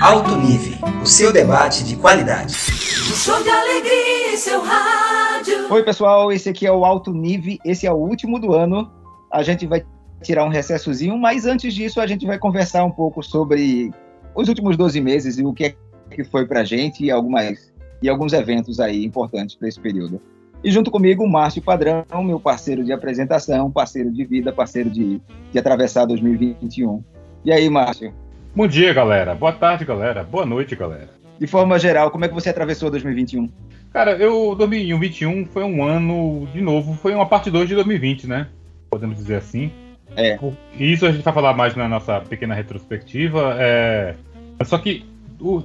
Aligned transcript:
Alto 0.00 0.34
Nível, 0.36 0.76
o 1.00 1.06
seu 1.06 1.32
debate 1.32 1.84
de 1.84 1.94
qualidade. 1.94 2.52
Um 2.52 3.14
show 3.14 3.40
de 3.40 3.48
alegria 3.48 4.34
em 4.34 4.36
seu 4.36 4.60
rádio. 4.60 5.72
Oi, 5.72 5.84
pessoal, 5.84 6.32
esse 6.32 6.48
aqui 6.48 6.66
é 6.66 6.72
o 6.72 6.84
Alto 6.84 7.12
Nível, 7.12 7.56
esse 7.64 7.86
é 7.86 7.92
o 7.92 7.96
último 7.96 8.40
do 8.40 8.52
ano. 8.52 8.90
A 9.32 9.40
gente 9.44 9.68
vai 9.68 9.84
tirar 10.20 10.44
um 10.44 10.48
recessozinho, 10.48 11.16
mas 11.16 11.46
antes 11.46 11.72
disso 11.72 12.00
a 12.00 12.08
gente 12.08 12.26
vai 12.26 12.40
conversar 12.40 12.84
um 12.84 12.90
pouco 12.90 13.22
sobre 13.22 13.92
os 14.34 14.48
últimos 14.48 14.76
12 14.76 15.00
meses 15.00 15.38
e 15.38 15.44
o 15.44 15.52
que 15.52 15.66
é 15.66 15.74
que 16.10 16.24
foi 16.24 16.44
pra 16.44 16.64
gente 16.64 17.04
e 17.04 17.10
algumas 17.12 17.72
e 18.02 18.08
alguns 18.08 18.32
eventos 18.32 18.80
aí 18.80 19.04
importantes 19.04 19.54
para 19.54 19.68
esse 19.68 19.78
período. 19.78 20.20
E 20.64 20.72
junto 20.72 20.90
comigo, 20.90 21.22
o 21.22 21.30
Márcio 21.30 21.62
Padrão, 21.62 22.04
meu 22.24 22.40
parceiro 22.40 22.82
de 22.82 22.92
apresentação, 22.92 23.70
parceiro 23.70 24.10
de 24.10 24.24
vida, 24.24 24.52
parceiro 24.52 24.90
de, 24.90 25.22
de 25.52 25.58
atravessar 25.58 26.04
2021. 26.04 27.00
E 27.44 27.52
aí, 27.52 27.70
Márcio? 27.70 28.12
Bom 28.54 28.66
dia, 28.66 28.92
galera. 28.92 29.34
Boa 29.34 29.52
tarde, 29.52 29.82
galera. 29.82 30.22
Boa 30.22 30.44
noite, 30.44 30.76
galera. 30.76 31.08
De 31.38 31.46
forma 31.46 31.78
geral, 31.78 32.10
como 32.10 32.26
é 32.26 32.28
que 32.28 32.34
você 32.34 32.50
atravessou 32.50 32.90
2021? 32.90 33.48
Cara, 33.90 34.12
eu 34.12 34.54
2021 34.54 35.46
foi 35.46 35.64
um 35.64 35.82
ano, 35.82 36.46
de 36.52 36.60
novo, 36.60 36.92
foi 36.92 37.14
uma 37.14 37.24
parte 37.24 37.50
2 37.50 37.66
de 37.66 37.74
2020, 37.74 38.26
né? 38.26 38.48
Podemos 38.90 39.16
dizer 39.16 39.36
assim. 39.36 39.72
É. 40.14 40.38
Isso 40.78 41.06
a 41.06 41.12
gente 41.12 41.24
vai 41.24 41.32
falar 41.32 41.54
mais 41.54 41.74
na 41.74 41.88
nossa 41.88 42.20
pequena 42.20 42.54
retrospectiva. 42.54 43.56
É... 43.58 44.14
Só 44.64 44.76
que 44.76 45.06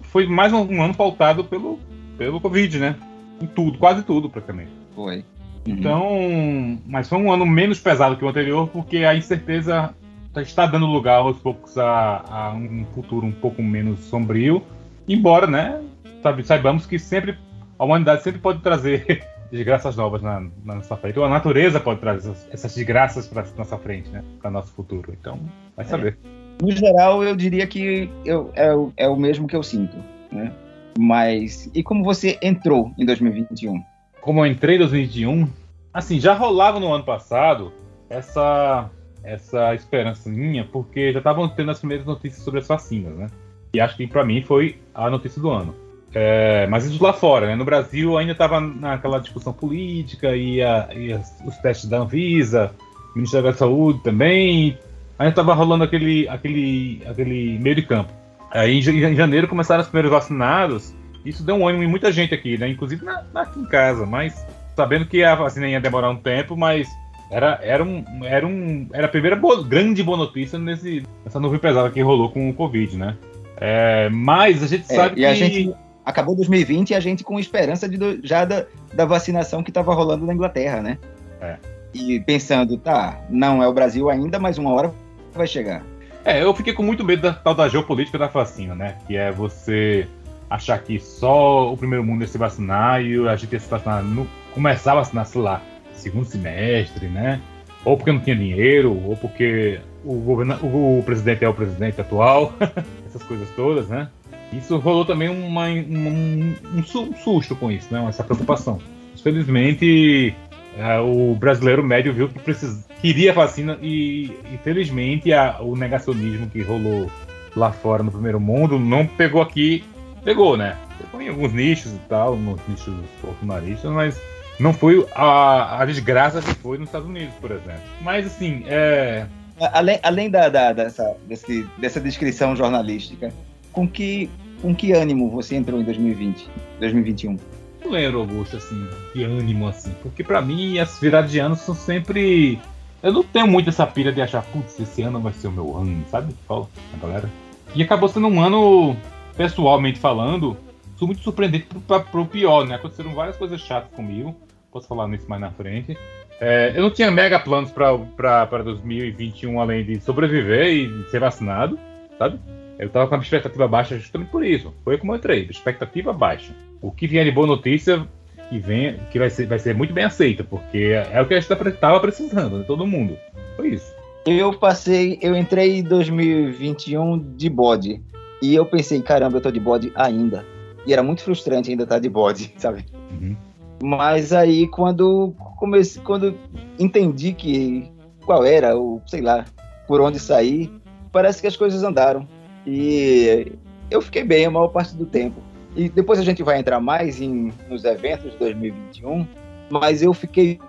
foi 0.04 0.26
mais 0.26 0.54
um 0.54 0.82
ano 0.82 0.96
pautado 0.96 1.44
pelo, 1.44 1.78
pelo 2.18 2.40
Covid, 2.40 2.80
né? 2.80 2.96
Em 3.42 3.48
tudo, 3.48 3.78
quase 3.78 4.02
tudo, 4.04 4.30
praticamente. 4.30 4.72
Foi. 4.96 5.18
Uhum. 5.18 5.24
Então, 5.68 6.80
mas 6.86 7.10
foi 7.10 7.18
um 7.18 7.30
ano 7.34 7.46
menos 7.46 7.82
pesado 7.82 8.16
que 8.16 8.24
o 8.24 8.30
anterior, 8.30 8.70
porque 8.70 9.00
a 9.00 9.14
incerteza 9.14 9.94
está 10.42 10.66
dando 10.66 10.86
lugar 10.86 11.18
aos 11.18 11.38
poucos 11.40 11.78
a, 11.78 12.24
a 12.28 12.54
um 12.54 12.86
futuro 12.94 13.26
um 13.26 13.32
pouco 13.32 13.62
menos 13.62 14.00
sombrio. 14.02 14.64
Embora, 15.08 15.48
né, 15.48 15.82
sabe, 16.22 16.44
saibamos 16.44 16.86
que 16.86 17.00
sempre 17.00 17.38
a 17.78 17.86
humanidade 17.86 18.24
sempre 18.24 18.40
pode 18.40 18.60
trazer 18.60 19.26
desgraças 19.52 19.96
novas 19.96 20.22
na, 20.22 20.42
na 20.64 20.76
nossa 20.76 20.96
frente. 20.98 21.20
Ou 21.20 21.26
a 21.26 21.30
natureza 21.30 21.80
pode 21.80 22.00
trazer 22.00 22.30
essas, 22.30 22.48
essas 22.52 22.76
desgraças 22.76 23.28
para 23.28 23.46
nossa 23.58 23.78
frente, 23.78 24.10
né, 24.10 24.24
para 24.42 24.52
nosso 24.52 24.72
futuro. 24.74 25.16
Então, 25.20 25.40
vai 25.76 25.86
é. 25.86 25.90
saber. 25.90 26.18
É. 26.24 26.38
No 26.62 26.72
geral, 26.72 27.24
eu 27.24 27.36
diria 27.36 27.68
que 27.68 28.10
eu, 28.26 28.52
é, 28.56 28.70
é 28.98 29.08
o 29.08 29.16
mesmo 29.16 29.48
que 29.48 29.56
eu 29.56 29.62
sinto, 29.62 29.96
né? 30.32 30.52
Mas 30.98 31.70
e 31.74 31.84
como 31.84 32.04
você 32.04 32.40
entrou 32.42 32.92
em 32.98 33.06
2021? 33.06 33.84
Como 34.20 34.44
eu 34.44 34.52
entrei 34.52 34.76
em 34.76 34.80
2021, 34.80 35.48
assim, 35.94 36.20
já 36.20 36.34
rolava 36.34 36.80
no 36.80 36.92
ano 36.92 37.04
passado 37.04 37.72
essa 38.10 38.90
essa 39.28 39.76
esperança 39.76 40.30
minha, 40.30 40.64
porque 40.64 41.12
já 41.12 41.20
estavam 41.20 41.50
tendo 41.50 41.72
as 41.72 41.80
primeiras 41.80 42.06
notícias 42.06 42.44
sobre 42.44 42.62
as 42.62 42.68
vacinas, 42.68 43.14
né? 43.14 43.28
E 43.74 43.82
acho 43.82 43.98
que 43.98 44.08
para 44.08 44.24
mim 44.24 44.42
foi 44.42 44.80
a 44.96 45.10
notícia 45.10 45.42
do 45.42 45.50
ano. 45.50 45.76
É, 46.14 46.66
mas 46.68 46.86
isso 46.86 47.04
lá 47.04 47.12
fora, 47.12 47.48
né? 47.48 47.56
No 47.56 47.66
Brasil 47.66 48.18
ainda 48.18 48.32
estava 48.32 48.62
naquela 48.62 49.20
discussão 49.20 49.52
política 49.52 50.36
e, 50.36 50.62
a, 50.62 50.88
e 50.96 51.12
as, 51.12 51.44
os 51.46 51.58
testes 51.58 51.90
da 51.90 52.00
Anvisa, 52.00 52.72
o 53.12 53.18
Ministério 53.18 53.52
da 53.52 53.58
Saúde 53.58 54.00
também, 54.02 54.78
ainda 55.20 55.32
estava 55.32 55.54
rolando 55.54 55.84
aquele, 55.84 56.28
aquele, 56.30 57.04
aquele 57.06 57.60
meio 57.60 57.76
de 57.76 57.82
campo. 57.82 58.12
Aí 58.50 58.80
em 58.80 59.16
janeiro 59.16 59.50
começaram 59.50 59.82
os 59.82 59.90
primeiros 59.90 60.12
vacinados. 60.12 60.96
Isso 61.26 61.44
deu 61.44 61.56
um 61.56 61.68
ânimo 61.68 61.84
em 61.84 61.88
muita 61.88 62.14
gente 62.14 62.34
aqui, 62.34 62.58
né? 62.58 62.70
Inclusive 62.70 63.04
na, 63.04 63.26
aqui 63.36 63.60
em 63.60 63.66
casa, 63.66 64.06
mas 64.06 64.46
sabendo 64.74 65.06
que 65.06 65.22
a 65.22 65.36
vacina 65.36 65.68
ia 65.68 65.82
demorar 65.82 66.10
um 66.10 66.16
tempo, 66.16 66.56
mas 66.56 66.88
era, 67.30 67.60
era, 67.62 67.84
um, 67.84 68.04
era, 68.24 68.48
um, 68.48 68.88
era 68.94 69.06
a 69.06 69.10
primeira 69.10 69.36
boa, 69.36 69.64
grande 69.64 70.02
boa 70.02 70.18
notícia 70.18 70.58
nesse, 70.58 71.04
nessa 71.26 71.40
nuvem 71.40 71.60
pesada 71.60 71.90
que 71.90 72.02
rolou 72.02 72.30
com 72.30 72.50
o 72.50 72.54
Covid, 72.54 72.98
né? 72.98 73.18
É, 73.60 74.10
mas 74.10 74.64
a 74.64 74.68
gente 74.68 74.92
é, 74.92 74.96
sabe 74.96 75.14
e 75.14 75.16
que. 75.16 75.26
A 75.26 75.34
gente 75.34 75.76
acabou 76.06 76.36
2020 76.36 76.92
e 76.92 76.96
a 76.96 77.00
gente 77.00 77.24
com 77.24 77.40
esperança 77.40 77.90
de, 77.90 77.98
já 78.24 78.46
da, 78.46 78.66
da 78.94 79.06
vacinação 79.06 79.62
que 79.62 79.70
estava 79.70 79.94
rolando 79.94 80.26
na 80.26 80.34
Inglaterra, 80.34 80.82
né? 80.82 80.98
É. 81.42 81.58
E 81.94 82.20
pensando, 82.22 82.78
tá, 82.78 83.20
não 83.30 83.62
é 83.62 83.68
o 83.68 83.74
Brasil 83.74 84.10
ainda, 84.10 84.40
mas 84.40 84.58
uma 84.58 84.72
hora 84.72 84.94
vai 85.34 85.48
chegar. 85.48 85.84
É, 86.24 86.44
eu 86.44 86.54
fiquei 86.54 86.74
com 86.74 86.84
muito 86.84 87.04
medo 87.04 87.22
da 87.22 87.34
tal 87.34 87.56
da 87.56 87.68
geopolítica 87.68 88.18
da 88.18 88.28
vacina, 88.28 88.76
né? 88.76 88.98
Que 89.06 89.18
é 89.18 89.32
você 89.32 90.08
achar 90.50 90.80
que 90.80 91.00
só 91.00 91.72
o 91.72 91.78
primeiro 91.78 92.04
mundo 92.04 92.22
ia 92.22 92.28
se 92.28 92.38
vacinar 92.38 93.02
e 93.02 93.28
a 93.28 93.36
gente 93.36 93.52
ia 93.52 93.60
se 93.60 93.70
vacinar, 93.70 94.04
no, 94.04 94.28
começar 94.54 94.94
a 94.94 94.96
vacinar, 94.96 95.26
sei 95.26 95.42
lá, 95.42 95.62
segundo 96.08 96.26
semestre, 96.26 97.08
né? 97.08 97.42
Ou 97.84 97.96
porque 97.96 98.12
não 98.12 98.20
tinha 98.20 98.36
dinheiro, 98.36 98.92
ou 99.06 99.16
porque 99.16 99.80
o, 100.04 100.14
o, 100.14 101.04
presidente 101.06 101.44
é 101.44 101.50
o 101.50 101.54
presidente 101.54 102.02
atual, 102.02 102.54
essas 103.06 103.24
coisas 103.24 103.50
todas, 103.56 103.88
né? 103.88 104.10
Isso 104.54 104.78
rolou 104.78 105.06
também 105.06 105.30
uma, 105.30 105.68
um, 105.68 106.56
um, 106.76 106.84
susto 106.84 107.56
com 107.56 107.72
isso, 107.72 107.94
né? 107.94 108.06
Essa 108.08 108.24
preocupação. 108.24 108.80
Felizmente, 109.22 110.34
é, 110.78 111.00
o 111.00 111.36
brasileiro 111.36 111.84
médio 111.84 112.14
viu 112.14 112.30
que 112.30 112.40
precis, 112.40 112.86
queria 113.02 113.34
vacina 113.34 113.78
e, 113.82 114.32
infelizmente, 114.54 115.34
a, 115.34 115.58
o 115.62 115.76
negacionismo 115.76 116.50
que 116.50 116.62
rolou 116.62 117.12
lá 117.56 117.72
fora 117.72 118.04
no 118.04 118.12
primeiro 118.12 118.40
mundo 118.40 118.80
não 118.80 119.06
pegou 119.06 119.42
aqui. 119.42 119.84
Pegou, 120.24 120.56
né? 120.56 120.78
Pegou 120.98 121.22
em 121.22 121.30
alguns 121.30 121.54
nichos 121.54 121.92
e 121.92 122.00
tal, 122.08 122.38
nos 122.38 122.60
nichos 122.68 122.94
bolsonaristas, 123.22 123.92
mas 123.92 124.22
não 124.60 124.74
foi 124.74 125.06
a, 125.14 125.82
a 125.82 125.86
desgraça 125.86 126.42
que 126.42 126.54
foi 126.56 126.78
nos 126.78 126.88
Estados 126.88 127.08
Unidos, 127.08 127.34
por 127.40 127.52
exemplo. 127.52 127.82
Mas, 128.02 128.26
assim, 128.26 128.64
é. 128.68 129.26
Além, 129.60 130.00
além 130.04 130.30
da, 130.30 130.50
da, 130.50 130.74
dessa, 130.74 131.16
desse, 131.28 131.68
dessa 131.78 132.00
descrição 132.00 132.56
jornalística, 132.56 133.32
com 133.72 133.88
que, 133.88 134.30
com 134.62 134.74
que 134.74 134.94
ânimo 134.94 135.30
você 135.30 135.56
entrou 135.56 135.80
em 135.80 135.84
2020, 135.84 136.50
2021? 136.80 137.38
Não 137.84 137.92
lembro, 137.92 138.20
Augusto, 138.20 138.58
assim, 138.58 138.88
que 139.14 139.24
ânimo, 139.24 139.68
assim. 139.68 139.94
Porque 140.02 140.24
para 140.24 140.42
mim, 140.42 140.80
as 140.80 141.00
viradas 141.00 141.32
de 141.32 141.40
ano 141.40 141.56
são 141.56 141.76
sempre. 141.76 142.60
Eu 143.02 143.14
não 143.14 143.24
tenho 143.24 143.48
muito 143.48 143.70
essa 143.70 143.86
pira 143.86 144.12
de 144.12 144.22
achar, 144.22 144.44
putz, 144.44 144.80
esse 144.80 145.04
ano 145.04 145.20
vai 145.20 145.34
ser 145.34 145.48
o 145.48 145.52
meu 145.52 145.78
ano, 145.78 146.04
sabe? 146.10 146.34
Fala 146.48 146.68
a 146.96 146.98
galera. 146.98 147.30
E 147.76 147.84
acabou 147.84 148.10
sendo 148.10 148.28
um 148.28 148.42
ano, 148.42 148.98
pessoalmente 149.36 150.00
falando, 150.00 150.58
muito 151.00 151.22
surpreendente 151.22 151.68
pro, 151.88 152.02
pro 152.02 152.26
pior, 152.26 152.66
né? 152.66 152.76
Aconteceram 152.76 153.14
várias 153.14 153.38
coisas 153.38 153.62
chatas 153.62 153.92
comigo 153.92 154.36
posso 154.72 154.88
falar 154.88 155.08
nisso 155.08 155.26
mais 155.28 155.42
na 155.42 155.52
frente. 155.52 155.98
É, 156.40 156.74
eu 156.76 156.82
não 156.84 156.92
tinha 156.92 157.10
mega 157.10 157.40
planos 157.40 157.72
para 157.72 158.64
2021 158.64 159.60
além 159.60 159.84
de 159.84 160.00
sobreviver 160.00 160.68
e 160.68 161.10
ser 161.10 161.20
vacinado, 161.20 161.80
sabe? 162.18 162.40
Eu 162.78 162.90
tava 162.90 163.08
com 163.08 163.16
a 163.16 163.18
expectativa 163.18 163.68
baixa 163.68 163.98
justamente 163.98 164.30
por 164.30 164.46
isso. 164.46 164.74
Foi 164.84 164.98
como 164.98 165.14
eu 165.14 165.18
entrei, 165.18 165.48
expectativa 165.50 166.14
baixa. 166.14 166.54
O 166.82 166.92
que 166.92 167.08
vier 167.08 167.26
de 167.26 167.32
boa 167.32 167.48
notícia 167.48 168.08
que 168.50 168.60
vem, 168.60 168.98
que 169.12 169.18
vai 169.18 169.30
ser, 169.30 169.48
vai 169.48 169.60
ser 169.60 169.74
muito 169.76 169.94
bem 169.94 170.04
aceita, 170.04 170.44
porque 170.44 170.94
é 171.12 171.22
o 171.22 171.26
que 171.28 171.34
a 171.34 171.40
gente 171.40 171.52
estava 171.52 172.00
precisando, 172.00 172.60
né? 172.60 172.64
todo 172.66 172.86
mundo. 172.86 173.18
Foi 173.56 173.70
isso. 173.70 173.94
Eu 174.26 174.54
passei, 174.54 175.18
eu 175.22 175.36
entrei 175.36 175.80
em 175.80 175.84
2021 175.84 177.36
de 177.36 177.50
bode. 177.50 178.02
E 178.42 178.54
eu 178.54 178.66
pensei, 178.66 179.02
caramba, 179.02 179.38
eu 179.38 179.42
tô 179.42 179.50
de 179.50 179.60
bode 179.60 179.92
ainda. 179.96 180.46
E 180.86 180.94
era 180.94 181.02
muito 181.02 181.24
frustrante 181.24 181.72
ainda 181.72 181.84
estar 181.84 182.00
de 182.00 182.10
bode, 182.10 182.54
sabe? 182.58 182.86
Uhum. 183.12 183.36
Mas 183.82 184.34
aí 184.34 184.68
quando 184.68 185.34
comecei, 185.58 186.02
quando 186.02 186.36
entendi 186.80 187.34
que 187.34 187.92
qual 188.26 188.44
era 188.44 188.78
o, 188.78 189.02
sei 189.06 189.22
lá, 189.22 189.46
por 189.88 190.02
onde 190.02 190.20
sair, 190.20 190.72
parece 191.12 191.42
que 191.42 191.48
as 191.48 191.56
coisas 191.56 191.84
andaram. 191.84 192.28
E 192.66 193.54
eu 193.90 194.02
fiquei 194.02 194.24
bem 194.24 194.46
a 194.46 194.52
maior 194.52 194.68
parte 194.68 194.96
do 194.96 195.06
tempo. 195.06 195.42
E 195.76 195.90
depois 195.90 196.20
a 196.20 196.24
gente 196.24 196.44
vai 196.44 196.60
entrar 196.60 196.80
mais 196.80 197.22
em, 197.22 197.54
nos 197.70 197.86
eventos 197.86 198.32
de 198.32 198.38
2021, 198.38 199.28
mas 199.70 200.02
eu 200.02 200.14
fiquei 200.14 200.60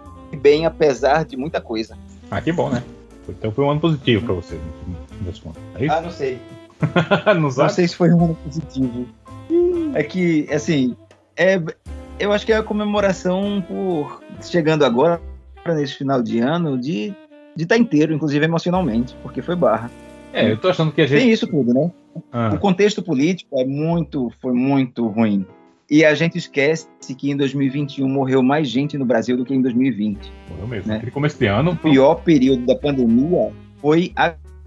bem 0.41 0.67
apesar 0.67 1.25
de 1.25 1.37
muita 1.37 1.61
coisa. 1.61 1.97
Ah, 2.31 2.41
que 2.41 2.53
bom, 2.53 2.69
né? 2.69 2.83
Então 3.29 3.51
foi 3.51 3.65
um 3.65 3.71
ano 3.71 3.81
positivo 3.81 4.25
para 4.25 4.35
você, 4.35 4.59
É 5.77 5.85
isso? 5.85 5.95
Ah, 5.95 6.01
não 6.01 6.11
sei. 6.11 6.39
não, 7.27 7.41
não 7.41 7.69
sei 7.69 7.89
se 7.89 7.97
foi 7.97 8.13
um 8.13 8.25
ano 8.25 8.39
positivo. 8.45 9.07
É 9.95 10.03
que, 10.03 10.47
assim, 10.53 10.97
é, 11.37 11.61
eu 12.19 12.33
acho 12.33 12.45
que 12.45 12.53
é 12.53 12.57
a 12.57 12.63
comemoração 12.63 13.63
por 13.67 14.23
chegando 14.43 14.85
agora 14.85 15.21
nesse 15.67 15.95
final 15.95 16.23
de 16.23 16.39
ano 16.39 16.79
de 16.79 17.15
de 17.57 17.65
estar 17.65 17.75
tá 17.75 17.81
inteiro, 17.81 18.15
inclusive 18.15 18.45
emocionalmente, 18.45 19.17
porque 19.21 19.43
foi 19.43 19.57
barra. 19.57 19.91
É, 20.33 20.53
eu 20.53 20.57
tô 20.57 20.69
achando 20.69 20.93
que 20.93 21.01
a 21.01 21.07
gente 21.07 21.19
tem 21.19 21.33
isso 21.33 21.47
tudo, 21.47 21.75
né? 21.75 21.91
Ah. 22.31 22.51
O 22.55 22.59
contexto 22.59 23.03
político 23.03 23.59
é 23.59 23.65
muito 23.65 24.31
foi 24.41 24.53
muito 24.53 25.07
ruim. 25.09 25.45
E 25.91 26.05
a 26.05 26.15
gente 26.15 26.37
esquece 26.37 26.87
que 27.17 27.31
em 27.31 27.37
2021 27.37 28.07
morreu 28.07 28.43
mais 28.43 28.69
gente 28.69 28.99
no 28.99 29.07
Brasil 29.07 29.37
do 29.37 29.45
que 29.45 29.55
em 29.55 29.63
2020. 29.63 30.31
Morreu 30.51 30.67
mesmo. 30.69 30.89
Né? 30.89 30.97
Aquele 30.97 31.11
começo 31.11 31.39
de 31.39 31.47
ano. 31.47 31.73
O 31.73 31.77
pior 31.77 32.17
período 32.17 32.67
da 32.67 32.77
pandemia 32.77 33.51
foi 33.81 34.13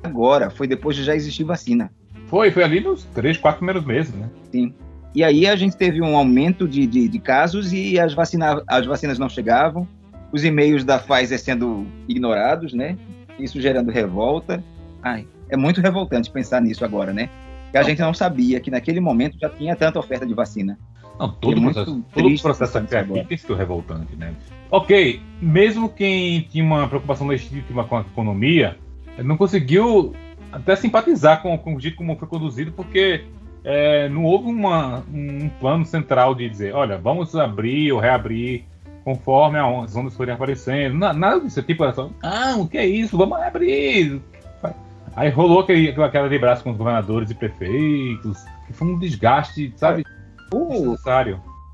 agora, 0.03 0.49
foi 0.49 0.67
depois 0.67 0.95
de 0.95 1.03
já 1.03 1.15
existir 1.15 1.43
vacina. 1.43 1.91
Foi, 2.25 2.49
foi 2.49 2.63
ali 2.63 2.81
nos 2.81 3.03
três, 3.05 3.37
quatro 3.37 3.59
primeiros 3.59 3.85
meses, 3.85 4.13
né? 4.13 4.29
Sim. 4.51 4.73
E 5.13 5.23
aí 5.23 5.45
a 5.45 5.55
gente 5.55 5.75
teve 5.75 6.01
um 6.01 6.15
aumento 6.15 6.67
de, 6.67 6.87
de, 6.87 7.07
de 7.07 7.19
casos 7.19 7.73
e 7.73 7.99
as, 7.99 8.13
vacina, 8.13 8.63
as 8.67 8.85
vacinas 8.85 9.19
não 9.19 9.27
chegavam, 9.27 9.87
os 10.31 10.43
e-mails 10.43 10.83
da 10.83 10.97
Pfizer 10.97 11.39
sendo 11.39 11.85
ignorados, 12.07 12.73
né? 12.73 12.97
Isso 13.37 13.59
gerando 13.59 13.91
revolta. 13.91 14.63
Ai, 15.03 15.27
é 15.49 15.57
muito 15.57 15.81
revoltante 15.81 16.31
pensar 16.31 16.61
nisso 16.61 16.85
agora, 16.85 17.11
né? 17.11 17.29
que 17.71 17.77
a 17.77 17.83
gente 17.83 18.01
não 18.01 18.13
sabia 18.13 18.59
que 18.59 18.69
naquele 18.69 18.99
momento 18.99 19.37
já 19.39 19.49
tinha 19.49 19.75
tanta 19.75 19.97
oferta 19.97 20.25
de 20.25 20.33
vacina. 20.33 20.77
Não, 21.17 21.31
todo 21.31 21.55
É 21.55 21.59
o 21.59 21.63
processo, 21.63 21.85
todo 21.85 21.97
o 21.99 22.27
triste 22.27 22.43
processo 22.43 22.77
aqui 22.77 22.95
agora. 22.95 23.23
tem 23.23 23.37
sido 23.37 23.55
revoltante, 23.55 24.15
né? 24.15 24.33
Ok, 24.69 25.21
mesmo 25.41 25.87
quem 25.89 26.41
tinha 26.41 26.63
uma 26.63 26.87
preocupação 26.87 27.27
legítima 27.27 27.85
com 27.85 27.97
a 27.97 28.01
economia, 28.01 28.77
não 29.23 29.37
conseguiu 29.37 30.13
até 30.51 30.75
simpatizar 30.75 31.41
com, 31.41 31.57
com 31.57 31.75
o 31.75 31.79
jeito 31.79 31.95
como 31.95 32.17
foi 32.17 32.27
conduzido, 32.27 32.71
porque 32.71 33.23
é, 33.63 34.09
não 34.09 34.23
houve 34.23 34.47
uma- 34.49 35.03
um 35.13 35.49
plano 35.59 35.85
central 35.85 36.33
de 36.35 36.49
dizer, 36.49 36.73
olha, 36.73 36.97
vamos 36.97 37.35
abrir 37.35 37.91
ou 37.91 37.99
reabrir 37.99 38.65
conforme 39.03 39.57
as 39.59 39.95
ondas 39.95 40.15
forem 40.15 40.33
aparecendo. 40.33 40.95
Na- 40.97 41.13
Nada 41.13 41.41
disso, 41.41 41.61
tipo, 41.63 41.83
era 41.83 41.93
só, 41.93 42.09
ah, 42.23 42.55
o 42.57 42.67
que 42.67 42.77
é 42.77 42.85
isso? 42.85 43.17
Vamos 43.17 43.39
abrir. 43.39 44.21
Aí 45.15 45.29
rolou 45.29 45.59
aquele, 45.59 45.89
aquela 46.01 46.29
de 46.29 46.39
braço 46.39 46.63
com 46.63 46.71
os 46.71 46.77
governadores 46.77 47.29
e 47.29 47.35
prefeitos, 47.35 48.37
que 48.65 48.73
foi 48.73 48.87
um 48.87 48.97
desgaste, 48.99 49.73
sabe, 49.75 50.05
O, 50.53 50.95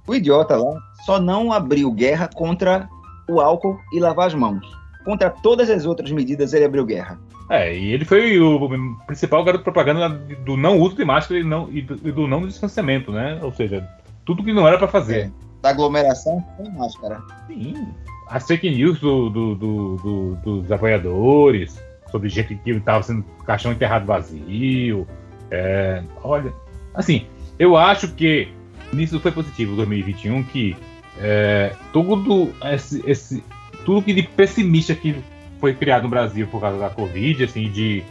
o 0.08 0.16
idiota 0.16 0.56
lá 0.56 0.80
só 1.06 1.20
não 1.20 1.52
abriu 1.52 1.92
guerra 1.92 2.30
contra 2.34 2.88
o 3.30 3.40
álcool 3.42 3.80
e 3.94 4.00
lavar 4.00 4.28
as 4.28 4.34
mãos. 4.34 4.66
Contra 5.06 5.30
todas 5.30 5.70
as 5.70 5.86
outras 5.86 6.12
medidas 6.12 6.54
ele 6.54 6.66
abriu 6.66 6.86
guerra. 6.86 7.20
É, 7.50 7.74
e 7.78 7.94
ele 7.94 8.04
foi 8.04 8.38
o 8.40 8.98
principal 9.08 9.44
garoto 9.44 9.64
propaganda 9.64 10.10
do 10.10 10.58
não 10.58 10.80
uso 10.80 10.96
de 10.98 11.06
máscara 11.06 11.40
e, 11.40 11.44
não, 11.44 11.70
e 11.72 11.82
do, 11.82 11.94
e 12.08 12.12
do 12.12 12.28
não 12.28 12.46
distanciamento, 12.46 13.12
né? 13.12 13.40
Ou 13.42 13.54
seja, 13.54 13.88
tudo 14.26 14.44
que 14.44 14.52
não 14.52 14.68
era 14.68 14.78
pra 14.78 14.88
fazer. 14.88 15.32
Da 15.62 15.70
aglomeração 15.70 16.44
sem 16.58 16.70
máscara. 16.74 17.22
Sim. 17.48 17.88
As 18.30 18.46
fake 18.46 18.70
news 18.70 19.00
do, 19.00 19.30
do- 19.30 19.56
do- 19.56 19.96
do- 19.96 20.36
dos 20.62 20.72
apoiadores, 20.72 21.82
sobre 22.12 22.28
gente 22.30 22.56
que 22.56 22.70
estava 22.72 23.02
sendo 23.04 23.24
caixão 23.46 23.72
enterrado 23.72 24.06
vazio. 24.06 25.08
É, 25.50 26.04
olha, 26.24 26.54
assim, 26.94 27.26
eu 27.58 27.78
acho 27.78 28.10
que 28.10 28.50
nisso 28.92 29.20
foi 29.22 29.32
positivo 29.32 29.76
2021, 29.78 30.44
que 30.44 30.76
é, 31.20 31.74
todo 31.94 32.52
esse, 32.66 33.02
esse- 33.10 33.44
tudo 33.86 34.02
que 34.02 34.14
de 34.14 34.24
pessimista 34.24 34.94
que 34.94 35.16
foi 35.60 35.74
criado 35.74 36.04
no 36.04 36.10
Brasil 36.10 36.48
por 36.48 36.62
causa 36.62 36.78
da 36.80 36.90
Covid, 36.90 37.44
assim, 37.44 37.70
de 37.70 38.04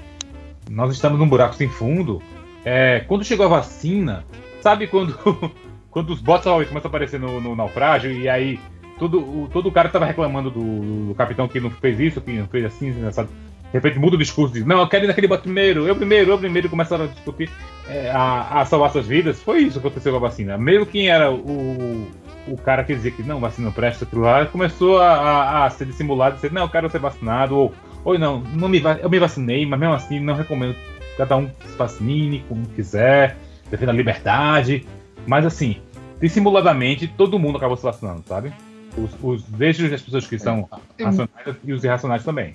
nós 0.71 0.93
estamos 0.93 1.19
num 1.19 1.29
buraco 1.29 1.55
sem 1.55 1.69
fundo. 1.69 2.21
é, 2.65 3.01
quando 3.07 3.25
chegou 3.25 3.47
a 3.47 3.49
vacina, 3.49 4.25
sabe 4.61 4.87
quando, 4.89 5.17
quando 5.91 6.11
os 6.11 6.21
bots 6.21 6.45
começam 6.45 6.81
a 6.85 6.87
aparecer 6.89 7.21
no, 7.21 7.41
no 7.41 7.55
naufrágio 7.55 8.11
e 8.11 8.29
aí 8.29 8.59
todo, 8.99 9.21
o- 9.21 9.49
todo 9.53 9.71
cara 9.71 9.89
tava 9.89 10.05
reclamando 10.07 10.51
do, 10.51 11.09
do 11.09 11.15
capitão 11.15 11.47
que 11.47 11.61
não 11.61 11.71
fez 11.71 12.01
isso, 12.01 12.21
que 12.21 12.33
não 12.33 12.49
fez 12.49 12.65
assim, 12.65 12.93
sabe? 13.13 13.29
De 13.29 13.73
repente 13.73 13.99
muda 13.99 14.17
o 14.17 14.19
discurso, 14.19 14.55
diz, 14.55 14.65
não, 14.65 14.81
eu 14.81 14.89
quero 14.89 15.05
ir 15.05 15.09
naquele 15.09 15.27
bot 15.29 15.43
primeiro, 15.43 15.87
eu 15.87 15.95
primeiro, 15.95 16.31
eu 16.31 16.39
primeiro, 16.39 16.67
e 16.67 16.71
começaram 16.71 17.05
a 17.05 17.09
discutir 17.09 17.51
é, 17.89 18.11
a, 18.11 18.61
a 18.61 18.65
salvar 18.65 18.91
suas 18.91 19.07
vidas. 19.07 19.43
Foi 19.43 19.59
isso 19.59 19.81
que 19.81 19.87
aconteceu 19.87 20.13
com 20.13 20.19
a 20.19 20.21
vacina. 20.29 20.57
Mesmo 20.57 20.87
quem 20.87 21.09
era 21.09 21.31
o, 21.31 22.09
o 22.47 22.57
cara 22.57 22.85
que 22.85 22.95
dizia 22.95 23.11
que 23.11 23.23
não, 23.23 23.41
vacina 23.41 23.71
presta, 23.71 24.05
aquilo 24.05 24.23
lá, 24.23 24.47
começou 24.47 24.99
a, 24.99 25.13
a, 25.13 25.65
a 25.67 25.71
ser 25.71 25.87
dissimulado, 25.87 26.37
dizer, 26.37 26.53
não, 26.53 26.63
eu 26.63 26.69
quero 26.69 26.91
ser 26.91 26.99
vacinado, 26.99 27.57
ou, 27.57 27.75
ou 28.05 28.19
não, 28.19 28.41
não 28.41 28.69
me, 28.69 28.83
eu 29.01 29.11
me 29.11 29.19
vacinei, 29.19 29.67
mas 29.67 29.79
mesmo 29.79 29.95
assim 29.95 30.21
não 30.21 30.35
recomendo 30.35 30.77
cada 31.17 31.37
um 31.37 31.49
se 31.49 31.77
vacine 31.77 32.45
como 32.49 32.67
quiser, 32.69 33.37
defenda 33.71 33.93
a 33.93 33.95
liberdade. 33.95 34.87
Mas 35.27 35.45
assim, 35.47 35.77
dissimuladamente, 36.21 37.09
todo 37.09 37.39
mundo 37.39 37.57
acabou 37.57 37.77
se 37.77 37.83
vacinando, 37.83 38.23
sabe? 38.27 38.53
Os, 38.97 39.11
os, 39.23 39.43
desde 39.45 39.93
as 39.93 40.01
pessoas 40.01 40.27
que 40.27 40.39
são 40.39 40.69
racionais 40.99 41.57
e 41.63 41.73
os 41.73 41.85
irracionais 41.85 42.25
também. 42.25 42.55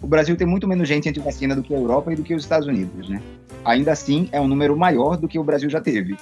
O 0.00 0.06
Brasil 0.06 0.36
tem 0.36 0.46
muito 0.46 0.66
menos 0.66 0.88
gente 0.88 1.08
anti-vacina 1.08 1.54
do 1.54 1.62
que 1.62 1.74
a 1.74 1.78
Europa 1.78 2.12
e 2.12 2.16
do 2.16 2.22
que 2.22 2.34
os 2.34 2.42
Estados 2.42 2.66
Unidos, 2.66 3.08
né? 3.08 3.20
Ainda 3.64 3.92
assim, 3.92 4.28
é 4.32 4.40
um 4.40 4.48
número 4.48 4.76
maior 4.76 5.16
do 5.16 5.26
que 5.26 5.38
o 5.38 5.44
Brasil 5.44 5.68
já 5.70 5.80
teve. 5.80 6.16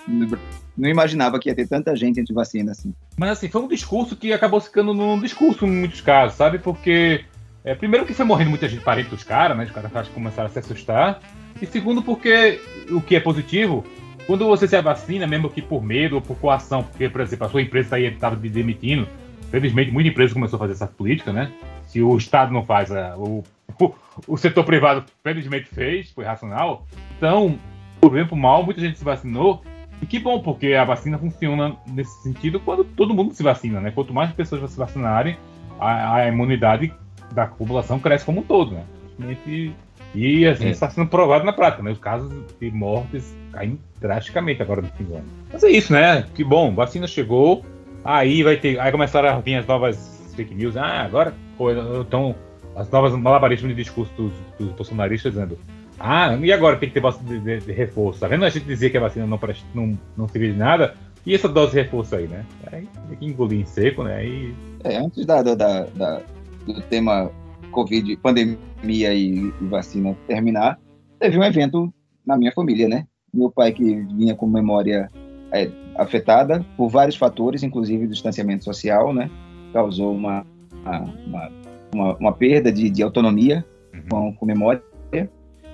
Não 0.76 0.88
imaginava 0.88 1.38
que 1.38 1.49
ia 1.49 1.55
ter 1.55 1.69
tanta 1.69 1.94
gente 1.97 2.20
anti-vacina 2.20 2.73
assim. 2.73 2.94
Mas 3.17 3.31
assim, 3.31 3.49
foi 3.49 3.62
um 3.62 3.69
discurso 3.69 4.17
que 4.17 4.32
acabou 4.32 4.61
ficando 4.61 4.94
num 4.94 5.20
discurso 5.20 5.67
em 5.67 5.70
muitos 5.70 6.00
casos, 6.00 6.37
sabe? 6.37 6.59
Porque, 6.59 7.25
é, 7.64 7.75
primeiro 7.75 8.06
que 8.06 8.14
foi 8.14 8.25
morrendo 8.25 8.50
muita 8.50 8.69
gente 8.69 8.82
parente 8.82 9.11
dos 9.11 9.25
caras, 9.25 9.56
né? 9.56 9.64
Os 9.64 9.70
caras 9.70 10.09
começaram 10.09 10.49
a 10.49 10.50
se 10.50 10.59
assustar. 10.59 11.20
E 11.61 11.67
segundo 11.67 12.03
porque, 12.03 12.61
o 12.91 13.00
que 13.00 13.17
é 13.17 13.20
positivo, 13.20 13.85
quando 14.26 14.47
você 14.47 14.69
se 14.69 14.81
vacina, 14.81 15.26
mesmo 15.26 15.50
que 15.50 15.61
por 15.61 15.82
medo 15.82 16.17
ou 16.17 16.23
por 16.23 16.37
coação, 16.37 16.82
porque, 16.82 17.09
por 17.09 17.20
exemplo, 17.20 17.47
a 17.47 17.50
sua 17.50 17.62
empresa 17.62 17.99
estava 17.99 18.37
demitindo, 18.37 19.09
felizmente 19.52 19.93
muita 19.93 20.08
empresa 20.08 20.34
começou 20.34 20.56
a 20.56 20.60
fazer 20.60 20.72
essa 20.72 20.87
política, 20.88 21.32
né? 21.32 21.52
Se 21.87 22.02
o 22.02 22.16
Estado 22.16 22.52
não 22.52 22.64
faz, 22.64 22.90
a- 22.90 23.14
o, 23.16 23.44
o, 23.81 23.94
o 24.26 24.37
setor 24.37 24.64
privado 24.64 25.04
felizmente 25.22 25.69
fez, 25.69 26.10
foi 26.10 26.25
racional. 26.25 26.84
Então, 27.16 27.56
por 28.00 28.12
por 28.26 28.34
mal, 28.37 28.64
muita 28.64 28.81
gente 28.81 28.99
se 28.99 29.04
vacinou 29.04 29.62
e 30.00 30.06
que 30.06 30.19
bom, 30.19 30.40
porque 30.40 30.75
a 30.75 30.84
vacina 30.84 31.16
funciona 31.19 31.76
nesse 31.87 32.22
sentido 32.22 32.58
quando 32.58 32.82
todo 32.82 33.14
mundo 33.14 33.32
se 33.34 33.43
vacina, 33.44 33.81
né? 33.81 33.93
Quanto 33.93 34.12
mais 34.12 34.32
pessoas 34.32 34.69
se 34.72 34.76
vacinarem, 34.78 35.37
a, 35.78 36.16
a 36.16 36.28
imunidade 36.28 36.93
da 37.32 37.46
população 37.46 38.00
cresce 38.00 38.25
como 38.25 38.40
um 38.40 38.43
todo, 38.43 38.72
né? 38.72 38.84
Simplesmente- 39.10 39.72
E 40.14 40.46
assim, 40.46 40.66
É. 40.66 40.70
está 40.70 40.90
sendo 40.90 41.08
provado 41.08 41.44
na 41.44 41.52
prática, 41.52 41.82
né? 41.82 41.90
Os 41.90 41.99
casos 41.99 42.31
de 42.60 42.70
mortes 42.70 43.34
caem 43.52 43.78
drasticamente 44.00 44.60
agora 44.60 44.82
no 44.82 44.88
fim 44.88 45.04
do 45.04 45.14
ano. 45.14 45.25
Mas 45.52 45.62
é 45.62 45.70
isso, 45.70 45.93
né? 45.93 46.26
Que 46.34 46.43
bom, 46.44 46.75
vacina 46.75 47.06
chegou, 47.06 47.64
aí 48.04 48.43
vai 48.43 48.56
ter. 48.56 48.78
Aí 48.81 48.90
começaram 48.93 49.28
a 49.28 49.40
vir 49.40 49.56
as 49.56 49.66
novas 49.66 50.32
fake 50.37 50.54
news. 50.54 50.76
Ah, 50.76 51.02
agora 51.02 51.34
então 52.00 52.34
as 52.75 52.90
novas 52.90 53.12
malabarismos 53.14 53.70
de 53.75 53.82
discurso 53.82 54.12
dos, 54.16 54.32
dos 54.58 54.72
bolsonaristas 54.72 55.32
dizendo 55.34 55.58
ah, 56.00 56.34
e 56.40 56.50
agora 56.52 56.76
tem 56.76 56.88
que 56.88 56.94
ter 56.94 57.00
vacina 57.00 57.28
de, 57.28 57.38
de- 57.38 57.66
de 57.66 57.72
reforço. 57.72 58.20
Tá 58.20 58.26
vendo? 58.28 58.44
A 58.44 58.49
gente 58.50 58.64
dizia 58.64 58.90
que 58.90 58.96
a 58.96 59.00
vacina 59.00 59.26
não, 59.26 59.38
presta- 59.38 59.66
não, 59.75 59.96
não 60.16 60.26
servia 60.26 60.52
de 60.52 60.58
nada. 60.58 60.94
E 61.25 61.34
essa 61.34 61.49
dose 61.49 61.72
de 61.72 61.82
reforço 61.82 62.16
aí, 62.16 62.26
né? 62.26 62.44
Aí 62.72 62.88
tem 63.08 63.16
que 63.19 63.26
engolir 63.26 63.60
em 63.60 63.64
seco, 63.64 64.02
né? 64.02 64.26
E 64.26 64.54
É, 64.82 64.96
antes 64.96 65.25
da- 65.25 65.43
da- 65.43 65.54
da- 65.54 66.20
do 66.66 66.81
tema 66.82 67.31
Covid, 67.70 68.16
pandemia 68.16 69.14
e, 69.14 69.52
e 69.60 69.66
vacina 69.69 70.16
terminar, 70.26 70.78
teve 71.20 71.38
um 71.38 71.44
evento 71.44 71.93
na 72.26 72.37
minha 72.37 72.50
família, 72.52 72.88
né? 72.88 73.06
Meu 73.32 73.50
pai 73.50 73.70
que 73.72 73.84
vinha 74.16 74.34
com 74.34 74.49
memória 74.49 75.08
é, 75.52 75.70
afetada 75.96 76.64
por 76.76 76.88
vários 76.88 77.16
fatores, 77.16 77.62
inclusive 77.62 78.06
o 78.06 78.08
distanciamento 78.08 78.64
social, 78.64 79.12
né? 79.12 79.31
Causou 79.72 80.14
uma, 80.14 80.46
uma, 81.26 81.50
uma, 81.94 82.16
uma 82.16 82.32
perda 82.32 82.72
de, 82.72 82.88
de 82.90 83.02
autonomia 83.02 83.64
com, 84.08 84.32
com 84.34 84.46
memória. 84.46 84.82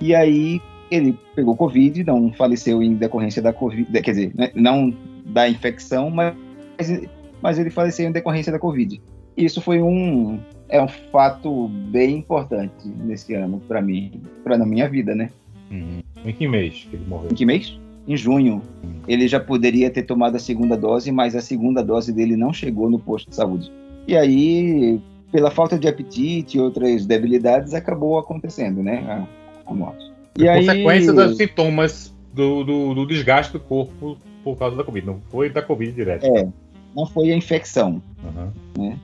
E 0.01 0.13
aí 0.13 0.61
ele 0.91 1.17
pegou 1.35 1.55
Covid, 1.55 2.03
não 2.03 2.33
faleceu 2.33 2.81
em 2.81 2.95
decorrência 2.95 3.41
da 3.41 3.53
Covid, 3.53 3.91
quer 4.01 4.11
dizer, 4.11 4.31
né, 4.35 4.51
não 4.55 4.93
da 5.25 5.47
infecção, 5.47 6.09
mas, 6.09 6.35
mas 7.41 7.59
ele 7.59 7.69
faleceu 7.69 8.07
em 8.07 8.11
decorrência 8.11 8.51
da 8.51 8.59
Covid. 8.59 9.01
Isso 9.37 9.61
foi 9.61 9.81
um 9.81 10.39
é 10.67 10.81
um 10.81 10.87
fato 10.87 11.67
bem 11.67 12.17
importante 12.17 12.87
nesse 12.87 13.33
ano 13.33 13.61
para 13.67 13.81
mim, 13.81 14.21
para 14.43 14.57
na 14.57 14.65
minha 14.65 14.87
vida, 14.87 15.15
né? 15.15 15.29
em 16.25 16.33
que 16.33 16.47
mês 16.47 16.87
que 16.89 16.95
ele 16.95 17.05
morreu? 17.05 17.29
Em 17.31 17.35
que 17.35 17.45
mês? 17.45 17.79
Em 18.09 18.17
junho. 18.17 18.63
Ele 19.07 19.27
já 19.27 19.39
poderia 19.39 19.89
ter 19.91 20.01
tomado 20.01 20.35
a 20.35 20.39
segunda 20.39 20.75
dose, 20.75 21.11
mas 21.11 21.35
a 21.35 21.41
segunda 21.41 21.83
dose 21.83 22.11
dele 22.11 22.35
não 22.35 22.51
chegou 22.51 22.89
no 22.89 22.97
posto 22.97 23.29
de 23.29 23.35
saúde. 23.35 23.71
E 24.07 24.17
aí, 24.17 24.99
pela 25.31 25.51
falta 25.51 25.77
de 25.77 25.87
apetite 25.87 26.57
e 26.57 26.59
outras 26.59 27.05
debilidades, 27.05 27.75
acabou 27.75 28.17
acontecendo, 28.17 28.81
né? 28.81 29.27
A, 29.65 29.69
a 29.71 29.73
morte. 29.73 30.03
E 30.35 30.47
aí, 30.47 30.65
Consequência 30.65 31.13
dos 31.13 31.37
sintomas 31.37 32.15
do, 32.33 32.63
do, 32.63 32.93
do 32.95 33.05
desgaste 33.05 33.53
do 33.53 33.59
corpo 33.59 34.17
por 34.43 34.57
causa 34.57 34.75
da 34.75 34.83
Covid. 34.83 35.05
Não 35.05 35.21
foi 35.29 35.49
da 35.51 35.61
Covid 35.61 35.91
direto. 35.91 36.25
É, 36.25 36.47
não 36.95 37.05
foi 37.05 37.31
a 37.31 37.35
infecção, 37.35 38.01
Uhum. 38.75 38.97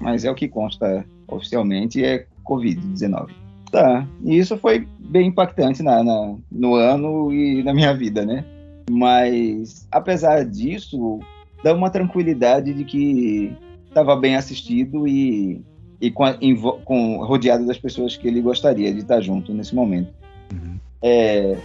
mas 0.00 0.24
é 0.24 0.30
o 0.30 0.34
que 0.36 0.46
consta 0.46 1.04
oficialmente 1.26 2.04
é 2.04 2.26
Covid-19. 2.44 3.30
Tá, 3.70 4.06
e 4.24 4.38
isso 4.38 4.56
foi 4.56 4.86
bem 4.98 5.28
impactante 5.28 5.82
na, 5.82 6.02
na- 6.02 6.36
no 6.50 6.74
ano 6.74 7.32
e 7.32 7.62
na 7.62 7.74
minha 7.74 7.92
vida, 7.94 8.24
né? 8.24 8.44
Mas, 8.88 9.86
apesar 9.90 10.44
disso, 10.44 11.18
dá 11.62 11.74
uma 11.74 11.90
tranquilidade 11.90 12.72
de 12.72 12.84
que 12.84 13.52
estava 13.88 14.14
bem 14.14 14.36
assistido 14.36 15.06
e, 15.08 15.60
e 16.00 16.10
com, 16.10 16.24
a- 16.24 16.36
em 16.40 16.54
com- 16.56 17.24
rodeado 17.24 17.66
das 17.66 17.78
pessoas 17.78 18.16
que 18.16 18.28
ele 18.28 18.40
gostaria 18.40 18.92
de 18.92 19.00
estar 19.00 19.20
junto 19.20 19.52
nesse 19.52 19.74
momento. 19.74 20.12
Uhum. 20.52 20.76
É, 21.02 21.56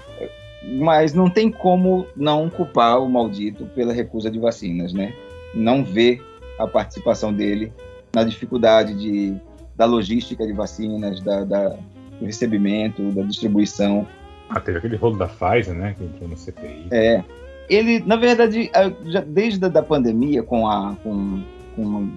mas 0.80 1.14
não 1.14 1.30
tem 1.30 1.52
como 1.52 2.06
não 2.16 2.50
culpar 2.50 3.00
o 3.02 3.10
maldito 3.10 3.66
pela 3.76 3.94
recusa 3.94 4.30
de 4.32 4.40
vacinas, 4.40 4.92
né? 4.94 5.14
Não 5.54 5.84
ver 5.84 6.22
a 6.58 6.68
participação 6.68 7.32
dele 7.34 7.72
na 8.14 8.24
dificuldade 8.24 8.94
de, 8.96 9.36
da 9.76 9.86
logística 9.86 10.46
de 10.46 10.54
vacinas, 10.54 11.22
da, 11.22 11.44
da- 11.44 11.76
do 12.22 12.26
recebimento, 12.26 13.12
da 13.12 13.24
distribuição. 13.24 14.08
Ah, 14.50 14.60
teve 14.60 14.78
aquele 14.78 14.96
rolo 14.96 15.18
da 15.18 15.28
Pfizer, 15.28 15.74
né? 15.74 15.96
Que 15.98 16.04
entrou 16.06 16.30
no 16.30 16.38
CPI. 16.38 16.88
É, 16.92 17.24
ele, 17.68 18.00
na 18.06 18.16
verdade, 18.16 18.70
já 19.06 19.22
desde 19.22 19.66
a 19.66 19.84
pandemia, 19.84 20.44
com, 20.44 20.68
a, 20.68 20.96
com, 21.04 21.42
com 21.76 22.10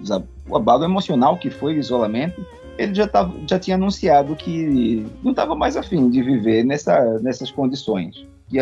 o 0.47 0.55
abalo 0.55 0.83
emocional 0.83 1.37
que 1.37 1.49
foi 1.49 1.75
o 1.75 1.79
isolamento, 1.79 2.45
ele 2.77 2.93
já, 2.93 3.07
tava, 3.07 3.33
já 3.47 3.57
tinha 3.57 3.75
anunciado 3.75 4.35
que 4.35 5.05
não 5.23 5.31
estava 5.31 5.55
mais 5.55 5.75
afim 5.75 6.09
de 6.09 6.21
viver 6.21 6.63
nessa, 6.63 7.19
nessas 7.19 7.49
condições. 7.49 8.27
Que 8.49 8.57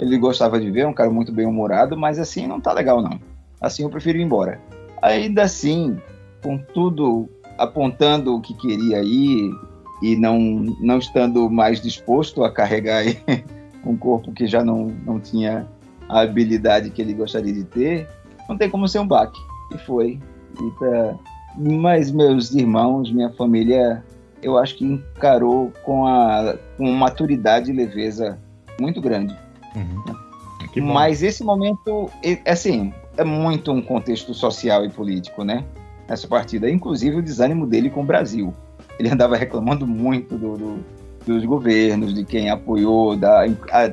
ele 0.00 0.18
gostava 0.18 0.60
de 0.60 0.70
ver, 0.70 0.80
é 0.80 0.86
um 0.86 0.92
cara 0.92 1.10
muito 1.10 1.32
bem 1.32 1.46
humorado, 1.46 1.96
mas 1.96 2.18
assim 2.18 2.46
não 2.46 2.60
tá 2.60 2.72
legal 2.72 3.00
não. 3.00 3.18
Assim 3.60 3.84
eu 3.84 3.90
prefiro 3.90 4.18
ir 4.18 4.22
embora. 4.22 4.60
Ainda 5.00 5.44
assim, 5.44 5.96
com 6.42 6.58
tudo 6.58 7.28
apontando 7.56 8.34
o 8.34 8.40
que 8.40 8.54
queria 8.54 9.00
ir 9.02 9.52
e 10.04 10.16
não, 10.16 10.38
não 10.78 10.98
estando 10.98 11.48
mais 11.48 11.80
disposto 11.80 12.44
a 12.44 12.52
carregar 12.52 13.02
um 13.86 13.96
corpo 13.96 14.32
que 14.32 14.46
já 14.46 14.62
não, 14.62 14.88
não 15.06 15.18
tinha 15.18 15.66
a 16.10 16.20
habilidade 16.20 16.90
que 16.90 17.00
ele 17.00 17.14
gostaria 17.14 17.54
de 17.54 17.64
ter, 17.64 18.06
não 18.46 18.58
tem 18.58 18.68
como 18.68 18.86
ser 18.86 18.98
um 18.98 19.06
baque. 19.06 19.40
E 19.74 19.78
foi. 19.78 20.20
E 20.60 20.70
pra... 20.78 21.14
Mas 21.56 22.10
meus 22.10 22.52
irmãos, 22.54 23.10
minha 23.10 23.30
família, 23.30 24.04
eu 24.42 24.58
acho 24.58 24.76
que 24.76 24.84
encarou 24.84 25.72
com, 25.82 26.06
a, 26.06 26.54
com 26.76 26.92
maturidade 26.92 27.70
e 27.70 27.74
leveza 27.74 28.38
muito 28.78 29.00
grande. 29.00 29.34
Uhum. 29.74 30.84
Mas 30.92 31.22
esse 31.22 31.42
momento, 31.42 32.10
assim, 32.46 32.92
é 33.16 33.24
muito 33.24 33.72
um 33.72 33.80
contexto 33.80 34.34
social 34.34 34.84
e 34.84 34.90
político, 34.90 35.44
né? 35.44 35.64
Essa 36.06 36.28
partida, 36.28 36.68
inclusive 36.68 37.16
o 37.16 37.22
desânimo 37.22 37.66
dele 37.66 37.88
com 37.88 38.02
o 38.02 38.04
Brasil. 38.04 38.52
Ele 38.98 39.08
andava 39.08 39.36
reclamando 39.36 39.86
muito 39.86 40.36
do, 40.36 40.56
do, 40.56 40.84
dos 41.26 41.44
governos, 41.44 42.14
de 42.14 42.24
quem 42.24 42.50
apoiou, 42.50 43.16
da, 43.16 43.46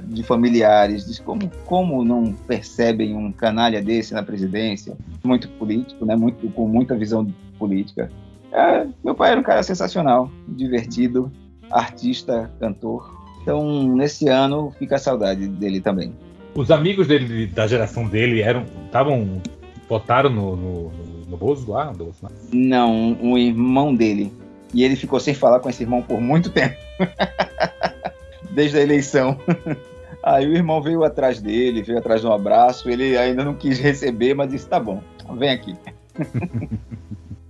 de 0.03 0.23
familiares, 0.23 1.05
de 1.05 1.21
como, 1.21 1.49
como 1.65 2.03
não 2.03 2.33
percebem 2.33 3.15
um 3.15 3.31
canalha 3.31 3.81
desse 3.81 4.13
na 4.13 4.23
presidência, 4.23 4.95
muito 5.23 5.47
político, 5.49 6.05
né? 6.05 6.15
Muito, 6.15 6.47
com 6.49 6.67
muita 6.67 6.95
visão 6.95 7.27
política. 7.57 8.09
É, 8.51 8.85
meu 9.03 9.15
pai 9.15 9.31
era 9.31 9.39
um 9.39 9.43
cara 9.43 9.63
sensacional, 9.63 10.29
divertido, 10.47 11.31
artista, 11.69 12.51
cantor. 12.59 13.21
Então, 13.41 13.87
nesse 13.95 14.27
ano, 14.27 14.71
fica 14.77 14.95
a 14.95 14.99
saudade 14.99 15.47
dele 15.47 15.79
também. 15.79 16.13
Os 16.53 16.69
amigos 16.69 17.07
dele, 17.07 17.47
da 17.47 17.65
geração 17.65 18.07
dele, 18.07 18.41
eram 18.41 18.65
estavam 18.85 19.41
votaram 19.87 20.29
no, 20.29 20.55
no, 20.55 20.91
no 21.27 21.37
Bozo 21.37 21.71
lá? 21.71 21.91
No 21.91 22.05
Bolsonaro? 22.05 22.35
Não, 22.53 23.17
um 23.21 23.37
irmão 23.37 23.95
dele. 23.95 24.31
E 24.73 24.83
ele 24.83 24.95
ficou 24.95 25.19
sem 25.19 25.33
falar 25.33 25.59
com 25.59 25.69
esse 25.69 25.83
irmão 25.83 26.01
por 26.01 26.19
muito 26.21 26.49
tempo. 26.49 26.75
Desde 28.51 28.77
a 28.77 28.81
eleição. 28.81 29.37
Aí 30.23 30.47
o 30.47 30.53
irmão 30.53 30.81
veio 30.81 31.03
atrás 31.03 31.41
dele, 31.41 31.81
veio 31.81 31.97
atrás 31.97 32.21
de 32.21 32.27
um 32.27 32.33
abraço. 32.33 32.89
Ele 32.89 33.17
ainda 33.17 33.43
não 33.43 33.55
quis 33.55 33.79
receber, 33.79 34.33
mas 34.33 34.51
disse: 34.51 34.67
tá 34.67 34.79
bom, 34.79 35.01
vem 35.37 35.49
aqui. 35.49 35.75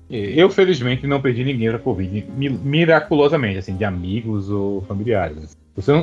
Eu, 0.09 0.49
felizmente, 0.49 1.07
não 1.07 1.21
perdi 1.21 1.41
ninguém 1.41 1.69
para 1.69 1.79
Covid, 1.79 2.27
miraculosamente, 2.35 3.59
assim, 3.59 3.77
de 3.77 3.85
amigos 3.85 4.49
ou 4.49 4.81
familiares. 4.81 5.57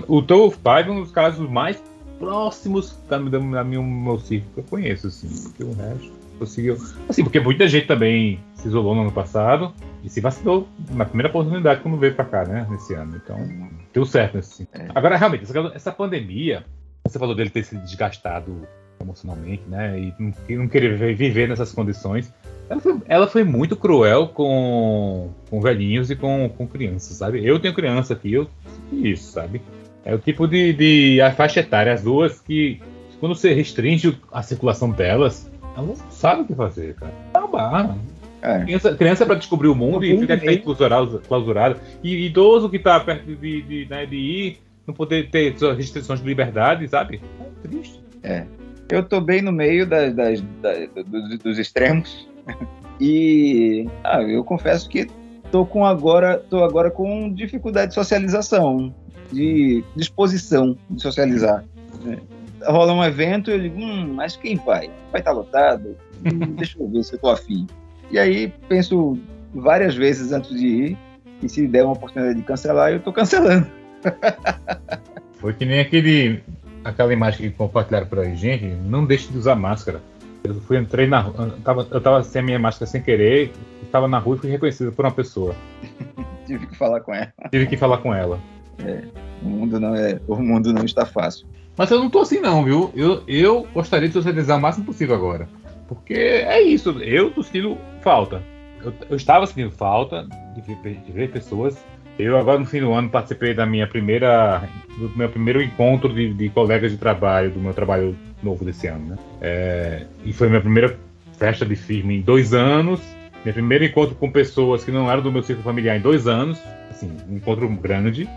O 0.07 0.23
teu 0.23 0.51
pai 0.51 0.83
é 0.83 0.91
um 0.91 1.03
dos 1.03 1.13
casos 1.13 1.47
mais 1.51 1.83
próximos 2.19 2.99
da, 3.07 3.19
da, 3.19 3.39
da 3.39 3.65
que 3.65 4.43
eu 4.57 4.65
conheço, 4.71 5.09
assim, 5.09 5.29
porque 5.43 5.63
o 5.63 5.75
resto 5.75 6.11
conseguiu. 6.39 6.77
Assim, 7.09 7.23
porque 7.23 7.41
muita 7.41 7.67
gente 7.69 7.87
também 7.87 8.41
se 8.55 8.69
isolou 8.69 8.95
no 8.95 9.03
ano 9.03 9.13
passado 9.13 9.73
e 10.03 10.09
se 10.09 10.21
vacinou 10.21 10.69
na 10.91 11.05
primeira 11.05 11.29
oportunidade 11.29 11.81
quando 11.81 11.97
veio 11.97 12.15
para 12.15 12.25
cá, 12.25 12.45
né, 12.45 12.67
nesse 12.71 12.95
ano. 12.95 13.21
Então, 13.23 13.71
deu 13.93 14.05
certo 14.07 14.37
nesse 14.37 14.55
sentido. 14.55 14.83
É. 14.83 14.89
Agora, 14.95 15.17
realmente, 15.17 15.45
essa, 15.45 15.73
essa, 15.75 15.93
pandemia, 15.93 16.65
você 17.07 17.19
falou 17.19 17.35
dele 17.35 17.51
ter 17.51 17.65
se 17.65 17.77
desgastado 17.77 18.67
emocionalmente, 19.01 19.63
né, 19.69 19.99
e 19.99 20.15
não, 20.19 20.33
e 20.49 20.57
não 20.57 20.69
querer 20.69 21.15
viver 21.15 21.49
nessas 21.49 21.73
condições. 21.73 22.33
Ela 22.69 22.81
foi, 22.81 22.99
ela 23.07 23.27
foi, 23.27 23.45
muito 23.45 23.77
cruel 23.77 24.29
com, 24.29 25.31
com 25.49 25.61
velhinhos 25.61 26.11
e 26.11 26.17
com, 26.17 26.51
com 26.51 26.67
crianças, 26.67 27.17
sabe? 27.17 27.45
Eu 27.45 27.59
tenho 27.59 27.73
criança 27.75 28.13
aqui, 28.13 28.33
eu 28.33 28.49
isso, 28.93 29.33
sabe? 29.33 29.63
É 30.05 30.15
o 30.15 30.19
tipo 30.19 30.47
de, 30.47 30.73
de 30.73 31.21
a 31.21 31.33
faixa 31.33 31.61
etária, 31.61 31.93
as 31.93 32.03
duas 32.03 32.41
que 32.41 32.81
quando 33.21 33.35
você 33.35 33.53
restringe 33.53 34.17
a 34.33 34.43
circulação 34.43 34.91
delas, 34.91 35.51
elas 35.77 36.01
não 36.01 36.11
sabem 36.11 36.43
o 36.43 36.47
que 36.47 36.55
fazer, 36.55 36.95
cara. 36.95 37.13
É 37.35 37.39
uma 37.39 37.49
barra. 37.49 37.99
É. 38.41 38.61
Criança, 38.61 38.95
criança 38.95 39.27
para 39.27 39.35
descobrir 39.35 39.69
o 39.69 39.75
mundo 39.75 40.05
e 40.05 40.17
fica 40.19 40.35
aí 40.35 40.59
clausurado, 40.59 41.21
clausurado. 41.27 41.81
E 42.03 42.27
idoso 42.27 42.69
que 42.69 42.79
tá 42.79 42.99
perto 43.01 43.35
de, 43.35 43.63
de, 43.63 43.87
né, 43.89 44.07
de 44.07 44.17
ir, 44.17 44.59
não 44.87 44.95
poder 44.95 45.31
ter 45.31 45.59
suas 45.59 45.77
restrições 45.77 46.21
de 46.21 46.27
liberdade, 46.27 46.87
sabe? 46.89 47.21
É 47.41 47.69
triste. 47.69 48.01
É. 48.23 48.45
Eu 48.91 49.03
tô 49.03 49.21
bem 49.21 49.43
no 49.43 49.53
meio 49.53 49.87
das, 49.87 50.15
das, 50.15 50.41
das 50.63 50.89
dos, 51.07 51.39
dos, 51.39 51.59
extremos. 51.59 52.29
E 53.01 53.87
ah, 54.03 54.21
eu 54.23 54.43
confesso 54.43 54.89
que 54.89 55.07
tô 55.53 55.65
com 55.65 55.87
agora, 55.87 56.37
tô 56.51 56.65
agora 56.65 56.91
com 56.91 57.33
dificuldade 57.33 57.91
de 57.91 57.95
socialização, 57.95 58.93
de 59.33 59.85
disposição 59.95 60.77
de 60.91 61.01
socializar. 61.01 61.65
Né? 62.03 62.19
Rola 62.67 62.93
um 62.93 63.05
evento, 63.05 63.51
eu 63.51 63.61
digo, 63.61 63.79
hum, 63.79 64.15
mas 64.15 64.37
quem 64.37 64.57
vai? 64.57 64.91
Vai 65.13 65.21
estar 65.21 65.31
tá 65.31 65.33
lotado? 65.33 65.97
Deixa 66.57 66.79
eu 66.79 66.89
ver 66.89 67.03
se 67.05 67.15
eu 67.15 67.19
tô 67.19 67.31
afim. 67.31 67.67
E 68.11 68.19
aí 68.19 68.53
penso 68.69 69.19
várias 69.55 69.95
vezes 69.95 70.33
antes 70.33 70.51
de 70.51 70.67
ir, 70.67 70.99
e 71.43 71.49
se 71.49 71.67
der 71.67 71.85
uma 71.85 71.93
oportunidade 71.93 72.39
de 72.39 72.45
cancelar, 72.45 72.93
eu 72.93 73.01
tô 73.01 73.13
cancelando. 73.13 73.67
Foi 75.39 75.53
que 75.53 75.65
nem 75.65 75.81
aquele 75.81 76.43
aquela 76.85 77.13
imagem 77.13 77.51
que 77.51 77.57
compartilharam 77.57 78.07
por 78.07 78.21
aí, 78.21 78.35
gente, 78.35 78.65
não 78.67 79.05
deixe 79.05 79.31
de 79.31 79.39
usar 79.39 79.55
máscara. 79.55 80.01
Eu 80.43 80.55
fui, 80.55 80.79
entrei 80.79 81.07
na 81.07 81.27
eu 81.27 81.51
tava, 81.63 81.87
eu 81.91 82.01
tava 82.01 82.23
sem 82.23 82.41
a 82.41 82.45
minha 82.45 82.59
máscara 82.59 82.91
sem 82.91 83.03
querer, 83.03 83.53
estava 83.83 84.09
na 84.09 84.19
rua 84.19 84.37
e 84.37 84.39
fui 84.39 84.51
reconhecido 84.51 84.93
por 84.93 85.05
uma 85.05 85.11
pessoa. 85.11 85.55
Tive 86.47 86.67
que 86.67 86.77
falar 86.77 87.01
com 87.01 87.13
ela. 87.13 87.33
Tive 87.51 87.67
que 87.67 87.77
falar 87.77 87.99
com 87.99 88.15
ela. 88.15 88.41
É, 88.85 89.05
o 89.43 89.49
mundo 89.49 89.79
não 89.79 89.95
é, 89.95 90.19
o 90.27 90.37
mundo 90.37 90.73
não 90.73 90.85
está 90.85 91.05
fácil. 91.05 91.47
Mas 91.79 91.93
eu 91.93 92.01
não 92.01 92.11
tô 92.11 92.19
assim 92.19 92.41
não, 92.41 92.65
viu? 92.65 92.91
Eu, 92.93 93.23
eu 93.29 93.69
gostaria 93.73 94.09
de 94.09 94.15
socializar 94.15 94.59
o 94.59 94.61
máximo 94.61 94.85
possível 94.85 95.15
agora. 95.15 95.49
Porque 95.87 96.13
é 96.13 96.61
isso, 96.61 96.91
eu 97.01 97.31
tô 97.31 97.41
sentindo 97.45 97.79
falta. 98.03 98.43
Eu, 98.85 98.93
eu 99.09 99.17
estava 99.17 99.47
sentindo 99.47 99.71
falta 99.71 100.27
de 100.57 100.61
de 100.61 101.13
ver, 101.13 101.31
pessoas. 101.31 101.79
Eu 102.19 102.37
agora 102.37 102.59
no 102.59 102.67
fim 102.67 102.81
do 102.81 102.93
ano 102.93 103.09
participei 103.09 103.55
da 103.55 103.65
minha 103.65 103.87
primeira, 103.87 104.69
do 104.99 105.09
meu 105.17 105.29
primeiro 105.29 105.63
encontro 105.63 106.13
de, 106.13 106.35
de 106.35 106.49
colegas 106.49 106.91
de 106.91 106.99
trabalho, 106.99 107.53
do 107.53 107.61
meu 107.61 107.73
trabalho 107.73 108.17
novo 108.43 108.65
desse 108.65 108.89
ano, 108.89 109.11
né? 109.11 109.19
É, 109.41 110.07
e 110.25 110.33
foi 110.33 110.49
minha 110.49 110.61
primeira 110.61 110.99
festa 111.39 111.65
de 111.65 111.77
firme 111.77 112.19
em 112.19 112.21
dois 112.21 112.53
anos. 112.53 113.01
Meu 113.45 113.55
primeiro 113.55 113.85
encontro 113.85 114.17
com 114.17 114.33
pessoas 114.33 114.83
que 114.83 114.91
não 114.91 115.09
eram 115.09 115.23
do 115.23 115.31
meu 115.31 115.45
círculo 115.45 115.65
familiar 115.65 115.97
em 115.97 116.01
dois 116.01 116.27
anos. 116.27 116.61
Assim, 116.91 117.09
um 117.29 117.37
encontro 117.37 117.69
grande. 117.69 118.29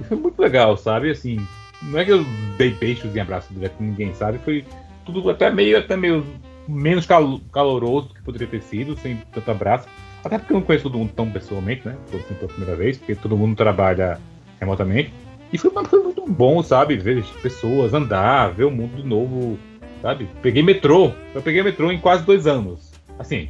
E 0.00 0.04
foi 0.04 0.16
muito 0.16 0.40
legal, 0.40 0.78
sabe? 0.78 1.10
Assim, 1.10 1.38
não 1.82 1.98
é 1.98 2.04
que 2.04 2.12
eu 2.12 2.24
dei 2.56 2.70
beijos 2.70 3.14
em 3.14 3.20
abraço 3.20 3.52
direto 3.52 3.76
ninguém, 3.80 4.14
sabe? 4.14 4.38
Foi 4.38 4.64
tudo 5.04 5.28
até 5.30 5.50
meio, 5.50 5.78
até 5.78 5.96
meio 5.96 6.24
menos 6.68 7.06
cal 7.06 7.40
caloroso 7.52 8.10
que 8.14 8.22
poderia 8.22 8.46
ter 8.46 8.62
sido, 8.62 8.96
sem 8.96 9.16
tanto 9.32 9.50
abraço. 9.50 9.88
Até 10.24 10.38
porque 10.38 10.52
eu 10.52 10.58
não 10.58 10.66
conheço 10.66 10.84
todo 10.84 10.98
mundo 10.98 11.12
tão 11.14 11.30
pessoalmente, 11.30 11.86
né? 11.86 11.96
Foi 12.06 12.20
assim 12.20 12.34
pela 12.34 12.48
primeira 12.48 12.76
vez, 12.76 12.98
porque 12.98 13.14
todo 13.14 13.36
mundo 13.36 13.56
trabalha 13.56 14.18
remotamente. 14.58 15.12
E 15.52 15.58
foi, 15.58 15.70
foi 15.70 16.02
muito 16.02 16.26
bom, 16.26 16.62
sabe? 16.62 16.96
Ver 16.96 17.24
pessoas, 17.42 17.94
andar, 17.94 18.48
ver 18.48 18.64
o 18.64 18.70
mundo 18.70 18.96
de 18.96 19.06
novo, 19.06 19.58
sabe? 20.02 20.28
Peguei 20.42 20.62
metrô. 20.62 21.12
Eu 21.32 21.42
peguei 21.42 21.62
metrô 21.62 21.92
em 21.92 22.00
quase 22.00 22.24
dois 22.24 22.46
anos. 22.46 22.90
Assim, 23.18 23.48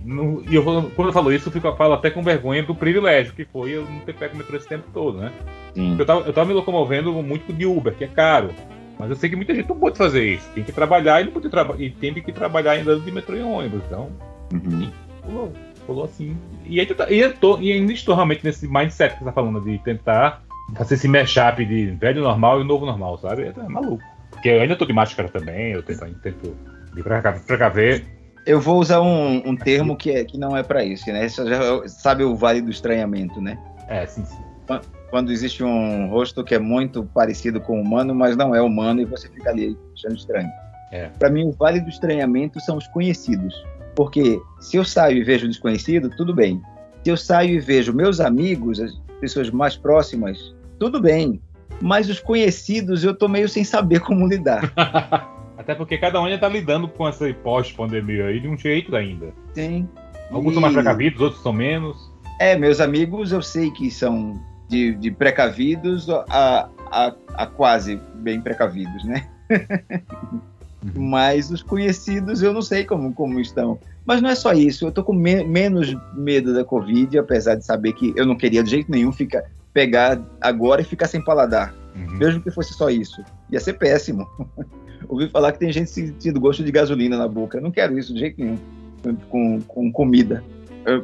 e 0.49 0.55
eu, 0.55 0.63
quando 0.63 1.09
eu 1.09 1.13
falo 1.13 1.33
isso, 1.33 1.49
eu, 1.49 1.53
fico, 1.53 1.67
eu 1.67 1.77
falo 1.77 1.95
até 1.95 2.11
com 2.11 2.23
vergonha 2.23 2.63
do 2.63 2.75
privilégio 2.75 3.33
que 3.33 3.45
foi 3.45 3.71
eu 3.71 3.85
não 3.85 4.01
ter 4.01 4.15
pego 4.15 4.37
metrô 4.37 4.57
esse 4.57 4.69
tempo 4.69 4.85
todo, 4.93 5.19
né? 5.19 5.33
Eu 5.77 6.07
tava, 6.07 6.21
eu 6.21 6.33
tava 6.33 6.49
me 6.49 6.55
locomovendo 6.55 7.13
muito 7.23 7.53
de 7.53 7.67
Uber, 7.67 7.95
que 7.95 8.05
é 8.05 8.09
caro. 8.09 8.51
Mas 8.99 9.11
eu 9.11 9.17
sei 9.17 9.29
que 9.29 9.37
muita 9.37 9.55
gente 9.55 9.69
não 9.69 9.79
pode 9.79 9.99
fazer 9.99 10.25
isso. 10.25 10.49
Tem 10.55 10.65
que 10.65 10.73
trabalhar 10.73 11.21
e 11.21 11.25
não 11.25 11.33
pode 11.33 11.49
traba 11.51 11.77
e 11.79 11.91
tem 11.91 12.15
que 12.15 12.33
trabalhar 12.33 12.73
ainda 12.73 12.99
de 12.99 13.13
metrô 13.13 13.37
e 13.37 13.43
ônibus. 13.43 13.83
Então, 13.87 14.11
uhum. 14.53 14.91
pulou, 15.23 15.53
pulou 15.87 16.05
assim. 16.05 16.37
E, 16.65 16.81
aí, 16.81 16.89
e, 17.11 17.21
eu 17.21 17.35
tô, 17.35 17.59
e 17.59 17.73
ainda 17.73 17.93
estou 17.93 18.15
realmente 18.15 18.43
nesse 18.43 18.67
mindset 18.67 19.13
que 19.13 19.19
você 19.19 19.27
tá 19.27 19.33
falando, 19.33 19.61
de 19.61 19.79
tentar 19.79 20.43
fazer 20.75 20.95
esse 20.95 21.07
mashup 21.07 21.65
de 21.65 21.87
velho 21.91 22.23
normal 22.23 22.61
e 22.61 22.65
novo 22.65 22.87
normal, 22.87 23.19
sabe? 23.19 23.43
É, 23.43 23.53
é 23.57 23.69
maluco. 23.69 24.03
Porque 24.31 24.49
eu 24.49 24.63
ainda 24.63 24.77
tô 24.77 24.87
de 24.87 24.93
máscara 24.93 25.29
também, 25.29 25.73
eu 25.73 25.83
tento, 25.83 26.05
tento 26.23 26.57
me 26.95 27.03
precaver. 27.47 28.05
Eu 28.47 28.61
vou 28.61 28.81
usar 28.81 29.01
um, 29.03 29.43
um 29.45 29.57
termo 29.57 29.97
que, 29.97 30.11
é, 30.11 30.25
que 30.25 30.39
não 30.39 30.57
é 30.57 30.63
para 30.63 30.85
isso, 30.85 31.07
né? 31.13 31.29
Você 31.29 31.47
já 31.47 31.89
sabe 31.89 32.25
o 32.25 32.35
vale 32.35 32.63
do 32.63 32.71
estranhamento, 32.71 33.41
né? 33.41 33.59
É, 33.89 34.07
sim, 34.07 34.25
sim 34.25 34.39
quando 35.11 35.31
existe 35.31 35.63
um 35.63 36.09
rosto 36.09 36.43
que 36.43 36.55
é 36.55 36.59
muito 36.59 37.05
parecido 37.15 37.61
com 37.61 37.79
o 37.79 37.83
humano, 37.83 38.15
mas 38.15 38.37
não 38.37 38.55
é 38.55 38.61
humano 38.61 39.01
e 39.01 39.05
você 39.05 39.29
fica 39.29 39.51
ali 39.51 39.77
achando 39.95 40.17
estranho. 40.17 40.51
É. 40.93 41.09
Para 41.19 41.31
mim, 41.31 41.45
o 41.45 41.53
vale 41.53 41.81
do 41.81 41.89
estranhamento 41.89 42.61
são 42.61 42.77
os 42.77 42.87
conhecidos. 42.89 43.55
Porque 43.95 44.41
se 44.61 44.77
eu 44.77 44.85
saio 44.85 45.19
e 45.19 45.25
vejo 45.25 45.49
desconhecido, 45.49 46.11
tudo 46.17 46.35
bem. 46.35 46.61
Se 47.03 47.11
eu 47.11 47.17
saio 47.17 47.55
e 47.55 47.61
vejo 47.61 47.93
meus 47.93 48.21
amigos, 48.21 48.81
as 48.81 48.95
pessoas 49.21 49.51
mais 49.51 49.77
próximas, 49.77 50.55
tudo 50.79 51.01
bem. 51.01 51.41
Mas 51.81 52.09
os 52.09 52.21
conhecidos 52.21 53.05
eu 53.05 53.15
tô 53.15 53.29
meio 53.29 53.49
sem 53.49 53.65
saber 53.65 54.01
como 54.01 54.27
lidar. 54.27 54.73
Até 55.57 55.75
porque 55.75 55.99
cada 55.99 56.21
um 56.21 56.27
ainda 56.27 56.39
tá 56.39 56.49
lidando 56.49 56.87
com 56.87 57.09
essa 57.09 57.33
pós-pandemia 57.35 58.27
aí 58.27 58.39
de 58.39 58.49
um 58.49 58.57
jeito 58.57 58.95
ainda. 58.95 59.33
Sim. 59.55 59.89
Alguns 60.31 60.51
e... 60.51 60.55
são 60.55 60.63
mais 60.63 60.75
precavidos, 60.75 61.21
outros 61.21 61.43
são 61.43 61.53
menos. 61.53 62.13
É, 62.39 62.57
meus 62.57 62.81
amigos 62.81 63.33
eu 63.33 63.41
sei 63.41 63.71
que 63.71 63.91
são 63.91 64.39
de, 64.69 64.95
de 64.95 65.11
precavidos 65.11 66.09
a, 66.11 66.69
a, 66.91 67.15
a, 67.35 67.47
quase 67.47 68.01
bem 68.17 68.41
precavidos, 68.41 69.05
né? 69.05 69.29
Mas 70.95 71.51
os 71.51 71.63
conhecidos 71.63 72.43
eu 72.43 72.53
não 72.53 72.63
sei 72.63 72.85
como, 72.85 73.13
como 73.13 73.41
estão. 73.41 73.79
Mas 74.05 74.23
não 74.23 74.31
é 74.31 74.35
só 74.35 74.53
isso, 74.53 74.87
eu 74.87 74.93
tô 74.93 75.03
com 75.03 75.13
me 75.13 75.43
menos 75.45 75.97
medo 76.15 76.55
da 76.55 76.65
Covid, 76.65 77.19
apesar 77.19 77.57
de 77.57 77.65
saber 77.65 77.93
que 77.93 78.13
eu 78.17 78.25
não 78.25 78.37
queria 78.37 78.63
de 78.63 78.71
jeito 78.71 78.91
nenhum 78.91 79.13
ficar, 79.13 79.43
pegar 79.73 80.21
agora 80.41 80.81
e 80.81 80.85
ficar 80.85 81.09
sem 81.09 81.23
paladar. 81.25 81.75
Uhum. 81.97 82.19
Mesmo 82.19 82.41
que 82.41 82.51
fosse 82.51 82.73
só 82.75 82.89
isso. 82.89 83.25
Ia 83.51 83.59
ser 83.59 83.73
péssimo. 83.75 84.27
Ouvi 85.09 85.29
falar 85.29 85.53
que 85.53 85.59
tem 85.59 85.73
gente 85.73 85.91
sentindo 85.91 86.41
gosto 86.41 86.63
de 86.63 86.71
gasolina 86.71 87.17
na 87.17 87.29
boca. 87.29 87.59
Eu 87.59 87.63
não 87.63 87.71
quero 87.71 87.99
isso 87.99 88.13
de 88.13 88.21
jeito 88.21 88.41
nenhum 88.41 88.59
com, 89.29 89.61
com 89.63 89.93
comida. 89.93 90.43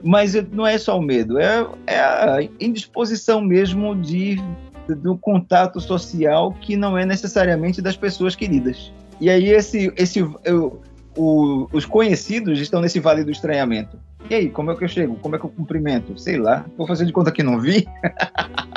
Mas 0.02 0.34
não 0.50 0.66
é 0.66 0.78
só 0.78 0.98
o 0.98 1.02
medo, 1.02 1.38
é, 1.38 1.66
é 1.86 1.98
a 1.98 2.38
indisposição 2.60 3.40
mesmo 3.40 3.96
de, 3.96 4.40
do 4.88 5.16
contato 5.16 5.80
social 5.80 6.52
que 6.60 6.76
não 6.76 6.96
é 6.96 7.04
necessariamente 7.04 7.82
das 7.82 7.96
pessoas 7.96 8.36
queridas. 8.36 8.92
E 9.20 9.28
aí 9.28 9.50
esse, 9.50 9.92
esse, 9.96 10.20
eu, 10.44 10.80
o, 11.16 11.68
os 11.72 11.84
conhecidos 11.84 12.60
estão 12.60 12.80
nesse 12.80 13.00
vale 13.00 13.24
do 13.24 13.30
estranhamento. 13.30 13.96
E 14.30 14.34
aí, 14.34 14.48
como 14.48 14.70
é 14.70 14.76
que 14.76 14.84
eu 14.84 14.88
chego? 14.88 15.16
Como 15.16 15.34
é 15.34 15.38
que 15.38 15.44
eu 15.44 15.50
cumprimento? 15.50 16.18
Sei 16.18 16.38
lá. 16.38 16.64
Vou 16.78 16.86
fazer 16.86 17.04
de 17.04 17.12
conta 17.12 17.32
que 17.32 17.42
não 17.42 17.60
vi. 17.60 17.86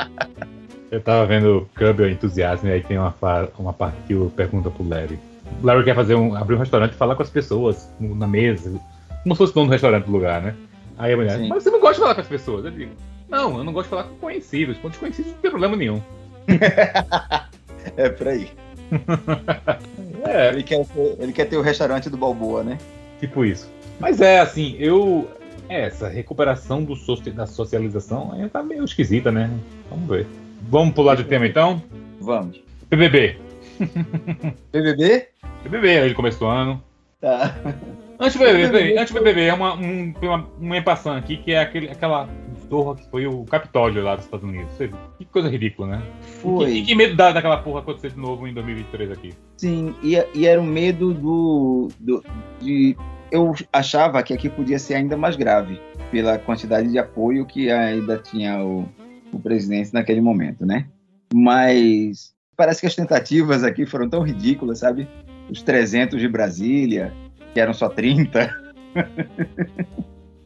Eu 0.88 1.00
tava 1.00 1.26
vendo 1.26 1.68
o 1.78 2.06
Entusiasmo 2.06 2.68
e 2.68 2.72
aí 2.72 2.80
tem 2.80 2.96
uma, 2.96 3.12
uma 3.58 3.72
parte 3.72 3.96
que 4.06 4.12
eu 4.12 4.32
pergunta 4.36 4.70
pro 4.70 4.88
Larry. 4.88 5.18
O 5.60 5.66
Larry 5.66 5.84
quer 5.84 5.96
fazer 5.96 6.14
um, 6.14 6.34
abrir 6.36 6.54
um 6.54 6.58
restaurante 6.58 6.92
e 6.92 6.94
falar 6.94 7.16
com 7.16 7.22
as 7.22 7.28
pessoas 7.28 7.90
na 7.98 8.26
mesa, 8.26 8.80
como 9.24 9.34
se 9.34 9.38
fosse 9.38 9.52
dono 9.52 9.66
do 9.66 9.72
restaurante 9.72 10.04
do 10.04 10.12
lugar, 10.12 10.40
né? 10.40 10.54
Aí 10.98 11.12
a 11.12 11.16
mulher, 11.16 11.38
Sim. 11.38 11.48
mas 11.48 11.62
você 11.62 11.70
não 11.70 11.80
gosta 11.80 11.94
de 11.94 12.00
falar 12.00 12.14
com 12.14 12.20
as 12.20 12.28
pessoas? 12.28 12.64
Eu 12.64 12.70
digo, 12.70 12.92
não, 13.28 13.58
eu 13.58 13.64
não 13.64 13.72
gosto 13.72 13.86
de 13.86 13.90
falar 13.90 14.04
com 14.04 14.16
conhecidos. 14.16 14.78
Com 14.78 14.88
desconhecidos 14.88 15.32
não 15.32 15.38
tem 15.38 15.50
problema 15.50 15.76
nenhum. 15.76 16.02
É 17.96 18.08
por 18.08 18.26
aí. 18.28 18.48
É, 20.26 20.48
Ele 20.48 20.64
quer, 20.64 20.84
ter, 20.84 21.16
ele 21.20 21.32
quer 21.32 21.44
ter 21.44 21.56
o 21.56 21.62
restaurante 21.62 22.10
do 22.10 22.16
Balboa, 22.16 22.64
né? 22.64 22.78
tipo 23.20 23.44
isso. 23.44 23.70
Mas 24.00 24.20
é 24.20 24.40
assim, 24.40 24.74
eu. 24.78 25.30
é, 25.68 25.82
Essa 25.82 26.08
recuperação 26.08 26.82
do 26.82 26.94
da 27.32 27.46
socialização 27.46 28.32
ainda 28.32 28.48
tá 28.48 28.60
meio 28.60 28.84
esquisita, 28.84 29.30
né? 29.30 29.48
Vamos 29.88 30.08
ver. 30.08 30.26
Vamos 30.68 30.94
pular 30.94 31.14
de 31.14 31.22
tema 31.24 31.46
então? 31.46 31.80
Vamos. 32.20 32.60
BBB. 32.90 33.38
BBB? 34.72 35.28
BBB, 35.62 35.88
ele 35.88 36.14
começo 36.14 36.40
do 36.40 36.46
ano. 36.46 36.82
Tá. 37.20 37.54
Antes 38.18 38.34
do 38.38 38.44
BBB, 38.44 38.98
antes 38.98 39.12
do 39.12 39.20
BBB, 39.20 39.42
é 39.42 39.54
uma, 39.54 39.74
um, 39.74 40.14
uma, 40.22 40.48
um 40.60 40.74
empassão 40.74 41.14
aqui 41.14 41.36
que 41.36 41.52
é 41.52 41.60
aquele, 41.60 41.90
aquela 41.90 42.28
zorra 42.68 42.96
que 42.96 43.08
foi 43.10 43.26
o 43.26 43.44
Capitólio 43.44 44.02
lá 44.02 44.16
dos 44.16 44.24
Estados 44.24 44.48
Unidos. 44.48 44.72
Que 45.18 45.24
coisa 45.26 45.48
ridícula, 45.48 45.88
né? 45.88 46.02
E 46.22 46.32
que, 46.32 46.40
Foi. 46.40 46.70
e 46.70 46.82
que 46.82 46.94
medo 46.94 47.14
dá 47.14 47.32
daquela 47.32 47.58
porra 47.58 47.80
acontecer 47.80 48.10
de 48.10 48.18
novo 48.18 48.46
em 48.46 48.54
2023 48.54 49.10
aqui? 49.10 49.34
Sim, 49.58 49.94
e, 50.02 50.16
e 50.34 50.46
era 50.46 50.60
um 50.60 50.66
medo 50.66 51.12
do, 51.12 51.88
do- 52.00 52.24
de. 52.60 52.96
Eu 53.30 53.52
achava 53.72 54.22
que 54.22 54.32
aqui 54.32 54.48
podia 54.48 54.78
ser 54.78 54.94
ainda 54.94 55.16
mais 55.16 55.36
grave, 55.36 55.80
pela 56.10 56.38
quantidade 56.38 56.88
de 56.90 56.98
apoio 56.98 57.44
que 57.44 57.70
ainda 57.70 58.16
tinha 58.18 58.62
o, 58.64 58.88
o 59.32 59.38
presidente 59.38 59.92
naquele 59.92 60.20
momento, 60.20 60.64
né? 60.64 60.86
Mas 61.34 62.34
parece 62.56 62.80
que 62.80 62.86
as 62.86 62.94
tentativas 62.94 63.62
aqui 63.64 63.84
foram 63.84 64.08
tão 64.08 64.22
ridículas, 64.22 64.78
sabe? 64.78 65.08
Os 65.50 65.60
300 65.62 66.20
de 66.20 66.28
Brasília, 66.28 67.12
que 67.56 67.60
eram 67.60 67.72
só 67.72 67.88
30. 67.88 68.54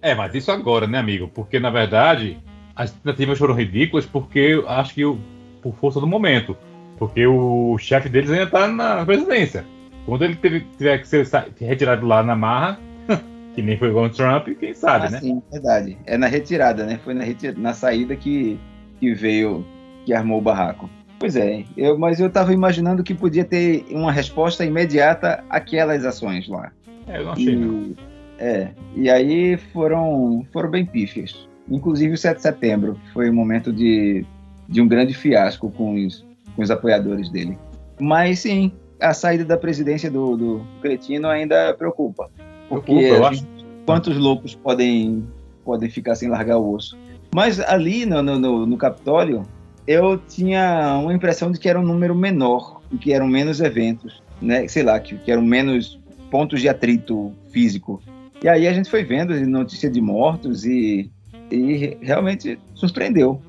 É, 0.00 0.14
mas 0.14 0.32
isso 0.32 0.52
agora, 0.52 0.86
né, 0.86 0.96
amigo? 0.98 1.26
Porque, 1.34 1.58
na 1.58 1.68
verdade, 1.68 2.38
as 2.76 2.92
tentativas 2.92 3.36
foram 3.36 3.52
ridículas 3.54 4.06
porque 4.06 4.38
eu 4.38 4.68
acho 4.68 4.94
que 4.94 5.04
o- 5.04 5.18
por 5.60 5.74
força 5.74 5.98
do 6.00 6.06
momento. 6.06 6.56
Porque 6.98 7.26
o 7.26 7.76
chefe 7.78 8.08
deles 8.08 8.30
ainda 8.30 8.46
tá 8.46 8.68
na 8.68 9.04
presidência. 9.04 9.64
Quando 10.06 10.24
ele 10.24 10.36
teve- 10.36 10.60
tiver 10.78 10.98
que 10.98 11.08
ser 11.08 11.26
retirado 11.60 12.06
lá 12.06 12.22
na 12.22 12.36
marra, 12.36 12.78
que 13.56 13.60
nem 13.60 13.76
foi 13.76 13.92
com 13.92 14.04
o 14.04 14.08
Trump, 14.10 14.46
quem 14.60 14.72
sabe, 14.72 15.08
Ah, 15.08 15.10
né? 15.10 15.18
sim, 15.18 15.42
verdade. 15.50 15.98
É 16.06 16.16
na 16.16 16.28
retirada, 16.28 16.86
né? 16.86 17.00
Foi 17.02 17.12
na, 17.12 17.24
reti- 17.24 17.58
na 17.58 17.74
saída 17.74 18.14
que, 18.14 18.56
que 19.00 19.12
veio, 19.14 19.66
que 20.06 20.14
armou 20.14 20.38
o 20.38 20.42
barraco. 20.42 20.88
Pois 21.18 21.36
é, 21.36 21.64
eu, 21.76 21.98
mas 21.98 22.18
eu 22.18 22.28
estava 22.28 22.54
imaginando 22.54 23.02
que 23.02 23.12
podia 23.14 23.44
ter 23.44 23.84
uma 23.90 24.10
resposta 24.10 24.64
imediata 24.64 25.44
àquelas 25.50 26.02
ações 26.06 26.48
lá. 26.48 26.72
É, 27.10 27.18
eu 27.18 27.24
não 27.24 27.32
achei, 27.32 27.56
não. 27.56 27.82
E, 27.82 27.96
é, 28.38 28.70
e 28.96 29.10
aí 29.10 29.56
foram, 29.72 30.46
foram 30.52 30.70
bem 30.70 30.86
pífias. 30.86 31.48
Inclusive 31.68 32.14
o 32.14 32.18
7 32.18 32.36
de 32.36 32.42
setembro 32.42 32.98
foi 33.12 33.30
um 33.30 33.34
momento 33.34 33.72
de, 33.72 34.24
de 34.68 34.80
um 34.80 34.88
grande 34.88 35.14
fiasco 35.14 35.70
com 35.70 35.94
os, 35.94 36.24
com 36.56 36.62
os 36.62 36.70
apoiadores 36.70 37.28
dele. 37.28 37.58
Mas 38.00 38.40
sim, 38.40 38.72
a 39.00 39.12
saída 39.12 39.44
da 39.44 39.56
presidência 39.56 40.10
do, 40.10 40.36
do 40.36 40.66
Cretino 40.80 41.28
ainda 41.28 41.74
preocupa. 41.74 42.30
Porque 42.68 42.92
Preocupa, 42.92 43.28
acho. 43.28 43.40
gente- 43.40 43.66
quantos 43.84 44.16
loucos 44.16 44.54
podem, 44.54 45.26
podem 45.64 45.90
ficar 45.90 46.14
sem 46.14 46.28
largar 46.28 46.58
o 46.58 46.74
osso? 46.74 46.96
Mas 47.34 47.60
ali 47.60 48.06
no, 48.06 48.22
no, 48.22 48.66
no, 48.66 48.76
Capitólio, 48.76 49.42
eu 49.86 50.18
tinha 50.18 50.98
uma 51.00 51.14
impressão 51.14 51.50
de 51.50 51.58
que 51.58 51.68
era 51.68 51.78
um 51.78 51.84
número 51.84 52.14
menor, 52.14 52.80
que 53.00 53.12
eram 53.12 53.26
menos 53.26 53.60
eventos, 53.60 54.22
né? 54.40 54.66
Sei 54.66 54.82
lá, 54.82 54.98
que, 54.98 55.16
que 55.18 55.30
eram 55.30 55.42
menos 55.42 55.99
pontos 56.30 56.60
de 56.60 56.68
atrito 56.68 57.32
físico. 57.50 58.02
E 58.42 58.48
aí 58.48 58.66
a 58.66 58.72
gente 58.72 58.88
foi 58.90 59.04
vendo 59.04 59.34
notícia 59.46 59.90
de 59.90 60.00
mortos 60.00 60.64
e, 60.64 61.10
e 61.50 61.96
realmente 62.00 62.58
surpreendeu. 62.74 63.40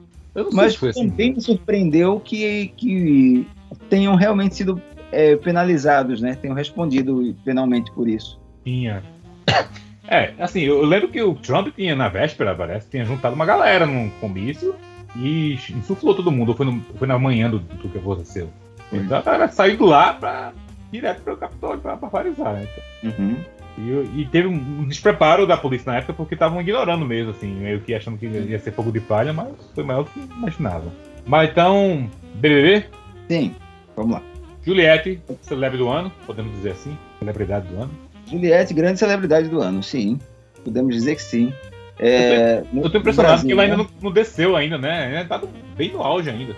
Mas 0.54 0.82
assim. 0.82 1.10
também 1.10 1.34
me 1.34 1.41
surpreendeu 1.41 2.20
que, 2.20 2.74
que 2.78 3.48
tenham 3.89 4.15
realmente 4.15 4.56
sido 4.56 4.82
é, 5.12 5.36
penalizados, 5.36 6.22
né? 6.22 6.36
Tenham 6.36 6.56
respondido 6.56 7.36
penalmente 7.44 7.91
por 7.91 8.08
isso. 8.08 8.39
Tinha. 8.63 9.04
É, 10.08 10.34
assim, 10.39 10.62
eu 10.62 10.84
lembro 10.84 11.10
que 11.10 11.22
o 11.22 11.36
Trump 11.36 11.70
tinha 11.76 11.96
na 11.96 12.10
véspera, 12.10 12.54
parece, 12.56 12.89
tinha 12.89 13.06
juntado 13.06 13.36
uma 13.36 13.46
galera 13.46 13.86
num 13.86 14.10
comício 14.20 14.76
e 15.15 15.58
insuflou 15.70 16.13
todo 16.13 16.32
mundo. 16.32 16.54
Foi, 16.54 16.65
no- 16.65 16.82
foi 16.98 17.08
na 17.08 17.17
manhã 17.17 17.50
do, 17.50 17.60
do 17.60 17.89
que 17.89 17.98
aconteceu. 17.98 18.50
Então 18.91 19.17
a 19.17 19.22
galera 19.22 19.48
saiu 19.50 19.78
de 19.78 19.84
lá 19.84 20.13
pra, 20.13 20.54
direto 20.91 21.21
pro 21.21 21.38
Capitólio 21.38 21.80
pra 21.82 21.95
barbarizar, 21.95 22.54
né? 22.54 22.67
Uhum. 23.04 23.38
E, 23.77 24.21
e 24.21 24.27
teve 24.32 24.47
um 24.47 24.84
despreparo 24.88 25.47
da 25.47 25.56
polícia 25.58 25.91
na 25.91 25.97
época 25.99 26.13
porque 26.13 26.34
estavam 26.36 26.60
ignorando 26.62 27.06
mesmo, 27.06 27.32
assim, 27.32 27.54
meio 27.56 27.80
que 27.80 27.93
achando 27.93 28.17
que 28.17 28.25
ia 28.27 28.60
ser 28.60 28.71
fogo 28.71 28.91
de 28.91 28.99
palha, 28.99 29.32
mas 29.32 29.47
foi 29.73 29.84
maior 29.84 30.04
do 30.04 30.10
que 30.10 30.19
imaginava. 30.19 30.91
Mas 31.25 31.49
então, 31.49 32.10
BBB, 32.36 32.86
Sim, 33.30 33.56
vamos 33.95 34.13
lá. 34.13 34.21
Juliette, 34.63 35.21
celebre 35.41 35.77
do 35.77 35.88
ano, 35.89 36.12
podemos 36.27 36.51
dizer 36.51 36.71
assim, 36.71 36.97
celebridade 37.19 37.67
do 37.67 37.82
ano. 37.82 37.91
Juliette, 38.30 38.73
grande 38.73 38.99
celebridade 38.99 39.47
do 39.47 39.62
ano, 39.62 39.82
sim. 39.82 40.19
Podemos 40.63 40.93
dizer 40.93 41.15
que 41.15 41.21
sim. 41.23 41.54
É, 41.99 42.63
Eu 42.73 42.84
tô 42.84 42.89
no 42.89 42.97
impressionado 42.99 43.34
Brasil, 43.36 43.47
que 43.47 43.54
ela 43.54 43.63
ainda 43.63 43.77
né? 43.77 43.84
não, 43.84 43.89
não 44.04 44.12
desceu 44.12 44.56
ainda, 44.56 44.77
né? 44.77 45.06
Ainda 45.19 45.25
tá 45.39 45.41
bem 45.77 45.91
no 45.93 46.01
auge 46.01 46.30
ainda. 46.30 46.54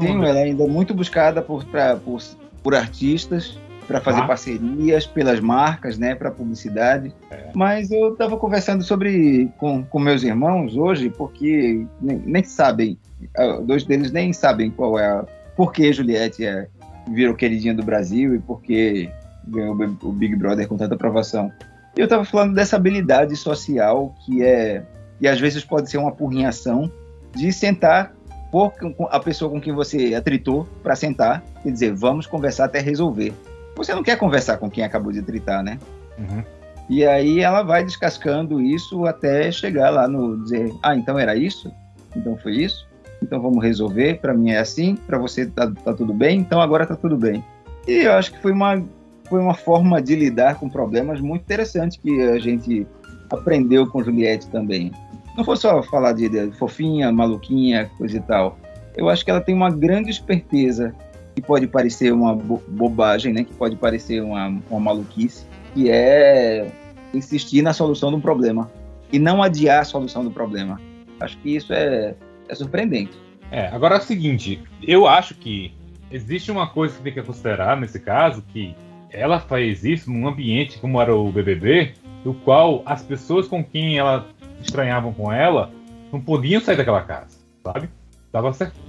Sim, 0.00 0.06
uma- 0.08 0.28
ela 0.28 0.38
ainda 0.40 0.64
é 0.64 0.66
muito 0.66 0.94
buscada 0.94 1.42
por, 1.42 1.64
pra- 1.64 1.96
por, 1.96 2.20
por 2.62 2.74
artistas, 2.74 3.58
para 3.86 4.00
fazer 4.00 4.20
Ah. 4.20 4.26
parcerias, 4.26 5.06
pelas 5.06 5.40
marcas, 5.40 5.96
né, 5.98 6.14
para 6.14 6.30
publicidade. 6.30 7.14
É. 7.30 7.50
Mas 7.54 7.90
eu 7.90 8.12
estava 8.12 8.36
conversando 8.36 8.82
sobre 8.82 9.50
com, 9.58 9.82
com 9.84 9.98
meus 9.98 10.22
irmãos 10.22 10.76
hoje, 10.76 11.08
porque 11.10 11.86
nem, 12.00 12.16
nem 12.24 12.42
sabem, 12.44 12.98
ah, 13.36 13.60
dois 13.62 13.84
deles 13.84 14.10
nem 14.10 14.32
sabem 14.32 14.70
qual 14.70 14.98
é 14.98 15.06
a, 15.06 15.24
por 15.56 15.72
que 15.72 15.92
Juliette 15.92 16.44
é, 16.44 16.66
virou 17.08 17.34
queridinha 17.34 17.74
do 17.74 17.84
Brasil 17.84 18.34
e 18.34 18.38
por 18.38 18.60
que 18.60 19.08
ganhou 19.46 19.74
o 20.02 20.12
Big- 20.12 20.34
Brother 20.36 20.66
com 20.66 20.76
tanta 20.76 20.94
aprovação. 20.96 21.52
E 21.96 22.00
eu 22.00 22.04
estava 22.04 22.24
falando 22.24 22.54
dessa 22.54 22.76
habilidade 22.76 23.36
social 23.36 24.14
que 24.24 24.42
é, 24.42 24.82
e 25.20 25.28
às 25.28 25.38
vezes 25.40 25.64
pode 25.64 25.88
ser 25.90 25.98
uma 25.98 26.08
apurrinhação, 26.10 26.90
de 27.34 27.52
sentar 27.52 28.12
por 28.50 28.72
a 29.10 29.20
pessoa 29.20 29.50
com 29.50 29.60
quem 29.60 29.72
você 29.72 30.14
atritou 30.14 30.66
para 30.82 30.94
sentar 30.96 31.42
e 31.64 31.70
dizer, 31.70 31.92
vamos 31.92 32.26
conversar 32.26 32.64
até 32.64 32.80
resolver. 32.80 33.32
Você 33.76 33.94
não 33.94 34.02
quer 34.02 34.16
conversar 34.16 34.56
com 34.56 34.70
quem 34.70 34.82
acabou 34.82 35.12
de 35.12 35.22
tritar, 35.22 35.62
né? 35.62 35.78
Uhum. 36.18 36.42
E 36.88 37.04
aí 37.04 37.40
ela 37.40 37.62
vai 37.62 37.84
descascando 37.84 38.60
isso 38.60 39.04
até 39.06 39.50
chegar 39.50 39.90
lá 39.90 40.08
no 40.08 40.42
dizer, 40.42 40.72
ah, 40.82 40.96
então 40.96 41.18
era 41.18 41.36
isso? 41.36 41.72
Então 42.14 42.36
foi 42.36 42.56
isso? 42.56 42.86
Então 43.22 43.40
vamos 43.40 43.62
resolver, 43.62 44.20
para 44.20 44.34
mim 44.34 44.50
é 44.50 44.58
assim, 44.58 44.94
para 44.94 45.18
você 45.18 45.46
tá, 45.46 45.70
tá 45.70 45.92
tudo 45.92 46.12
bem, 46.12 46.38
então 46.38 46.60
agora 46.60 46.86
tá 46.86 46.94
tudo 46.94 47.16
bem. 47.16 47.44
E 47.86 48.04
eu 48.04 48.12
acho 48.12 48.32
que 48.32 48.40
foi 48.40 48.52
uma 48.52 48.82
foi 49.28 49.40
uma 49.40 49.54
forma 49.54 50.00
de 50.00 50.14
lidar 50.14 50.54
com 50.54 50.68
problemas 50.68 51.20
muito 51.20 51.42
interessante 51.42 51.98
que 51.98 52.22
a 52.22 52.38
gente 52.38 52.86
aprendeu 53.28 53.86
com 53.88 54.02
Juliette 54.02 54.48
também. 54.48 54.92
Não 55.36 55.44
foi 55.44 55.56
só 55.56 55.82
falar 55.82 56.12
de, 56.12 56.28
de 56.28 56.52
fofinha, 56.52 57.10
maluquinha, 57.10 57.90
coisa 57.98 58.16
e 58.16 58.20
tal. 58.20 58.56
Eu 58.96 59.08
acho 59.08 59.24
que 59.24 59.30
ela 59.30 59.40
tem 59.40 59.54
uma 59.54 59.70
grande 59.70 60.10
esperteza 60.10 60.94
que 61.36 61.42
pode 61.42 61.66
parecer 61.66 62.12
uma 62.14 62.34
bo- 62.34 62.62
bobagem, 62.66 63.30
né? 63.30 63.44
Que 63.44 63.52
pode 63.52 63.76
parecer 63.76 64.22
uma, 64.22 64.58
uma 64.70 64.80
maluquice, 64.80 65.44
que 65.74 65.90
é 65.90 66.66
insistir 67.12 67.60
na 67.60 67.74
solução 67.74 68.10
do 68.10 68.18
problema 68.18 68.70
e 69.12 69.18
não 69.18 69.42
adiar 69.42 69.82
a 69.82 69.84
solução 69.84 70.24
do 70.24 70.30
problema. 70.30 70.80
Acho 71.20 71.36
que 71.38 71.54
isso 71.54 71.74
é, 71.74 72.14
é 72.48 72.54
surpreendente. 72.54 73.12
É, 73.50 73.68
agora 73.68 73.96
é 73.96 73.98
o 73.98 74.02
seguinte, 74.02 74.62
eu 74.82 75.06
acho 75.06 75.34
que 75.34 75.74
existe 76.10 76.50
uma 76.50 76.66
coisa 76.66 76.96
que 76.96 77.02
tem 77.02 77.12
que 77.12 77.22
considerar 77.22 77.78
nesse 77.78 78.00
caso, 78.00 78.42
que 78.52 78.74
ela 79.10 79.38
faz 79.38 79.84
isso 79.84 80.10
num 80.10 80.26
ambiente 80.26 80.78
como 80.78 81.00
era 81.00 81.14
o 81.14 81.30
BBB, 81.30 81.92
no 82.24 82.32
qual 82.32 82.82
as 82.86 83.02
pessoas 83.02 83.46
com 83.46 83.62
quem 83.62 83.98
ela 83.98 84.26
estranhavam 84.60 85.12
com 85.12 85.30
ela 85.30 85.70
não 86.10 86.20
podiam 86.20 86.62
sair 86.62 86.76
daquela 86.76 87.02
casa, 87.02 87.38
sabe? 87.62 87.90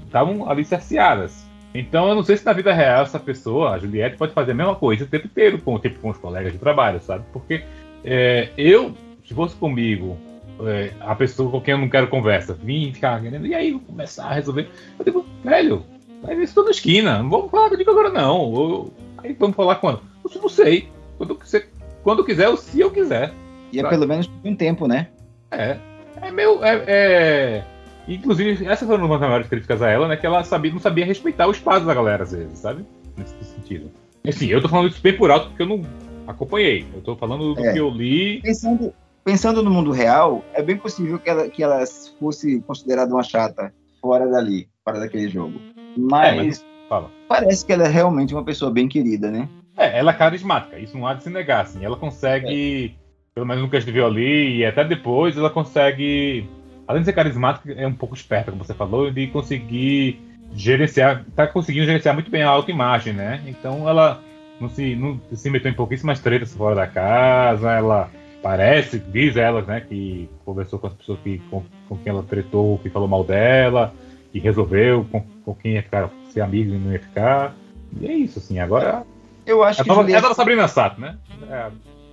Estavam 0.06 0.50
ali 0.50 0.64
cerceadas. 0.64 1.47
Então 1.74 2.08
eu 2.10 2.16
não 2.16 2.24
sei 2.24 2.38
se 2.38 2.46
na 2.46 2.54
vida 2.54 2.74
real 2.74 3.04
essa 3.04 3.20
pessoa, 3.20 3.72
a 3.72 3.80
Juliette, 3.80 4.18
pode 4.18 4.34
fazer 4.34 4.52
a 4.52 4.56
mesma 4.56 4.76
coisa 4.76 5.04
o 5.04 5.08
tempo 5.08 5.28
inteiro 5.28 5.60
com, 5.60 5.78
tipo, 5.80 6.00
com 6.00 6.10
os 6.10 6.18
colegas 6.18 6.54
de 6.54 6.58
trabalho, 6.58 7.00
sabe? 7.02 7.26
Porque 7.32 7.64
é, 8.04 8.50
eu, 8.58 8.94
se 9.26 9.34
fosse 9.34 9.56
comigo, 9.56 10.18
é, 10.66 10.92
a 11.00 11.14
pessoa 11.16 11.52
com 11.52 11.62
quem 11.62 11.74
eu 11.74 11.78
não 11.78 11.90
quero 11.90 12.08
conversa, 12.08 12.54
vim 12.54 12.92
ficar 12.94 13.22
querendo, 13.22 13.46
e 13.46 13.54
aí 13.54 13.78
começar 13.80 14.28
a 14.28 14.34
resolver, 14.34 14.70
eu 14.98 15.06
digo, 15.06 15.26
velho, 15.44 15.86
mas 16.22 16.40
isso 16.40 16.64
na 16.64 16.72
esquina, 16.72 17.20
não 17.20 17.30
vamos 17.30 17.52
falar 17.52 17.70
comigo 17.70 17.92
agora 17.92 18.10
não. 18.10 18.54
Eu, 18.54 18.94
aí 19.18 19.34
vamos 19.34 19.56
falar 19.56 19.76
quando? 19.76 20.02
Eu 20.24 20.42
não 20.42 20.50
sei. 20.50 20.90
Quando, 21.18 21.36
você, 21.36 21.68
quando 22.04 22.24
quiser, 22.24 22.50
ou 22.50 22.58
se 22.58 22.80
eu 22.80 22.92
quiser. 22.92 23.34
E 23.72 23.80
é 23.80 23.88
pelo 23.88 24.08
menos 24.08 24.28
por 24.28 24.50
um 24.50 24.56
tempo, 24.56 24.88
né? 24.88 25.08
É. 25.52 25.78
É 26.22 26.32
meu. 26.32 26.64
É, 26.64 26.84
é... 26.88 27.64
Inclusive, 28.08 28.66
essa 28.66 28.86
foi 28.86 28.98
uma 28.98 29.18
das 29.18 29.28
maiores 29.28 29.48
críticas 29.48 29.82
a 29.82 29.90
ela, 29.90 30.08
né? 30.08 30.16
Que 30.16 30.26
ela 30.26 30.44
sabia, 30.44 30.72
não 30.72 30.80
sabia 30.80 31.06
respeitar 31.06 31.48
o 31.48 31.52
espaço 31.52 31.86
da 31.86 31.94
galera, 31.94 32.24
às 32.24 32.32
vezes, 32.32 32.60
sabe? 32.60 32.86
Nesse 33.18 33.34
sentido. 33.44 33.92
Assim, 34.28 34.48
eu 34.48 34.62
tô 34.62 34.70
falando 34.70 34.90
isso 34.90 35.02
bem 35.02 35.16
por 35.16 35.32
alto 35.32 35.48
porque 35.50 35.64
eu 35.64 35.68
não 35.68 35.82
acompanhei. 36.26 36.86
Eu 36.94 37.02
tô 37.02 37.16
falando 37.16 37.54
do 37.54 37.66
é. 37.66 37.74
que 37.74 37.80
eu 37.80 37.90
li. 37.90 38.42
Pensando, 38.42 38.94
pensando 39.24 39.62
no 39.64 39.70
mundo 39.70 39.92
real, 39.92 40.44
é 40.54 40.62
bem 40.62 40.78
possível 40.78 41.20
que 41.20 41.30
ela, 41.30 41.50
que 41.50 41.64
ela 41.64 41.84
fosse 42.20 42.62
considerada 42.62 43.14
uma 43.14 43.24
chata 43.24 43.74
fora 44.02 44.28
dali, 44.28 44.70
fora 44.84 45.00
daquele 45.00 45.30
jogo. 45.30 45.60
Mas, 45.98 46.34
é, 46.34 46.46
mas 46.90 47.12
parece 47.28 47.66
que 47.66 47.74
ela 47.74 47.86
é 47.86 47.90
realmente 47.90 48.34
uma 48.34 48.44
pessoa 48.44 48.72
bem 48.72 48.88
querida, 48.88 49.32
né? 49.32 49.50
É, 49.78 50.00
ela 50.00 50.12
é 50.12 50.16
carismática, 50.16 50.80
isso 50.80 50.98
não 50.98 51.06
há 51.06 51.14
de 51.14 51.24
se 51.24 51.30
negar, 51.30 51.62
assim. 51.62 51.84
Ela 51.84 51.96
consegue, 51.96 52.86
é. 52.86 52.92
pelo 53.36 53.46
menos 53.46 53.64
no 53.64 53.70
que 53.70 53.78
a 53.78 53.80
gente 53.80 53.92
viu 53.92 54.06
ali, 54.06 54.58
e 54.58 54.66
até 54.66 54.84
depois, 54.84 55.38
ela 55.38 55.50
consegue, 55.50 56.50
além 56.88 57.02
de 57.02 57.06
ser 57.06 57.14
carismática, 57.14 57.72
é 57.74 57.86
um 57.86 57.94
pouco 57.94 58.16
esperta, 58.16 58.52
como 58.52 58.64
você 58.64 58.74
falou, 58.74 59.12
de 59.12 59.28
conseguir 59.28 60.20
gerenciar, 60.54 61.26
tá 61.36 61.46
conseguindo 61.46 61.86
gerenciar 61.86 62.14
muito 62.14 62.32
bem 62.32 62.44
a 62.44 62.50
autoimagem, 62.50 63.14
né? 63.14 63.44
Então 63.46 63.88
ela 63.88 64.22
não 64.60 64.70
se, 64.70 64.96
não 64.96 65.20
se 65.34 65.50
meteu 65.50 65.72
em 65.72 65.76
pouquíssimas 65.76 66.20
tretas 66.20 66.54
fora 66.54 66.76
da 66.76 66.88
casa, 66.88 67.72
ela 67.72 68.10
parece, 68.42 69.00
diz 69.00 69.36
ela, 69.36 69.62
né, 69.62 69.82
que 69.82 70.30
conversou 70.46 70.80
com 70.80 70.88
as 70.88 70.94
pessoas 70.94 71.20
que, 71.20 71.40
com, 71.50 71.64
com 71.90 71.98
quem 71.98 72.12
ela 72.12 72.24
tretou, 72.24 72.78
que 72.80 72.90
falou 72.90 73.08
mal 73.08 73.24
dela, 73.24 73.94
que 74.32 74.40
resolveu 74.40 75.06
com, 75.12 75.22
com 75.44 75.56
quem 75.56 75.74
ia 75.74 75.84
ficar, 75.84 76.10
ser 76.30 76.42
amigo 76.42 76.74
e 76.74 76.78
não 76.78 76.92
ia 76.94 77.00
ficar. 77.00 77.56
E 78.00 78.08
é 78.08 78.14
isso, 78.14 78.40
assim, 78.40 78.60
agora 78.60 79.06
eu 79.46 79.64
acho 79.64 79.82
é 79.82 79.84
que. 79.84 79.90
Nova, 79.90 80.02
Juliette... 80.02 80.26
É 80.26 80.30
da 80.30 80.36
Sabrina 80.36 80.68
Sato, 80.68 81.00
né? 81.00 81.18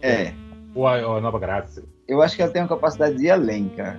É. 0.02 0.08
é. 0.08 0.34
Ou 0.74 0.86
a, 0.86 0.96
ou 1.06 1.16
a 1.16 1.20
Nova 1.20 1.38
Graça. 1.38 1.84
Eu 2.06 2.22
acho 2.22 2.36
que 2.36 2.42
ela 2.42 2.50
tem 2.50 2.62
uma 2.62 2.68
capacidade 2.68 3.16
de 3.16 3.28
além, 3.28 3.68
cara. 3.70 3.98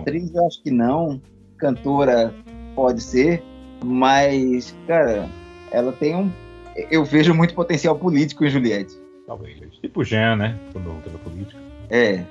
Atriz, 0.00 0.34
eu 0.34 0.46
acho 0.46 0.62
que 0.62 0.70
não. 0.70 1.20
Cantora, 1.56 2.34
pode 2.74 3.02
ser. 3.02 3.42
Mas, 3.84 4.74
cara, 4.86 5.28
ela 5.70 5.92
tem 5.92 6.14
um. 6.14 6.30
Eu 6.90 7.04
vejo 7.04 7.34
muito 7.34 7.54
potencial 7.54 7.96
político 7.98 8.44
em 8.44 8.50
Juliette. 8.50 8.98
Talvez. 9.26 9.58
Tipo 9.80 10.04
Jean, 10.04 10.36
né? 10.36 10.58
Quando 10.72 11.02
teve 11.02 11.18
política. 11.18 11.60
É. 11.88 12.24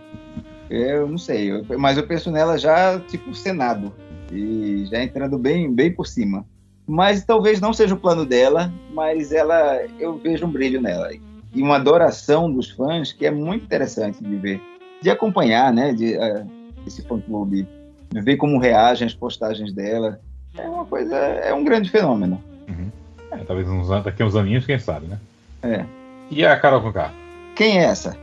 Eu 0.70 1.08
não 1.08 1.18
sei. 1.18 1.52
Eu, 1.52 1.66
mas 1.78 1.98
eu 1.98 2.06
penso 2.08 2.32
nela 2.32 2.58
já, 2.58 3.00
tipo, 3.00 3.34
Senado. 3.34 3.94
E 4.32 4.86
já 4.86 5.02
entrando 5.02 5.38
bem, 5.38 5.74
bem 5.74 5.92
por 5.92 6.06
cima 6.06 6.46
mas 6.92 7.24
talvez 7.24 7.62
não 7.62 7.72
seja 7.72 7.94
o 7.94 8.00
plano 8.00 8.26
dela, 8.26 8.74
mas 8.92 9.32
ela 9.32 9.80
eu 10.00 10.18
vejo 10.18 10.48
um 10.48 10.52
brilho 10.52 10.82
nela 10.82 11.12
e 11.54 11.62
uma 11.62 11.76
adoração 11.76 12.52
dos 12.52 12.72
fãs 12.72 13.14
que 13.14 13.28
é 13.28 13.32
muito 13.32 13.64
interessante 13.64 14.24
de 14.24 14.36
ver, 14.36 14.60
de 15.00 15.12
acompanhar, 15.12 15.72
né, 15.72 15.94
de 15.94 16.18
uh, 16.18 16.59
esse 16.90 17.02
fã 17.04 17.20
clube, 17.20 17.68
de 18.10 18.22
ver 18.22 18.38
como 18.38 18.60
reagem 18.60 19.08
as 19.08 19.14
postagens 19.14 19.72
dela, 19.72 20.20
é 20.58 20.68
uma 20.68 20.86
coisa, 20.86 21.16
é 21.16 21.54
um 21.54 21.64
grande 21.64 21.90
fenômeno. 21.90 22.42
Uhum. 22.68 22.92
É, 23.32 23.38
talvez 23.38 23.68
uns, 23.68 23.88
daqui 24.04 24.22
a 24.22 24.26
uns 24.26 24.36
aninhos, 24.36 24.66
quem 24.66 24.80
sabe, 24.80 25.08
né? 25.08 25.20
É. 25.62 25.86
E 26.32 26.46
a 26.46 26.60
Carol 26.60 26.82
Conká? 26.82 27.12
Quem 27.56 27.80
é 27.80 27.84
essa? 27.84 28.18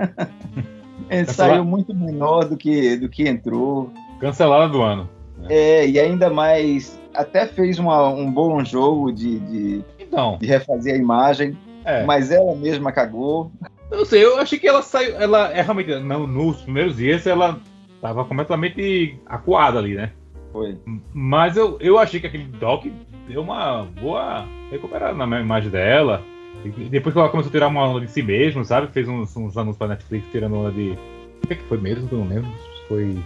Ele 1.10 1.26
saiu 1.26 1.64
muito 1.64 1.94
menor 1.94 2.44
do 2.44 2.56
que 2.56 2.96
do 2.96 3.08
que 3.08 3.28
entrou. 3.28 3.92
Cancelada 4.18 4.68
do 4.72 4.80
ano. 4.80 5.08
Né? 5.38 5.48
É, 5.50 5.88
e 5.88 5.98
ainda 5.98 6.30
mais 6.30 6.98
até 7.14 7.46
fez 7.46 7.78
uma, 7.78 8.08
um 8.08 8.30
bom 8.30 8.64
jogo 8.64 9.12
de, 9.12 9.38
de, 9.40 9.84
então. 10.00 10.38
de 10.40 10.46
refazer 10.46 10.94
a 10.94 10.98
imagem, 10.98 11.56
é. 11.84 12.04
mas 12.04 12.30
ela 12.30 12.54
mesma 12.54 12.92
cagou. 12.92 13.50
Eu 13.90 13.98
não 13.98 14.04
sei, 14.04 14.24
eu 14.24 14.38
achei 14.38 14.58
que 14.58 14.66
ela 14.66 14.82
saiu. 14.82 15.16
Ela 15.16 15.52
é 15.52 15.60
realmente. 15.60 15.94
Não, 15.96 16.26
nos 16.26 16.62
primeiros 16.62 16.96
dias 16.96 17.26
ela 17.26 17.60
tava 18.02 18.24
completamente 18.26 19.18
acuada 19.24 19.78
ali, 19.78 19.94
né? 19.94 20.12
Foi. 20.52 20.76
Mas 21.14 21.56
eu, 21.56 21.78
eu 21.80 21.98
achei 21.98 22.20
que 22.20 22.26
aquele 22.26 22.44
doc 22.44 22.84
deu 23.26 23.40
uma 23.40 23.84
boa 23.84 24.46
recuperada 24.70 25.26
na 25.26 25.40
imagem 25.40 25.70
dela. 25.70 26.22
E 26.64 26.68
depois 26.90 27.14
que 27.14 27.18
ela 27.18 27.30
começou 27.30 27.48
a 27.48 27.52
tirar 27.52 27.68
uma 27.68 27.88
onda 27.88 28.04
de 28.04 28.12
si 28.12 28.22
mesmo, 28.22 28.62
sabe? 28.64 28.92
Fez 28.92 29.08
uns, 29.08 29.34
uns 29.34 29.56
anúncios 29.56 29.78
pra 29.78 29.88
Netflix 29.88 30.26
tirando 30.30 30.56
onda 30.56 30.70
de. 30.70 30.90
O 30.90 31.46
que, 31.46 31.54
é 31.54 31.56
que 31.56 31.64
foi 31.64 31.78
mesmo? 31.78 32.06
Eu 32.12 32.18
não 32.18 32.28
lembro. 32.28 32.50
Foi. 32.86 33.16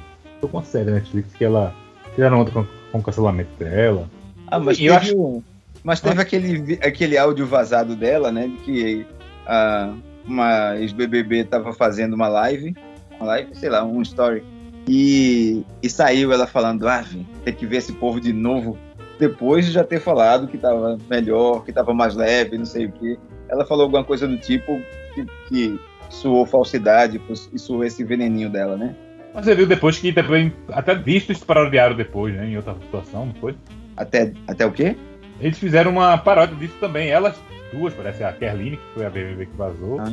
Foi 0.40 0.48
com 0.48 0.58
a 0.58 0.62
série 0.62 0.92
Netflix 0.92 1.34
que 1.34 1.44
ela 1.44 1.74
tiraram 2.14 2.40
onda 2.40 2.50
com 2.52 2.64
com 2.96 2.98
o 2.98 3.02
cancelamento 3.02 3.50
dela. 3.58 4.08
Ah, 4.46 4.58
mas 4.58 4.78
teve, 4.78 4.90
acho... 4.90 5.42
mas 5.82 6.00
teve 6.00 6.18
ah. 6.18 6.22
aquele, 6.22 6.78
aquele 6.82 7.18
áudio 7.18 7.46
vazado 7.46 7.94
dela, 7.94 8.30
né? 8.32 8.48
De 8.48 8.56
que 8.58 9.06
a, 9.46 9.92
uma 10.24 10.76
ex-BBB 10.76 11.44
tava 11.44 11.72
fazendo 11.72 12.14
uma 12.14 12.28
live, 12.28 12.74
uma 13.18 13.26
live, 13.26 13.54
sei 13.54 13.68
lá, 13.68 13.84
um 13.84 14.02
story. 14.02 14.42
E, 14.88 15.64
e 15.82 15.90
saiu 15.90 16.32
ela 16.32 16.46
falando, 16.46 16.86
ah, 16.88 17.04
tem 17.44 17.54
que 17.54 17.66
ver 17.66 17.78
esse 17.78 17.92
povo 17.92 18.20
de 18.20 18.32
novo. 18.32 18.78
Depois 19.18 19.66
de 19.66 19.72
já 19.72 19.82
ter 19.82 20.00
falado 20.00 20.46
que 20.46 20.58
tava 20.58 20.98
melhor, 21.08 21.64
que 21.64 21.72
tava 21.72 21.92
mais 21.92 22.14
leve, 22.14 22.58
não 22.58 22.66
sei 22.66 22.86
o 22.86 22.92
quê. 22.92 23.18
Ela 23.48 23.64
falou 23.64 23.84
alguma 23.84 24.04
coisa 24.04 24.28
do 24.28 24.36
tipo 24.36 24.80
que, 25.14 25.26
que 25.48 25.80
suou 26.10 26.46
falsidade 26.46 27.20
e 27.52 27.58
suou 27.58 27.84
esse 27.84 28.04
veneninho 28.04 28.50
dela, 28.50 28.76
né? 28.76 28.94
Mas 29.34 29.44
você 29.44 29.54
viu 29.54 29.66
depois 29.66 29.98
que 29.98 30.12
também, 30.12 30.52
até 30.68 30.94
visto 30.94 31.32
isso 31.32 31.44
parodiaram 31.44 31.96
depois, 31.96 32.34
né? 32.34 32.46
Em 32.46 32.56
outra 32.56 32.74
situação, 32.74 33.26
não 33.26 33.34
foi? 33.34 33.54
Até, 33.96 34.32
até 34.46 34.64
o 34.64 34.72
quê? 34.72 34.96
Eles 35.40 35.58
fizeram 35.58 35.90
uma 35.90 36.16
paródia 36.16 36.56
disso 36.56 36.76
também. 36.80 37.08
Elas 37.08 37.36
duas, 37.72 37.92
parece 37.94 38.24
a 38.24 38.32
Kerline, 38.32 38.76
que 38.76 38.94
foi 38.94 39.06
a 39.06 39.10
BBB 39.10 39.46
que 39.46 39.56
vazou. 39.56 40.00
Ah. 40.00 40.10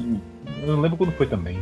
Eu 0.61 0.75
não 0.75 0.81
lembro 0.81 0.97
quando 0.97 1.11
foi 1.13 1.27
também. 1.27 1.57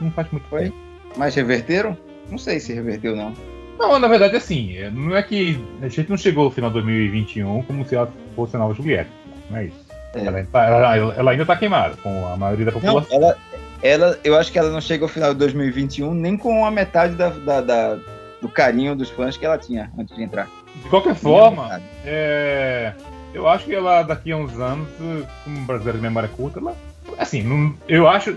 Não 0.00 0.10
faz 0.10 0.30
muito 0.30 0.46
foi? 0.48 0.64
tempo. 0.64 0.76
Mas 1.16 1.34
reverteram? 1.34 1.96
Não 2.30 2.38
sei 2.38 2.60
se 2.60 2.72
reverteu, 2.72 3.14
não. 3.14 3.34
Não, 3.78 3.98
na 3.98 4.08
verdade, 4.08 4.36
assim, 4.36 4.76
não 4.90 5.16
é 5.16 5.22
que 5.22 5.58
a 5.80 5.88
gente 5.88 6.08
não 6.08 6.16
chegou 6.16 6.44
ao 6.44 6.50
final 6.50 6.70
de 6.70 6.74
2021 6.74 7.62
como 7.62 7.84
se 7.84 7.96
ela 7.96 8.10
fosse 8.36 8.54
a 8.56 8.58
nova 8.58 8.74
Juliette. 8.74 9.10
Não 9.50 9.58
é 9.58 9.64
isso. 9.66 9.82
É. 10.14 10.26
Ela, 10.26 10.96
ela, 10.96 11.14
ela, 11.14 11.30
ainda 11.30 11.46
tá 11.46 11.56
queimada 11.56 11.96
com 12.02 12.26
a 12.28 12.36
maioria 12.36 12.66
da 12.66 12.72
população. 12.72 13.18
Não, 13.18 13.26
ela, 13.26 13.38
ela, 13.82 14.18
eu 14.22 14.36
acho 14.36 14.52
que 14.52 14.58
ela 14.58 14.70
não 14.70 14.80
chega 14.80 15.04
ao 15.04 15.08
final 15.08 15.32
de 15.32 15.38
2021 15.40 16.12
nem 16.14 16.36
com 16.36 16.64
a 16.64 16.70
metade 16.70 17.14
da, 17.16 17.30
da, 17.30 17.60
da 17.60 17.98
do 18.42 18.48
carinho 18.48 18.94
dos 18.94 19.08
fãs 19.08 19.36
que 19.36 19.46
ela 19.46 19.56
tinha 19.56 19.90
antes 19.98 20.14
de 20.14 20.22
entrar. 20.22 20.48
De 20.82 20.88
qualquer 20.88 21.14
forma, 21.14 21.80
é, 22.04 22.92
eu 23.32 23.48
acho 23.48 23.64
que 23.64 23.74
ela 23.74 24.02
daqui 24.02 24.32
a 24.32 24.36
uns 24.36 24.58
anos, 24.58 24.88
como 25.44 25.64
brasileira 25.64 25.98
de 25.98 26.02
memória 26.02 26.28
curta, 26.28 26.58
ela, 26.58 26.76
assim, 27.18 27.42
não, 27.42 27.74
eu 27.88 28.08
acho, 28.08 28.36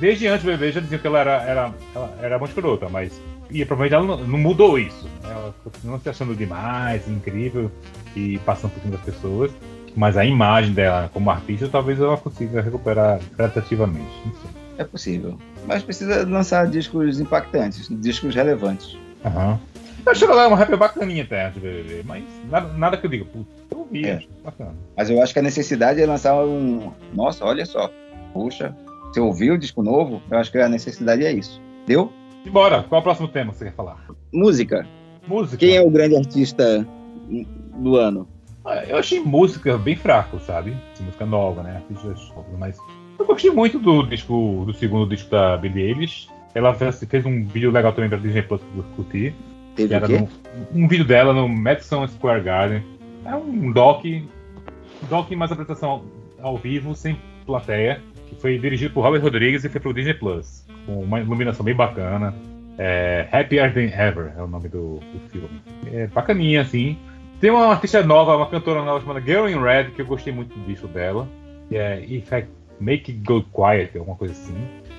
desde 0.00 0.26
antes 0.26 0.44
do 0.44 0.50
bebê 0.50 0.72
já 0.72 0.80
diziam 0.80 1.00
que 1.00 1.06
ela 1.06 1.20
era, 1.20 1.42
era, 1.42 1.74
ela 1.94 2.18
era 2.20 2.38
muito 2.38 2.50
escrota, 2.50 2.88
mas 2.88 3.20
e 3.50 3.64
provavelmente 3.64 3.94
ela 3.94 4.04
não, 4.04 4.26
não, 4.26 4.38
mudou 4.38 4.78
isso. 4.78 5.08
Ela 5.22 5.54
continua 5.62 5.98
se 6.00 6.08
achando 6.08 6.34
demais, 6.34 7.06
incrível 7.08 7.70
e 8.14 8.38
passando 8.40 8.72
por 8.72 8.80
cima 8.80 8.96
das 8.96 9.04
pessoas 9.04 9.52
mas 9.96 10.16
a 10.16 10.24
imagem 10.24 10.74
dela 10.74 11.10
como 11.12 11.30
artista 11.30 11.66
talvez 11.68 11.98
ela 11.98 12.18
consiga 12.18 12.60
recuperar 12.60 13.18
gradativamente. 13.36 14.06
É 14.76 14.84
possível. 14.84 15.38
Mas 15.66 15.82
precisa 15.82 16.24
lançar 16.28 16.66
discos 16.68 17.18
impactantes, 17.18 17.88
discos 17.90 18.34
relevantes. 18.34 18.96
Aham. 19.24 19.58
Eu 20.04 20.12
acho 20.12 20.24
que 20.24 20.30
ela 20.30 20.44
é 20.44 20.46
uma 20.46 20.56
rapper 20.56 20.76
bacaninha 20.76 21.24
até 21.24 21.48
de 21.48 21.58
BBB, 21.58 22.02
mas 22.04 22.22
nada, 22.48 22.72
nada 22.74 22.96
que 22.96 23.06
eu 23.06 23.10
diga, 23.10 23.24
putz, 23.24 23.48
eu 23.70 23.78
ouvi, 23.78 24.06
é. 24.06 24.22
bacana. 24.44 24.74
Mas 24.96 25.10
eu 25.10 25.20
acho 25.20 25.32
que 25.32 25.38
a 25.40 25.42
necessidade 25.42 26.00
é 26.00 26.06
lançar 26.06 26.36
um. 26.44 26.92
Nossa, 27.12 27.44
olha 27.44 27.66
só. 27.66 27.90
Puxa, 28.32 28.76
você 29.16 29.20
ouviu 29.20 29.54
o 29.54 29.58
disco 29.58 29.82
novo? 29.82 30.22
Eu 30.30 30.38
acho 30.38 30.52
que 30.52 30.58
a 30.58 30.68
necessidade 30.68 31.24
é 31.24 31.32
isso. 31.32 31.60
Deu? 31.86 32.12
E 32.44 32.50
bora, 32.50 32.82
qual 32.82 32.98
é 32.98 33.00
o 33.00 33.02
próximo 33.02 33.28
tema 33.28 33.50
que 33.50 33.58
você 33.58 33.64
quer 33.66 33.74
falar? 33.74 34.04
Música. 34.32 34.86
Música. 35.26 35.56
Quem 35.56 35.76
é 35.76 35.80
o 35.80 35.90
grande 35.90 36.16
artista 36.16 36.86
do 37.76 37.96
ano? 37.96 38.28
Ah, 38.64 38.84
eu 38.84 38.98
achei 38.98 39.20
música 39.20 39.78
bem 39.78 39.96
fraco, 39.96 40.38
sabe? 40.40 40.76
Música 41.00 41.24
nova, 41.24 41.62
né? 41.62 41.82
Mas 42.58 42.76
eu 43.18 43.24
gostei 43.24 43.50
muito 43.50 43.78
do 43.78 44.02
disco, 44.02 44.64
do 44.66 44.74
segundo 44.74 45.08
disco 45.08 45.30
da 45.30 45.56
Billie 45.56 45.86
Eilish. 45.86 46.28
Ela 46.54 46.74
fez, 46.74 47.02
fez 47.08 47.24
um 47.24 47.44
vídeo 47.44 47.70
legal 47.70 47.92
também 47.92 48.10
pra 48.10 48.18
Disney 48.18 48.42
Plus 48.42 48.60
que 48.60 48.78
eu 48.78 48.84
curti. 48.96 49.34
Teve 49.74 49.94
era 49.94 50.06
um 50.74 50.88
vídeo 50.88 51.04
dela 51.04 51.32
no 51.32 51.48
Madison 51.48 52.06
Square 52.06 52.42
Garden. 52.42 52.82
É 53.24 53.34
um 53.34 53.72
doc, 53.72 54.04
doc 55.08 55.30
mais 55.32 55.50
apresentação 55.50 56.04
ao 56.40 56.56
vivo, 56.56 56.94
sem 56.94 57.18
plateia, 57.44 58.02
que 58.26 58.34
foi 58.40 58.58
dirigido 58.58 58.92
por 58.92 59.02
Robert 59.02 59.22
Rodrigues 59.22 59.64
e 59.64 59.68
foi 59.68 59.80
pro 59.80 59.94
Disney 59.94 60.14
Plus, 60.14 60.66
com 60.84 61.00
uma 61.02 61.20
iluminação 61.20 61.64
bem 61.64 61.74
bacana. 61.74 62.34
É, 62.78 63.26
Happier 63.32 63.72
Than 63.72 63.88
Ever 63.98 64.32
é 64.36 64.42
o 64.42 64.46
nome 64.46 64.68
do, 64.68 65.00
do 65.00 65.20
filme. 65.30 65.62
É 65.92 66.06
bacaninha, 66.06 66.60
assim. 66.60 66.98
Tem 67.40 67.50
uma 67.50 67.66
artista 67.66 68.02
nova, 68.02 68.36
uma 68.36 68.48
cantora 68.48 68.82
nova 68.82 69.00
chamada 69.00 69.20
Girl 69.20 69.48
in 69.48 69.60
Red, 69.60 69.92
que 69.92 70.02
eu 70.02 70.06
gostei 70.06 70.32
muito 70.32 70.58
do 70.58 70.66
disco 70.66 70.88
dela. 70.88 71.28
É 71.70 72.00
If 72.00 72.30
I 72.32 72.46
Make 72.80 73.12
It 73.12 73.24
Go 73.24 73.42
Quiet, 73.42 73.96
alguma 73.98 74.16
coisa 74.16 74.34
assim. 74.34 74.56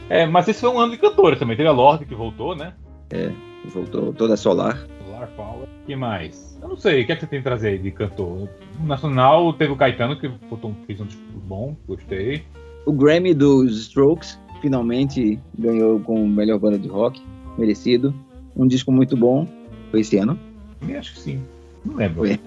É, 0.09 0.25
mas 0.25 0.47
esse 0.47 0.61
foi 0.61 0.69
um 0.69 0.79
ano 0.79 0.91
de 0.91 0.97
cantora 0.97 1.35
também. 1.35 1.55
Teve 1.57 1.69
a 1.69 1.71
Lorde 1.71 2.05
que 2.05 2.15
voltou, 2.15 2.55
né? 2.55 2.73
É, 3.11 3.31
voltou 3.65 4.13
toda 4.13 4.37
solar. 4.37 4.87
Solar 5.05 5.27
Power. 5.35 5.63
O 5.63 5.85
que 5.85 5.95
mais? 5.95 6.57
Eu 6.61 6.69
não 6.69 6.77
sei, 6.77 7.01
o 7.01 7.05
que 7.05 7.11
é 7.11 7.15
que 7.15 7.21
você 7.21 7.27
tem 7.27 7.39
que 7.39 7.43
trazer 7.43 7.69
aí 7.69 7.77
de 7.77 7.91
cantor? 7.91 8.49
No 8.79 8.85
Nacional 8.85 9.53
teve 9.53 9.71
o 9.71 9.75
Caetano, 9.75 10.19
que 10.19 10.27
botou, 10.27 10.75
fez 10.85 10.99
um 10.99 11.05
disco 11.05 11.21
bom, 11.33 11.75
gostei. 11.87 12.43
O 12.88 12.93
Grammy 12.93 13.34
dos 13.34 13.78
Strokes 13.80 14.39
finalmente 14.62 15.38
ganhou 15.60 16.00
com 16.00 16.26
melhor 16.26 16.58
banda 16.58 16.80
de 16.80 16.88
rock, 16.88 17.21
merecido. 17.58 18.15
Um 18.56 18.65
disco 18.65 18.93
muito 18.93 19.17
bom. 19.17 19.45
Foi 19.91 20.00
esse 20.00 20.15
ano? 20.17 20.39
Eu 20.88 20.97
acho 20.97 21.13
que 21.15 21.19
sim. 21.19 21.43
Não 21.84 21.97
lembro. 21.97 22.26
Eu 22.26 22.39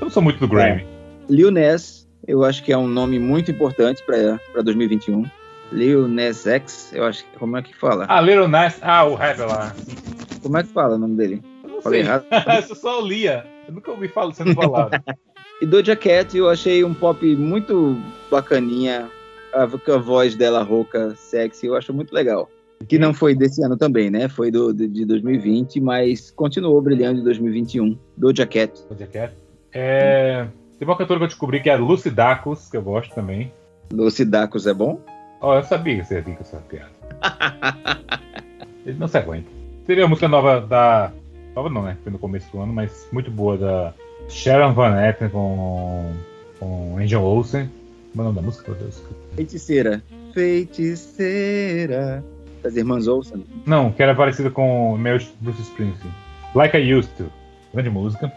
não 0.00 0.10
sou 0.10 0.22
muito 0.22 0.38
do 0.38 0.46
Grammy. 0.46 0.86
Lil 1.28 1.50
Nas, 1.50 2.08
eu 2.28 2.44
acho 2.44 2.62
que 2.62 2.72
é 2.72 2.78
um 2.78 2.86
nome 2.86 3.18
muito 3.18 3.50
importante 3.50 4.00
para 4.06 4.62
2021. 4.62 5.24
Lil 5.72 6.06
Nas 6.06 6.46
X, 6.46 6.92
eu 6.94 7.04
acho 7.04 7.24
que. 7.24 7.36
Como 7.36 7.56
é 7.56 7.62
que 7.62 7.74
fala? 7.74 8.06
Ah, 8.08 8.20
Little 8.20 8.46
Nas. 8.46 8.78
Ah, 8.80 9.04
o 9.04 9.16
rap 9.16 9.40
lá. 9.40 9.74
Como 10.40 10.56
é 10.56 10.62
que 10.62 10.68
fala 10.68 10.94
o 10.94 10.98
nome 10.98 11.16
dele? 11.16 11.42
Eu 11.64 11.70
não 11.70 11.82
Falei 11.82 12.04
sei. 12.04 12.08
errado? 12.08 12.26
eu 12.70 12.76
só 12.76 13.00
lia. 13.00 13.44
Eu 13.66 13.74
nunca 13.74 13.90
ouvi 13.90 14.06
falar, 14.06 14.32
sendo 14.34 14.54
falado. 14.54 15.02
E 15.60 15.66
Doja 15.66 15.96
Cat, 15.96 16.36
eu 16.36 16.48
achei 16.48 16.84
um 16.84 16.94
pop 16.94 17.26
muito 17.34 17.96
bacaninha. 18.30 19.10
A, 19.52 19.62
a 19.62 19.98
voz 19.98 20.34
dela 20.34 20.62
rouca, 20.62 21.14
sexy, 21.16 21.66
eu 21.66 21.76
acho 21.76 21.92
muito 21.92 22.12
legal. 22.12 22.48
Que 22.86 22.98
não 22.98 23.12
foi 23.12 23.34
desse 23.34 23.62
ano 23.64 23.76
também, 23.76 24.08
né? 24.08 24.28
Foi 24.28 24.50
do, 24.50 24.72
de, 24.72 24.86
de 24.86 25.04
2020, 25.04 25.80
mas 25.80 26.30
continuou 26.30 26.80
brilhando 26.80 27.20
em 27.20 27.24
2021. 27.24 27.98
Doja 28.16 28.46
Cat. 28.46 28.72
Doja 28.88 29.06
Cat. 29.06 29.34
É, 29.72 30.46
tem 30.78 30.86
uma 30.86 30.96
cantora 30.96 31.18
que 31.18 31.24
eu 31.24 31.28
descobri 31.28 31.60
que 31.60 31.68
é 31.68 31.74
a 31.74 31.76
Lucy 31.76 32.10
Dacus, 32.10 32.70
que 32.70 32.76
eu 32.76 32.82
gosto 32.82 33.12
também. 33.14 33.52
Lucy 33.92 34.24
Dacus 34.24 34.66
é 34.66 34.74
bom? 34.74 35.00
Ó, 35.40 35.56
eu 35.56 35.62
sabia 35.64 35.96
que 35.96 36.04
você 36.04 36.14
ia 36.14 36.22
vir 36.22 36.36
com 36.36 36.42
essa 36.42 36.58
piada. 36.58 36.90
Ele 38.86 38.98
não 38.98 39.08
se 39.08 39.18
aguenta. 39.18 39.48
Teve 39.86 40.02
a 40.02 40.08
música 40.08 40.28
nova 40.28 40.60
da. 40.60 41.12
Nova 41.54 41.68
não, 41.68 41.82
né? 41.82 41.96
Foi 42.02 42.12
no 42.12 42.18
começo 42.18 42.50
do 42.52 42.60
ano, 42.60 42.72
mas 42.72 43.08
muito 43.10 43.30
boa 43.30 43.56
da 43.56 43.94
Sharon 44.28 44.72
Van 44.72 45.00
Etten 45.02 45.30
com, 45.30 46.12
com 46.58 46.96
Angel 46.98 47.22
Olsen. 47.22 47.68
Como 48.12 48.22
é 48.22 48.22
o 48.22 48.24
nome 48.24 48.36
da 48.36 48.42
música, 48.42 48.70
meu 48.70 48.80
Deus? 48.80 49.02
Feiticeira. 49.34 50.02
Feiticeira. 50.34 52.24
Das 52.62 52.76
irmãs 52.76 53.06
Olsen. 53.06 53.44
Não, 53.66 53.92
que 53.92 54.02
era 54.02 54.14
parecida 54.14 54.50
com 54.50 54.96
meio 54.96 55.20
Bruce 55.40 55.62
Springsteen. 55.62 56.12
Like 56.54 56.76
I 56.76 56.94
Used 56.94 57.10
to. 57.16 57.30
Grande 57.72 57.90
música. 57.90 58.32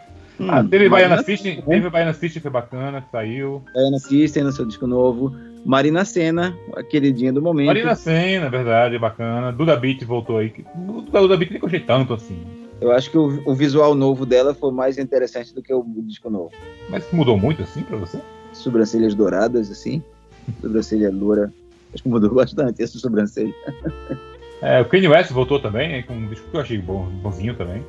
ah, 0.48 0.64
teve 0.64 0.90
Baiana 0.90 1.24
System, 1.24 1.62
teve 1.62 1.90
Baiana 1.90 2.14
System, 2.14 2.42
foi 2.42 2.52
bacana, 2.52 3.02
que 3.02 3.12
saiu. 3.12 3.64
Baiana 3.74 4.00
System 4.00 4.44
no 4.44 4.52
seu 4.52 4.66
disco 4.66 4.86
novo. 4.86 5.36
Marina 5.66 6.04
Senna, 6.06 6.56
a 6.76 6.84
queridinha 6.84 7.32
do 7.32 7.42
momento. 7.42 7.68
Marina 7.68 7.96
Senna, 7.96 8.50
verdade, 8.50 8.98
bacana. 9.00 9.52
Duda 9.52 9.76
Beat 9.78 10.04
voltou 10.04 10.38
aí. 10.38 10.54
Duda 11.12 11.38
Beat 11.38 11.52
nem 11.52 11.60
gostei 11.60 11.80
tanto 11.80 12.14
assim. 12.14 12.40
Eu 12.80 12.92
acho 12.92 13.12
que 13.12 13.18
o, 13.18 13.42
o 13.46 13.54
visual 13.54 13.94
novo 13.94 14.26
dela 14.26 14.56
foi 14.56 14.72
mais 14.72 14.98
interessante 14.98 15.54
do 15.54 15.62
que 15.62 15.72
o 15.74 15.86
disco 16.04 16.30
novo. 16.30 16.52
Mas 16.90 17.06
mudou 17.12 17.38
muito 17.38 17.62
assim 17.62 17.84
pra 17.84 17.98
você? 17.98 18.20
Sobrancelhas 18.54 19.16
douradas, 19.16 19.70
assim. 19.72 20.02
Sobrancelha 20.62 21.12
loura. 21.12 21.54
Acho 21.94 22.04
que 22.04 22.10
mudou 22.10 22.34
bastante 22.36 22.82
essa 22.82 22.98
sobrancelha. 22.98 23.54
É, 24.62 24.82
o 24.82 24.86
Kanye 24.86 25.08
West 25.08 25.32
voltou 25.32 25.60
também, 25.60 26.04
com 26.04 26.14
um 26.14 26.28
disco 26.28 26.50
que 26.50 26.56
eu 26.56 26.62
achei 26.62 26.78
bom, 26.78 27.06
bonzinho 27.22 27.56
também. 27.56 27.84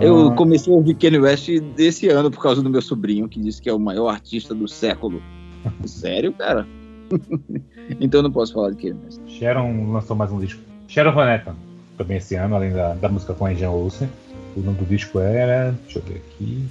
Eu 0.00 0.32
comecei 0.34 0.72
a 0.72 0.76
ouvir 0.76 0.94
Kanye 0.94 1.18
West 1.18 1.48
desse 1.74 2.08
ano 2.08 2.30
por 2.30 2.42
causa 2.42 2.62
do 2.62 2.68
meu 2.68 2.82
sobrinho, 2.82 3.28
que 3.28 3.40
disse 3.40 3.60
que 3.60 3.68
é 3.68 3.72
o 3.72 3.78
maior 3.78 4.08
artista 4.08 4.54
do 4.54 4.68
século. 4.68 5.22
Sério, 5.86 6.32
cara? 6.32 6.66
então 7.98 8.18
eu 8.18 8.22
não 8.22 8.30
posso 8.30 8.52
falar 8.52 8.70
de 8.70 8.76
Kanye 8.76 8.96
West. 9.04 9.20
Sharon 9.26 9.92
lançou 9.92 10.14
mais 10.14 10.30
um 10.30 10.38
disco. 10.38 10.60
Sharon 10.86 11.12
Van 11.12 11.34
Etten, 11.34 11.54
também 11.96 12.18
esse 12.18 12.34
ano, 12.34 12.54
além 12.54 12.72
da, 12.72 12.94
da 12.94 13.08
música 13.08 13.32
com 13.32 13.46
a 13.46 13.50
Angel 13.50 13.72
Olsen. 13.72 14.08
O 14.56 14.60
nome 14.60 14.78
do 14.78 14.84
disco 14.84 15.18
era. 15.18 15.74
Deixa 15.84 15.98
eu 15.98 16.02
ver 16.02 16.16
aqui. 16.16 16.64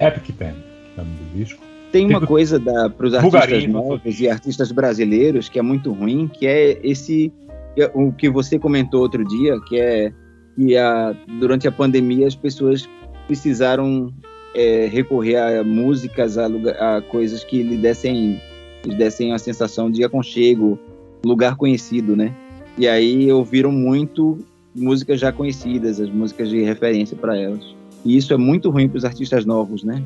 Epic 0.00 0.36
Pen, 0.36 0.54
o 0.94 0.98
nome 0.98 1.16
do 1.16 1.38
disco. 1.38 1.62
Tem 1.94 2.08
uma 2.08 2.20
coisa 2.26 2.58
para 2.58 3.06
os 3.06 3.14
artistas 3.14 3.66
novos 3.68 4.20
e 4.20 4.28
artistas 4.28 4.72
brasileiros 4.72 5.48
que 5.48 5.60
é 5.60 5.62
muito 5.62 5.92
ruim, 5.92 6.26
que 6.26 6.44
é 6.44 6.76
esse 6.82 7.32
é 7.78 7.88
o 7.94 8.10
que 8.10 8.28
você 8.28 8.58
comentou 8.58 9.00
outro 9.00 9.24
dia, 9.24 9.60
que 9.60 9.78
é 9.78 10.12
que 10.56 10.76
a, 10.76 11.14
durante 11.38 11.68
a 11.68 11.72
pandemia 11.72 12.26
as 12.26 12.34
pessoas 12.34 12.88
precisaram 13.28 14.12
é, 14.56 14.86
recorrer 14.86 15.36
a 15.36 15.62
músicas, 15.62 16.36
a, 16.36 16.46
a 16.46 17.00
coisas 17.02 17.44
que 17.44 17.62
lhe 17.62 17.76
dessem, 17.76 18.40
lhe 18.84 18.94
dessem 18.96 19.32
a 19.32 19.38
sensação 19.38 19.88
de 19.88 20.02
aconchego, 20.02 20.76
lugar 21.24 21.54
conhecido, 21.54 22.16
né? 22.16 22.34
E 22.76 22.88
aí 22.88 23.30
ouviram 23.30 23.70
muito 23.70 24.38
músicas 24.74 25.20
já 25.20 25.30
conhecidas, 25.30 26.00
as 26.00 26.10
músicas 26.10 26.48
de 26.48 26.60
referência 26.62 27.16
para 27.16 27.38
elas. 27.38 27.64
E 28.04 28.16
isso 28.16 28.34
é 28.34 28.36
muito 28.36 28.68
ruim 28.68 28.88
para 28.88 28.98
os 28.98 29.04
artistas 29.04 29.44
novos, 29.44 29.84
né? 29.84 30.02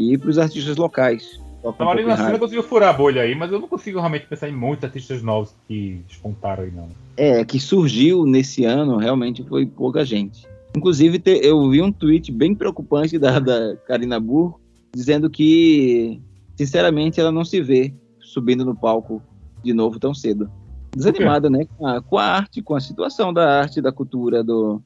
E 0.00 0.16
para 0.16 0.30
os 0.30 0.38
artistas 0.38 0.76
locais. 0.76 1.40
A 1.78 1.84
Marina 1.84 2.14
rádio. 2.14 2.38
conseguiu 2.38 2.62
furar 2.62 2.88
a 2.88 2.92
bolha 2.92 3.20
aí, 3.20 3.34
mas 3.34 3.52
eu 3.52 3.60
não 3.60 3.68
consigo 3.68 3.98
realmente 3.98 4.26
pensar 4.26 4.48
em 4.48 4.52
muitos 4.56 4.82
artistas 4.84 5.22
novos 5.22 5.54
que 5.68 6.02
despontaram 6.08 6.64
aí, 6.64 6.70
não. 6.70 6.88
É, 7.18 7.44
que 7.44 7.60
surgiu 7.60 8.24
nesse 8.24 8.64
ano 8.64 8.96
realmente 8.96 9.44
foi 9.44 9.66
pouca 9.66 10.02
gente. 10.04 10.48
Inclusive, 10.74 11.20
eu 11.42 11.68
vi 11.68 11.82
um 11.82 11.92
tweet 11.92 12.32
bem 12.32 12.54
preocupante 12.54 13.18
da, 13.18 13.38
da 13.38 13.76
Karina 13.86 14.18
Burr, 14.18 14.54
dizendo 14.94 15.28
que, 15.28 16.18
sinceramente, 16.56 17.20
ela 17.20 17.30
não 17.30 17.44
se 17.44 17.60
vê 17.60 17.92
subindo 18.20 18.64
no 18.64 18.74
palco 18.74 19.20
de 19.62 19.74
novo 19.74 19.98
tão 19.98 20.14
cedo. 20.14 20.50
Desanimada, 20.96 21.50
né? 21.50 21.66
Com 21.76 21.86
a, 21.86 22.00
com 22.00 22.16
a 22.16 22.24
arte, 22.24 22.62
com 22.62 22.74
a 22.74 22.80
situação 22.80 23.34
da 23.34 23.60
arte, 23.60 23.80
da 23.82 23.92
cultura, 23.92 24.42
do- 24.42 24.82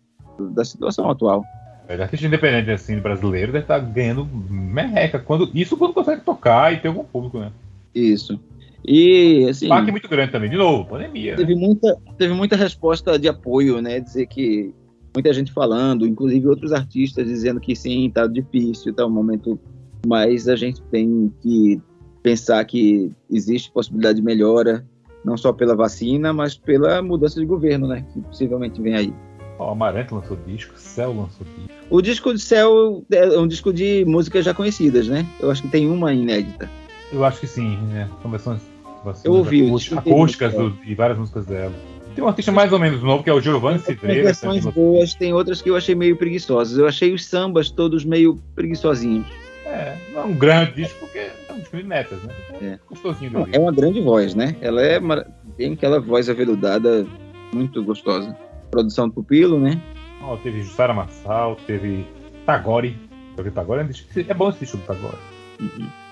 da 0.53 0.65
situação 0.65 1.09
atual. 1.09 1.45
É, 1.89 2.01
artista 2.01 2.27
independente 2.27 2.71
assim 2.71 2.99
brasileiro 2.99 3.53
deve 3.53 3.65
estar 3.65 3.79
ganhando 3.79 4.25
merreca. 4.27 5.19
Quando, 5.19 5.51
isso 5.55 5.77
quando 5.77 5.93
consegue 5.93 6.23
tocar 6.23 6.73
e 6.73 6.79
ter 6.79 6.89
algum 6.89 7.05
público, 7.05 7.39
né? 7.39 7.53
Isso. 7.95 8.41
E, 8.87 9.47
assim, 9.49 9.69
Parque 9.69 9.91
muito 9.91 10.09
grande 10.09 10.33
também. 10.33 10.51
De 10.51 10.57
novo, 10.57 10.85
pandemia. 10.85 11.33
né? 11.33 11.37
teve 11.37 11.55
muita, 11.55 11.97
teve 12.19 12.35
muita 12.35 12.57
resposta 12.57 13.19
de 13.19 13.29
apoio, 13.29 13.81
né? 13.81 14.01
Dizer 14.01 14.27
que 14.27 14.75
muita 15.15 15.33
gente 15.33 15.53
falando, 15.53 16.07
inclusive 16.07 16.47
outros 16.49 16.73
artistas 16.73 17.27
dizendo 17.27 17.61
que 17.61 17.75
sim, 17.75 18.11
tá 18.13 18.27
difícil, 18.27 18.93
tá 18.93 19.07
um 19.07 19.11
momento, 19.11 19.59
mas 20.07 20.49
a 20.49 20.57
gente 20.57 20.83
tem 20.91 21.33
que 21.41 21.81
pensar 22.23 22.65
que 22.65 23.13
existe 23.31 23.71
possibilidade 23.71 24.17
de 24.17 24.25
melhora, 24.25 24.85
não 25.25 25.37
só 25.37 25.53
pela 25.53 25.75
vacina, 25.75 26.33
mas 26.33 26.57
pela 26.57 27.01
mudança 27.01 27.41
de 27.41 27.47
governo, 27.47 27.87
né? 27.87 28.05
Que 28.13 28.21
possivelmente 28.21 28.81
vem 28.83 28.95
aí. 28.95 29.15
Ó, 29.59 29.71
Amaranto 29.73 30.15
lançou 30.17 30.37
disco, 30.47 30.75
Céu 30.77 31.11
lançou 31.13 31.47
disco. 31.57 31.85
O 31.91 32.01
disco 32.03 32.35
de 32.35 32.41
Céu 32.41 33.05
é 33.11 33.39
um 33.39 33.47
disco 33.47 33.73
de 33.73 34.05
músicas 34.05 34.45
já 34.45 34.53
conhecidas, 34.53 35.07
né? 35.09 35.25
Eu 35.41 35.51
acho 35.51 35.63
que 35.63 35.69
tem 35.69 35.89
uma 35.89 36.13
inédita. 36.13 36.69
Eu 37.13 37.25
acho 37.25 37.41
que 37.41 37.47
sim, 37.47 37.77
né? 37.93 38.09
São 38.23 38.31
versões, 38.31 38.61
versões 39.05 39.25
Eu 39.25 39.35
ouvi, 39.35 39.67
acústicas, 39.67 39.99
acústicas 39.99 40.55
muito, 40.55 40.77
do- 40.77 40.85
e 40.91 40.95
várias 40.95 41.19
músicas 41.19 41.47
dela. 41.47 41.73
Tem 42.15 42.23
um 42.23 42.29
artista 42.29 42.53
mais 42.53 42.73
ou 42.73 42.79
menos 42.79 43.03
novo, 43.03 43.23
que 43.25 43.31
é 43.31 43.33
o 43.33 43.41
Giovanni 43.41 43.79
Tem 43.81 43.95
Cidreira. 43.95 44.23
versões 44.25 44.65
também. 44.65 44.73
boas, 44.73 45.15
tem 45.15 45.33
outras 45.33 45.61
que 45.63 45.69
eu 45.71 45.77
achei 45.77 45.95
meio 45.95 46.17
preguiçosas. 46.17 46.79
Eu 46.79 46.87
achei 46.87 47.13
os 47.13 47.25
sambas 47.25 47.71
todos 47.71 48.05
meio 48.05 48.39
preguiçosinhos. 48.55 49.27
É, 49.67 49.97
não 50.13 50.21
é 50.21 50.25
um 50.25 50.35
grande 50.35 50.75
disco, 50.75 50.99
porque 51.01 51.19
é 51.19 51.53
um 51.53 51.59
disco 51.59 51.77
de 51.77 51.83
netas, 51.83 52.19
né? 52.23 52.35
É. 52.63 52.79
Gostosinho 52.89 53.31
de 53.31 53.37
Não, 53.37 53.47
é 53.51 53.59
uma 53.59 53.73
grande 53.73 54.01
voz, 54.01 54.35
né? 54.35 54.55
Ela 54.61 54.83
é 54.83 55.01
mara- 55.01 55.27
tem 55.57 55.73
aquela 55.73 55.99
voz 56.01 56.29
aveludada 56.29 57.05
muito 57.53 57.83
gostosa. 57.83 58.37
Produção 58.75 59.07
do 59.09 59.15
Pupilo, 59.15 59.61
né? 59.61 59.81
Ó, 60.21 60.37
teve 60.37 60.63
Jussara 60.63 60.93
Marçal, 60.93 61.57
teve 61.67 62.05
Tagore. 62.45 62.97
Teve 63.37 63.51
Tagore 63.53 63.81
é, 63.81 63.85
um 63.85 63.87
disco- 63.87 64.09
é 64.17 64.35
bom 64.35 64.49
esse 64.51 64.59
disco 64.59 64.77
do 64.79 64.83
Tagore. 64.83 65.17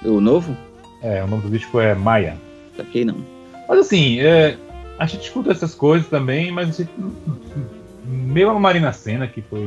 O 0.04 0.20
novo? 0.20 0.56
É, 1.02 1.24
o 1.24 1.26
nome 1.26 1.42
do 1.42 1.50
disco 1.50 1.80
é 1.80 1.92
Maia. 1.94 2.36
Saquei 2.76 3.04
não. 3.04 3.16
Mas 3.68 3.80
assim, 3.80 4.20
é, 4.20 4.56
a 4.98 5.06
gente 5.06 5.22
escuta 5.24 5.50
essas 5.50 5.74
coisas 5.74 6.08
também, 6.08 6.52
mas 6.52 6.68
assim, 6.68 6.86
meio 8.04 8.50
a 8.50 8.58
Marina 8.60 8.92
Senna, 8.92 9.26
que 9.26 9.42
foi 9.42 9.60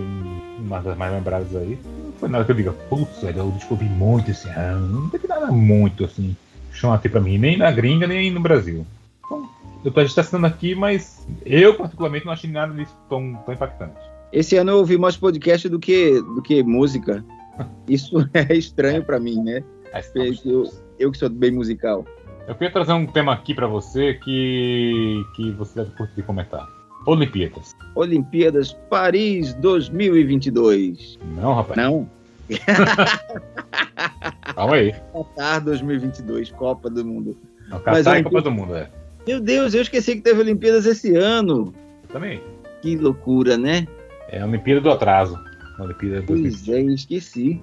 uma 0.59 0.79
das 0.81 0.97
mais 0.97 1.11
lembradas 1.13 1.53
aí, 1.55 1.77
não 1.85 2.13
foi 2.13 2.29
nada 2.29 2.45
que 2.45 2.51
eu 2.51 2.55
diga, 2.55 2.71
putz, 2.71 3.21
eu 3.23 3.51
descobri 3.51 3.85
muito 3.87 4.31
esse 4.31 4.47
ano. 4.49 5.01
Não 5.01 5.09
teve 5.09 5.27
nada 5.27 5.47
muito 5.47 6.05
assim, 6.05 6.35
chamativo 6.71 7.13
pra 7.13 7.21
mim, 7.21 7.37
nem 7.37 7.57
na 7.57 7.69
gringa, 7.71 8.07
nem 8.07 8.31
no 8.31 8.39
Brasil. 8.39 8.85
Eu 9.85 9.91
tô 9.91 10.03
testando 10.03 10.47
aqui, 10.47 10.73
mas 10.73 11.27
eu 11.45 11.75
particularmente 11.75 12.25
não 12.25 12.33
achei 12.33 12.49
nada 12.49 12.73
disso 12.73 12.97
tão, 13.07 13.35
tão 13.45 13.53
impactante. 13.53 13.93
Esse 14.33 14.57
ano 14.57 14.71
eu 14.71 14.77
ouvi 14.77 14.97
mais 14.97 15.15
podcast 15.15 15.69
do 15.69 15.77
que, 15.77 16.19
do 16.19 16.41
que 16.41 16.63
música. 16.63 17.23
Isso 17.87 18.27
é 18.33 18.51
estranho 18.55 19.03
pra 19.03 19.19
mim, 19.19 19.43
né? 19.43 19.63
Eu, 20.43 20.63
eu 20.97 21.11
que 21.11 21.19
sou 21.19 21.29
bem 21.29 21.51
musical. 21.51 22.03
Eu 22.47 22.55
queria 22.55 22.73
trazer 22.73 22.93
um 22.93 23.05
tema 23.05 23.31
aqui 23.31 23.53
para 23.53 23.67
você 23.67 24.15
que, 24.15 25.23
que 25.35 25.51
você 25.51 25.83
deve 25.83 25.95
curtir 25.95 26.23
comentar. 26.23 26.67
Olimpíadas. 27.05 27.75
Olimpíadas 27.93 28.73
Paris 28.89 29.53
2022. 29.53 31.19
Não, 31.39 31.53
rapaz. 31.53 31.77
Não. 31.77 32.09
Calma 34.55 34.77
aí. 34.77 34.95
Qatar 35.13 35.63
2022, 35.63 36.49
Copa 36.51 36.89
do 36.89 37.05
Mundo. 37.05 37.37
Não, 37.69 37.79
Qatar 37.79 38.17
e 38.17 38.23
Copa 38.23 38.41
do 38.41 38.51
Mundo, 38.51 38.75
é. 38.75 38.89
Meu 39.27 39.39
Deus, 39.39 39.73
eu 39.73 39.81
esqueci 39.81 40.15
que 40.15 40.21
teve 40.21 40.41
Olimpíadas 40.41 40.85
esse 40.85 41.15
ano. 41.15 41.73
Também. 42.09 42.41
Que 42.81 42.95
loucura, 42.95 43.57
né? 43.57 43.87
É 44.29 44.41
a 44.41 44.45
Olimpíada 44.45 44.81
do 44.81 44.91
Atraso. 44.91 45.39
A 45.79 45.83
Olimpíada 45.83 46.21
do 46.21 46.27
Pois 46.27 46.69
é, 46.69 46.81
esqueci. 46.81 47.59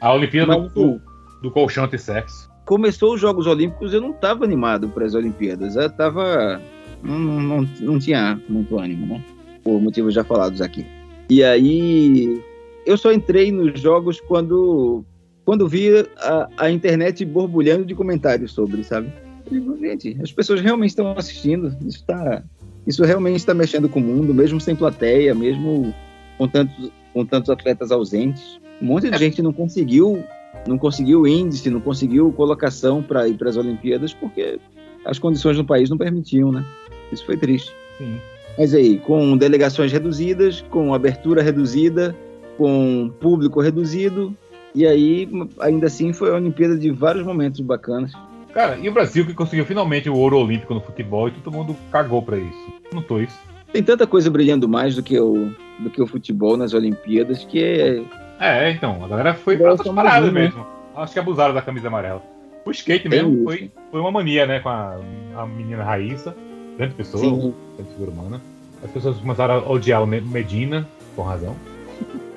A 0.00 0.14
Olimpíada 0.14 0.56
Mas, 0.56 0.72
do, 0.72 1.00
do, 1.42 1.50
colchão 1.50 1.84
anti-sexo. 1.84 2.50
Começou 2.64 3.14
os 3.14 3.20
Jogos 3.20 3.46
Olímpicos, 3.46 3.92
eu 3.92 4.00
não 4.00 4.10
estava 4.10 4.44
animado 4.44 4.88
para 4.88 5.04
as 5.04 5.14
Olimpíadas. 5.14 5.74
Eu 5.74 5.90
tava. 5.90 6.60
Não, 7.02 7.18
não, 7.18 7.68
não 7.80 7.98
tinha 7.98 8.40
muito 8.48 8.78
ânimo, 8.78 9.06
né? 9.06 9.24
Por 9.64 9.80
motivos 9.80 10.14
já 10.14 10.22
falados 10.22 10.60
aqui. 10.60 10.86
E 11.28 11.42
aí. 11.42 12.40
Eu 12.86 12.96
só 12.96 13.12
entrei 13.12 13.50
nos 13.50 13.80
jogos 13.80 14.20
quando. 14.20 15.04
Quando 15.44 15.66
vi 15.66 15.90
a, 16.18 16.48
a 16.56 16.70
internet 16.70 17.24
borbulhando 17.24 17.84
de 17.84 17.96
comentários 17.96 18.52
sobre, 18.52 18.84
sabe? 18.84 19.12
Digo, 19.50 19.76
gente, 19.78 20.16
as 20.22 20.32
pessoas 20.32 20.60
realmente 20.60 20.90
estão 20.90 21.12
assistindo. 21.16 21.76
Isso, 21.86 22.04
tá, 22.04 22.42
isso 22.86 23.04
realmente 23.04 23.36
está 23.36 23.54
mexendo 23.54 23.88
com 23.88 24.00
o 24.00 24.02
mundo, 24.02 24.32
mesmo 24.34 24.60
sem 24.60 24.74
plateia, 24.74 25.34
mesmo 25.34 25.94
com 26.38 26.48
tantos, 26.48 26.90
com 27.12 27.24
tantos 27.24 27.50
atletas 27.50 27.90
ausentes. 27.90 28.60
Um 28.80 28.86
monte 28.86 29.10
de 29.10 29.18
gente 29.18 29.42
não 29.42 29.52
conseguiu 29.52 30.24
não 30.66 30.78
conseguiu 30.78 31.26
índice, 31.26 31.70
não 31.70 31.80
conseguiu 31.80 32.32
colocação 32.32 33.02
para 33.02 33.26
ir 33.26 33.34
para 33.34 33.48
as 33.48 33.56
Olimpíadas 33.56 34.14
porque 34.14 34.58
as 35.04 35.18
condições 35.18 35.56
no 35.56 35.64
país 35.64 35.90
não 35.90 35.98
permitiam, 35.98 36.52
né? 36.52 36.64
Isso 37.10 37.24
foi 37.26 37.36
triste. 37.36 37.72
Sim. 37.98 38.16
Mas 38.56 38.74
aí, 38.74 38.98
com 38.98 39.36
delegações 39.36 39.90
reduzidas, 39.90 40.60
com 40.70 40.94
abertura 40.94 41.42
reduzida, 41.42 42.14
com 42.56 43.10
público 43.20 43.60
reduzido, 43.60 44.36
e 44.74 44.86
aí, 44.86 45.28
ainda 45.58 45.86
assim, 45.86 46.12
foi 46.12 46.30
a 46.30 46.34
Olimpíada 46.34 46.76
de 46.76 46.90
vários 46.90 47.24
momentos 47.24 47.60
bacanas. 47.60 48.12
Cara, 48.52 48.76
e 48.78 48.88
o 48.88 48.92
Brasil 48.92 49.24
que 49.24 49.32
conseguiu 49.34 49.64
finalmente 49.64 50.08
o 50.10 50.14
ouro 50.16 50.38
olímpico 50.38 50.74
no 50.74 50.80
futebol 50.80 51.28
e 51.28 51.30
todo 51.32 51.50
mundo 51.54 51.74
cagou 51.90 52.20
para 52.22 52.36
isso. 52.36 52.72
Notou 52.92 53.22
isso? 53.22 53.38
Tem 53.72 53.82
tanta 53.82 54.06
coisa 54.06 54.30
brilhando 54.30 54.68
mais 54.68 54.94
do 54.94 55.02
que 55.02 55.18
o, 55.18 55.50
do 55.78 55.88
que 55.88 56.02
o 56.02 56.06
futebol 56.06 56.56
nas 56.58 56.74
Olimpíadas 56.74 57.44
que 57.44 57.62
é, 57.62 58.02
É, 58.38 58.70
então, 58.70 59.02
a 59.02 59.08
galera 59.08 59.32
foi 59.34 59.56
pra 59.56 59.70
outras 59.72 59.94
paradas 59.94 60.30
mesmo. 60.32 60.66
Acho 60.94 61.14
que 61.14 61.18
abusaram 61.18 61.54
da 61.54 61.62
camisa 61.62 61.88
amarela. 61.88 62.22
O 62.66 62.70
skate 62.70 63.08
mesmo 63.08 63.34
isso. 63.34 63.44
foi, 63.44 63.70
foi 63.90 64.00
uma 64.00 64.10
mania, 64.10 64.46
né, 64.46 64.60
com 64.60 64.68
a, 64.68 64.98
a 65.36 65.46
menina 65.46 65.82
Raíssa, 65.82 66.36
grande 66.76 66.94
pessoa, 66.94 67.22
Sim. 67.22 67.54
grande 67.76 67.90
figura 67.92 68.10
humana. 68.10 68.40
As 68.84 68.90
pessoas 68.90 69.16
começaram 69.16 69.54
a 69.54 69.70
odiar 69.70 70.02
o 70.02 70.06
Me- 70.06 70.20
Medina, 70.20 70.86
com 71.16 71.22
razão. 71.22 71.56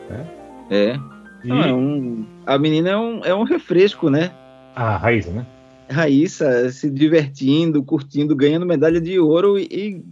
é. 0.72 0.98
E 1.44 1.48
Não, 1.50 1.62
é 1.64 1.74
um- 1.74 2.26
a 2.46 2.58
menina 2.58 2.90
é 2.92 2.98
um, 2.98 3.22
é 3.26 3.36
um 3.36 3.44
refresco, 3.44 4.10
né? 4.10 4.32
a 4.76 4.98
Raíssa, 4.98 5.32
né? 5.32 5.46
Raíssa 5.90 6.70
se 6.72 6.90
divertindo, 6.90 7.84
curtindo, 7.84 8.36
ganhando 8.36 8.66
medalha 8.66 9.00
de 9.00 9.20
ouro 9.20 9.60
e, 9.60 9.64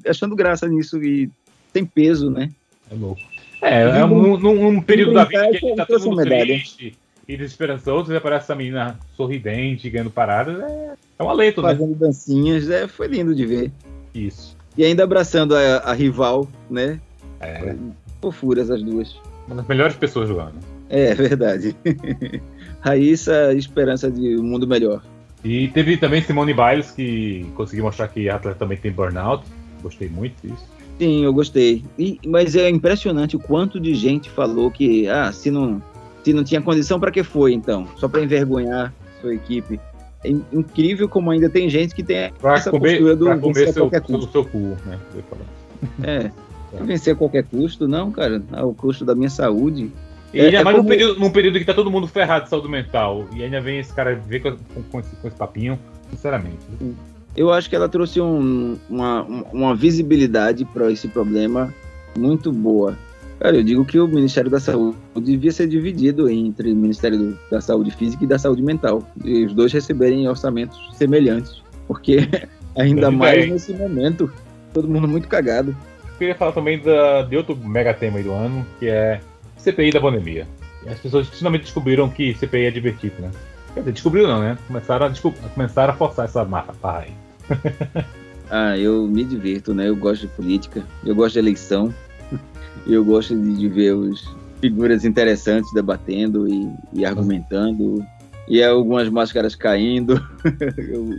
e 0.03 0.09
achando 0.09 0.35
graça 0.35 0.67
nisso 0.67 1.03
e 1.03 1.29
tem 1.71 1.85
peso, 1.85 2.29
né? 2.29 2.49
É 2.91 2.95
louco. 2.95 3.21
É, 3.61 3.81
é 3.81 4.05
um, 4.05 4.37
num, 4.37 4.71
num 4.71 4.81
período 4.81 5.13
da 5.13 5.23
vida 5.23 5.47
que 5.49 5.57
a 5.57 5.59
gente 5.59 5.75
tá 5.75 5.85
todo 5.85 6.05
mundo 6.05 6.17
medalha. 6.17 6.45
triste 6.45 6.97
e 7.27 7.37
desesperançoso, 7.37 8.11
e 8.11 8.17
aparece 8.17 8.45
essa 8.45 8.55
menina 8.55 8.99
sorridente, 9.15 9.89
ganhando 9.89 10.11
paradas, 10.11 10.59
é, 10.59 10.93
é 11.19 11.23
um 11.23 11.29
alento, 11.29 11.61
né? 11.61 11.69
Fazendo 11.69 11.95
dancinhas, 11.95 12.69
é, 12.69 12.87
foi 12.87 13.07
lindo 13.07 13.33
de 13.33 13.45
ver. 13.45 13.71
Isso. 14.13 14.57
E 14.77 14.83
ainda 14.83 15.03
abraçando 15.03 15.55
a, 15.55 15.77
a 15.77 15.93
rival, 15.93 16.47
né? 16.69 16.99
É, 17.39 17.75
Fofuras 18.21 18.69
as 18.69 18.81
duas. 18.83 19.15
uma 19.47 19.57
das 19.57 19.67
melhores 19.67 19.95
pessoas 19.95 20.27
jogando. 20.27 20.55
É 20.89 21.13
verdade. 21.15 21.75
Raíssa, 22.81 23.53
esperança 23.53 24.11
de 24.11 24.37
um 24.37 24.43
mundo 24.43 24.67
melhor. 24.67 25.01
E 25.43 25.67
teve 25.69 25.97
também 25.97 26.21
Simone 26.21 26.53
Biles, 26.53 26.91
que 26.91 27.45
conseguiu 27.55 27.83
mostrar 27.85 28.07
que 28.07 28.29
a 28.29 28.35
atleta 28.35 28.59
também 28.59 28.77
tem 28.77 28.91
burnout. 28.91 29.43
Gostei 29.81 30.07
muito 30.07 30.35
disso. 30.41 30.65
Sim, 30.97 31.23
eu 31.25 31.33
gostei. 31.33 31.83
E- 31.99 32.17
mas 32.25 32.55
é 32.55 32.69
impressionante 32.69 33.35
o 33.35 33.39
quanto 33.39 33.79
de 33.79 33.93
gente 33.93 34.29
falou 34.29 34.71
que, 34.71 35.07
ah, 35.09 35.31
se 35.33 35.51
não, 35.51 35.81
se 36.23 36.31
não 36.31 36.43
tinha 36.43 36.61
condição, 36.61 36.99
para 36.99 37.11
que 37.11 37.23
foi 37.23 37.51
então? 37.53 37.85
Só 37.97 38.07
para 38.07 38.21
envergonhar 38.23 38.93
sua 39.19 39.33
equipe. 39.33 39.79
É 40.23 40.29
in- 40.29 40.45
incrível 40.53 41.09
como 41.09 41.29
ainda 41.31 41.49
tem 41.49 41.69
gente 41.69 41.93
que 41.93 42.03
tem 42.03 42.31
Pra 42.39 42.53
essa 42.53 42.71
comer, 42.71 42.91
postura 42.91 43.15
do 43.15 43.25
vencer 43.25 43.41
comer 43.41 43.63
a 43.69 43.73
seu, 43.73 43.83
qualquer 43.83 44.05
seu, 44.05 44.15
custo. 44.15 44.31
seu 44.31 44.45
cu, 44.45 44.57
né? 44.85 44.99
Falar. 45.29 46.09
É, 46.09 46.31
vencer 46.85 47.13
a 47.13 47.17
qualquer 47.17 47.43
custo, 47.43 47.85
não, 47.87 48.09
cara, 48.11 48.41
ao 48.53 48.73
custo 48.73 49.03
da 49.03 49.13
minha 49.13 49.29
saúde. 49.29 49.91
E 50.33 50.39
É- 50.39 50.45
ainda 50.45 50.57
é 50.59 50.63
mais 50.63 50.75
num, 50.77 50.83
como- 50.83 50.89
período, 50.95 51.19
num 51.19 51.29
período 51.29 51.59
que 51.59 51.65
tá 51.65 51.73
todo 51.73 51.91
mundo 51.91 52.07
ferrado 52.07 52.45
de 52.45 52.49
saúde 52.49 52.67
mental. 52.69 53.25
E 53.35 53.43
ainda 53.43 53.61
vem 53.61 53.79
esse 53.79 53.93
cara 53.93 54.15
ver 54.15 54.39
com, 54.41 54.51
com, 54.51 54.83
com 54.83 54.99
esse, 54.99 55.15
com 55.17 55.27
esse 55.27 55.37
papinho, 55.37 55.77
sinceramente. 56.09 56.57
Eu 57.35 57.51
acho 57.51 57.69
que 57.69 57.75
ela 57.75 57.87
trouxe 57.89 58.19
um- 58.21 58.77
uma, 58.89 59.21
uma 59.23 59.75
visibilidade 59.75 60.65
para 60.65 60.91
esse 60.91 61.07
problema 61.07 61.73
muito 62.17 62.51
boa. 62.51 62.97
Cara, 63.39 63.57
eu 63.57 63.63
digo 63.63 63.83
que 63.83 63.99
o 63.99 64.07
Ministério 64.07 64.49
da 64.49 64.59
Saúde 64.59 64.95
devia 65.19 65.51
ser 65.51 65.67
dividido 65.67 66.29
entre 66.29 66.71
o 66.71 66.75
Ministério 66.75 67.37
da 67.51 67.59
Saúde 67.59 67.91
Física 67.91 68.23
e 68.23 68.27
da 68.27 68.39
Saúde 68.39 68.61
Mental. 68.61 69.03
E 69.23 69.45
os 69.45 69.53
dois 69.53 69.73
receberem 69.73 70.27
orçamentos 70.29 70.79
semelhantes. 70.93 71.61
Porque 71.87 72.17
ainda 72.77 73.11
mais 73.11 73.49
nesse 73.49 73.73
momento, 73.73 74.31
todo 74.73 74.87
mundo 74.87 75.07
muito 75.07 75.27
cagado. 75.27 75.75
Eu 76.13 76.17
queria 76.19 76.35
falar 76.35 76.53
também 76.53 76.79
da, 76.79 77.23
de 77.23 77.35
outro 77.35 77.55
mega 77.57 77.93
tema 77.93 78.17
aí 78.19 78.23
do 78.23 78.31
ano, 78.31 78.65
que 78.79 78.87
é 78.87 79.19
CPI 79.63 79.91
da 79.91 80.01
pandemia. 80.01 80.47
E 80.85 80.89
as 80.89 80.99
pessoas 80.99 81.27
finalmente 81.29 81.61
descobriram 81.61 82.09
que 82.09 82.35
CPI 82.35 82.65
é 82.65 82.71
divertido, 82.71 83.21
né? 83.21 83.31
Quer 83.73 83.79
dizer, 83.79 83.91
descobriram 83.93 84.27
não, 84.29 84.41
né? 84.41 84.57
Começaram 84.67 85.07
a, 85.07 85.49
começaram 85.49 85.93
a 85.93 85.95
forçar 85.95 86.25
essa 86.25 86.43
marra 86.43 86.73
barra 86.81 87.05
aí. 87.07 87.13
Ah, 88.55 88.77
eu 88.77 89.07
me 89.07 89.23
divirto, 89.23 89.73
né? 89.73 89.89
Eu 89.89 89.95
gosto 89.95 90.21
de 90.21 90.27
política, 90.27 90.83
eu 91.03 91.15
gosto 91.15 91.33
de 91.33 91.39
eleição, 91.39 91.91
eu 92.85 93.03
gosto 93.03 93.35
de, 93.35 93.57
de 93.57 93.67
ver 93.67 93.93
os 93.93 94.31
figuras 94.61 95.03
interessantes 95.03 95.73
debatendo 95.73 96.47
e, 96.47 96.69
e 96.93 97.03
argumentando, 97.03 98.05
e 98.47 98.63
algumas 98.63 99.09
máscaras 99.09 99.55
caindo. 99.55 100.23
eu, 100.77 101.15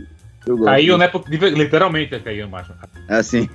eu 0.47 0.63
Caiu, 0.63 0.97
né? 0.97 1.11
Literalmente 1.27 2.17
caiu 2.19 2.47
macho. 2.47 2.71
Assim. 3.09 3.49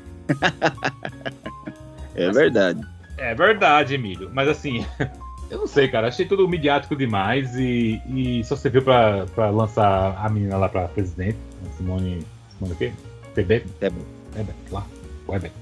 é 2.14 2.30
verdade. 2.30 2.86
É 3.20 3.34
verdade, 3.34 3.94
Emílio. 3.94 4.30
Mas 4.32 4.48
assim, 4.48 4.84
eu 5.50 5.58
não 5.58 5.66
sei, 5.66 5.88
cara. 5.88 6.08
Achei 6.08 6.26
tudo 6.26 6.48
midiático 6.48 6.96
demais 6.96 7.54
e, 7.56 8.00
e 8.08 8.42
só 8.44 8.56
serviu 8.56 8.82
pra, 8.82 9.26
pra 9.34 9.50
lançar 9.50 10.16
a 10.24 10.28
menina 10.28 10.56
lá 10.56 10.68
pra 10.68 10.88
presidente, 10.88 11.36
Simone. 11.76 12.24
Simone 12.56 12.72
o 12.74 12.76
quê? 12.76 12.92
Tebet? 13.34 13.66
Tebet. 13.78 14.04
Tebet, 14.32 14.56
lá. 14.70 14.86
Webet. 15.28 15.52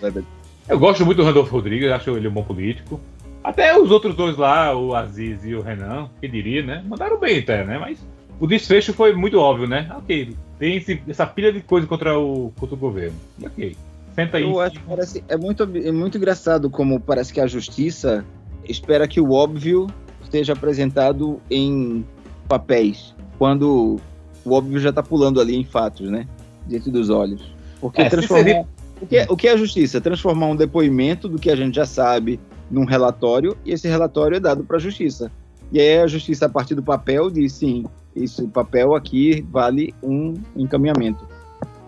Tebet. 0.00 0.26
Eu 0.68 0.80
gosto 0.80 1.06
muito 1.06 1.18
do 1.18 1.24
Randolfo 1.24 1.52
Rodrigues, 1.52 1.92
acho 1.92 2.10
ele 2.16 2.26
um 2.26 2.32
bom 2.32 2.42
político. 2.42 3.00
Até 3.44 3.78
os 3.78 3.88
outros 3.92 4.16
dois 4.16 4.36
lá, 4.36 4.74
o 4.76 4.92
Aziz 4.96 5.44
e 5.44 5.54
o 5.54 5.62
Renan, 5.62 6.10
que 6.20 6.26
diria, 6.26 6.60
né? 6.64 6.82
Mandaram 6.84 7.20
bem 7.20 7.38
até, 7.38 7.62
né? 7.64 7.78
Mas 7.78 8.04
o 8.40 8.48
desfecho 8.48 8.92
foi 8.92 9.14
muito 9.14 9.38
óbvio, 9.38 9.68
né? 9.68 9.88
Ok, 9.96 10.34
tem 10.58 10.76
esse- 10.78 11.00
essa 11.06 11.24
pilha 11.24 11.52
de 11.52 11.60
coisa 11.60 11.86
contra 11.86 12.18
o, 12.18 12.52
contra 12.58 12.74
o 12.74 12.78
governo. 12.78 13.16
E 13.38 13.46
ok. 13.46 13.76
Senta 14.16 14.38
aí. 14.38 14.42
Eu 14.44 14.58
acho 14.60 14.80
que 14.80 14.86
parece, 14.86 15.22
é, 15.28 15.36
muito, 15.36 15.62
é 15.62 15.92
muito 15.92 16.16
engraçado 16.16 16.68
como 16.70 16.98
parece 16.98 17.32
que 17.32 17.40
a 17.40 17.46
justiça 17.46 18.24
espera 18.64 19.06
que 19.06 19.20
o 19.20 19.30
óbvio 19.32 19.86
esteja 20.24 20.54
apresentado 20.54 21.40
em 21.50 22.04
papéis, 22.48 23.14
quando 23.38 24.00
o 24.44 24.52
óbvio 24.52 24.80
já 24.80 24.88
está 24.90 25.02
pulando 25.02 25.40
ali 25.40 25.54
em 25.56 25.64
fatos, 25.64 26.08
né? 26.10 26.26
Diante 26.66 26.90
dos 26.90 27.10
olhos. 27.10 27.42
Porque 27.80 28.00
É, 28.02 28.08
transformar. 28.08 28.44
seria- 28.44 28.66
O, 29.00 29.06
que 29.06 29.16
é, 29.18 29.26
o 29.28 29.36
que 29.36 29.46
é 29.48 29.52
a 29.52 29.56
justiça? 29.58 30.00
Transformar 30.00 30.46
um 30.46 30.56
depoimento 30.56 31.28
do 31.28 31.38
que 31.38 31.50
a 31.50 31.54
gente 31.56 31.74
já 31.74 31.84
sabe 31.84 32.40
num 32.70 32.86
relatório 32.86 33.54
e 33.64 33.72
esse 33.72 33.86
relatório 33.86 34.36
é 34.36 34.40
dado 34.40 34.64
para 34.64 34.78
a 34.78 34.80
justiça. 34.80 35.30
E 35.70 35.78
aí 35.78 35.98
a 35.98 36.06
justiça, 36.06 36.46
a 36.46 36.48
partir 36.48 36.74
do 36.74 36.82
papel, 36.82 37.30
diz 37.30 37.52
sim, 37.52 37.84
esse 38.14 38.46
papel 38.48 38.94
aqui 38.94 39.44
vale 39.50 39.94
um 40.02 40.32
encaminhamento. 40.56 41.26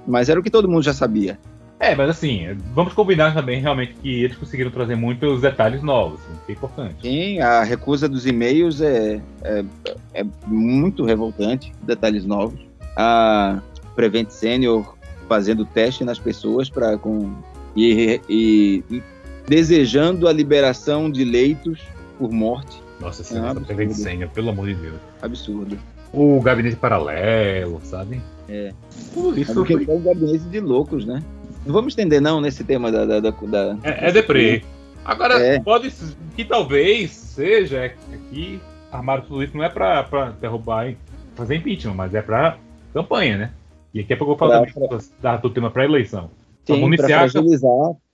Mas 0.06 0.28
era 0.28 0.38
o 0.38 0.42
que 0.42 0.50
todo 0.50 0.68
mundo 0.68 0.82
já 0.82 0.92
sabia. 0.92 1.38
É, 1.80 1.94
mas 1.94 2.10
assim, 2.10 2.56
vamos 2.74 2.92
combinar 2.92 3.32
também 3.34 3.60
realmente 3.60 3.94
que 4.02 4.22
eles 4.24 4.36
conseguiram 4.36 4.70
trazer 4.70 4.96
muitos 4.96 5.40
detalhes 5.40 5.80
novos, 5.82 6.20
assim, 6.20 6.38
que 6.44 6.52
é 6.52 6.54
importante. 6.56 6.94
Sim, 7.02 7.40
a 7.40 7.62
recusa 7.62 8.08
dos 8.08 8.26
e-mails 8.26 8.80
é, 8.80 9.20
é, 9.44 9.64
é 10.14 10.24
muito 10.46 11.04
revoltante, 11.04 11.72
detalhes 11.82 12.24
novos. 12.24 12.58
A 12.96 13.60
Prevent 13.94 14.30
Senior 14.30 14.96
fazendo 15.28 15.64
teste 15.64 16.02
nas 16.04 16.18
pessoas 16.18 16.68
para 16.68 16.98
com 16.98 17.32
e, 17.76 18.20
e- 18.28 18.82
e 18.90 19.02
desejando 19.46 20.26
a 20.26 20.32
liberação 20.32 21.08
de 21.10 21.24
leitos 21.24 21.80
por 22.18 22.32
morte. 22.32 22.82
Nossa, 23.00 23.22
É 23.36 23.40
um 23.40 23.46
é 23.80 23.84
de 23.84 23.94
senha, 23.94 24.26
pelo 24.26 24.50
amor 24.50 24.66
de 24.66 24.74
Deus. 24.74 24.96
Absurdo. 25.22 25.78
O 26.12 26.40
gabinete 26.40 26.74
paralelo, 26.76 27.80
sabe? 27.84 28.20
É. 28.48 28.72
É 29.36 29.40
isso 29.40 29.54
porque 29.54 29.74
foi- 29.74 29.86
é 29.94 29.96
um 29.96 30.02
gabinete 30.02 30.44
de 30.44 30.58
loucos, 30.58 31.04
né? 31.04 31.22
Não 31.68 31.74
vamos 31.74 31.92
estender, 31.92 32.18
não, 32.18 32.40
nesse 32.40 32.64
tema 32.64 32.90
da. 32.90 33.04
da, 33.04 33.20
da, 33.20 33.30
da- 33.30 33.78
é, 33.84 34.08
é 34.08 34.10
deprê. 34.12 34.62
Agora, 35.04 35.34
É. 35.38 35.60
pode 35.60 35.92
que 36.34 36.42
talvez 36.42 37.10
seja 37.10 37.76
é 37.84 37.94
que 38.30 38.58
armaram 38.90 39.22
tudo 39.22 39.42
isso 39.44 39.54
não 39.54 39.62
é 39.62 39.68
pra, 39.68 40.02
pra 40.02 40.30
derrubar 40.30 40.88
e 40.88 40.96
fazer 41.34 41.56
impeachment, 41.56 41.92
mas 41.94 42.14
é 42.14 42.22
pra 42.22 42.56
campanha, 42.94 43.36
né? 43.36 43.50
E 43.92 44.00
aqui 44.00 44.14
a 44.14 44.16
pouco 44.16 44.32
eu 44.32 44.38
falo 44.38 44.66
Pra- 45.20 45.36
do 45.36 45.50
tema 45.50 45.70
pra 45.70 45.84
eleição. 45.84 46.30
Sim, 46.64 46.96
pra 46.96 47.06
fragilizar, 47.06 47.70